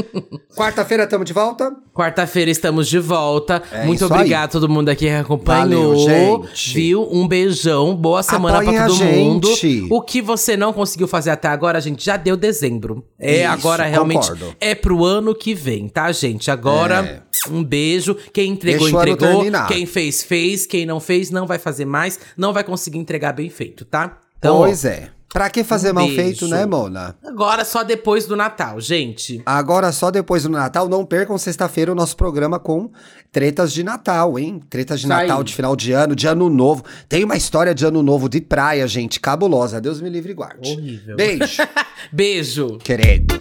Quarta-feira 0.56 1.02
estamos 1.04 1.26
de 1.26 1.34
volta. 1.34 1.76
Quarta-feira 1.92 2.50
estamos 2.50 2.88
de 2.88 2.98
volta. 2.98 3.62
É 3.70 3.84
Muito 3.84 4.06
obrigado 4.06 4.44
a 4.44 4.48
todo 4.48 4.70
mundo 4.70 4.88
aqui 4.88 5.04
que 5.04 5.10
acompanhou. 5.10 5.94
Valeu, 5.94 6.44
gente. 6.46 6.72
Viu? 6.74 7.06
Um 7.12 7.28
beijão. 7.28 7.94
Boa 7.94 8.22
semana 8.22 8.56
Apoiem 8.56 8.76
pra 8.76 8.84
a 8.86 8.88
todo 8.88 9.04
mundo. 9.04 9.54
gente. 9.54 9.86
O 9.90 10.00
que 10.00 10.22
você 10.22 10.56
não 10.56 10.72
conseguiu 10.72 11.06
fazer 11.06 11.28
até 11.28 11.48
agora, 11.48 11.78
gente, 11.78 12.02
já 12.02 12.16
deu 12.16 12.38
dezembro. 12.38 13.04
É, 13.18 13.42
Isso, 13.42 13.52
agora 13.52 13.84
realmente 13.84 14.30
concordo. 14.30 14.56
é 14.58 14.74
pro 14.74 15.04
ano 15.04 15.34
que 15.34 15.54
vem, 15.54 15.88
tá, 15.90 16.10
gente? 16.10 16.50
Agora, 16.50 17.22
um 17.50 17.62
beijo. 17.62 18.16
Quem 18.32 18.52
entregou, 18.52 18.90
Deixa 18.90 19.10
entregou. 19.10 19.44
Quem 19.68 19.84
fez, 19.84 20.22
fez. 20.22 20.64
Quem 20.64 20.86
não 20.86 21.00
fez, 21.00 21.30
não 21.30 21.46
vai 21.46 21.58
fazer 21.58 21.84
mais. 21.84 22.18
Não 22.34 22.54
vai 22.54 22.64
conseguir 22.64 22.96
entregar 22.96 23.34
bem 23.34 23.50
feito, 23.50 23.84
tá? 23.84 24.16
Então, 24.38 24.56
pois 24.56 24.86
é. 24.86 25.10
Pra 25.32 25.50
que 25.50 25.62
fazer 25.62 25.90
Um 25.90 25.94
mal 25.94 26.06
beijo. 26.06 26.22
feito, 26.22 26.48
né, 26.48 26.64
Mona? 26.64 27.14
Agora 27.24 27.64
só 27.64 27.82
depois 27.84 28.24
do 28.26 28.34
Natal, 28.34 28.80
gente. 28.80 29.42
Agora, 29.44 29.92
só 29.92 30.10
depois 30.10 30.42
do 30.44 30.48
Natal, 30.48 30.88
não 30.88 31.04
percam 31.04 31.36
sexta-feira 31.36 31.92
o 31.92 31.94
nosso 31.94 32.16
programa 32.16 32.58
com 32.58 32.90
tretas 33.30 33.72
de 33.72 33.82
Natal, 33.82 34.38
hein? 34.38 34.60
Tretas 34.70 35.00
de 35.00 35.12
aí. 35.12 35.26
Natal, 35.28 35.44
de 35.44 35.54
final 35.54 35.76
de 35.76 35.92
ano, 35.92 36.16
de 36.16 36.26
ano 36.26 36.48
novo. 36.48 36.82
Tem 37.08 37.24
uma 37.24 37.36
história 37.36 37.74
de 37.74 37.84
ano 37.84 38.02
novo 38.02 38.26
de 38.28 38.40
praia, 38.40 38.88
gente, 38.88 39.20
cabulosa. 39.20 39.80
Deus 39.80 40.00
me 40.00 40.08
livre 40.08 40.32
e 40.32 40.34
guarde. 40.34 40.72
Horrível. 40.72 41.14
Beijo, 41.16 41.62
Beijo. 42.10 42.78
querido. 42.78 43.38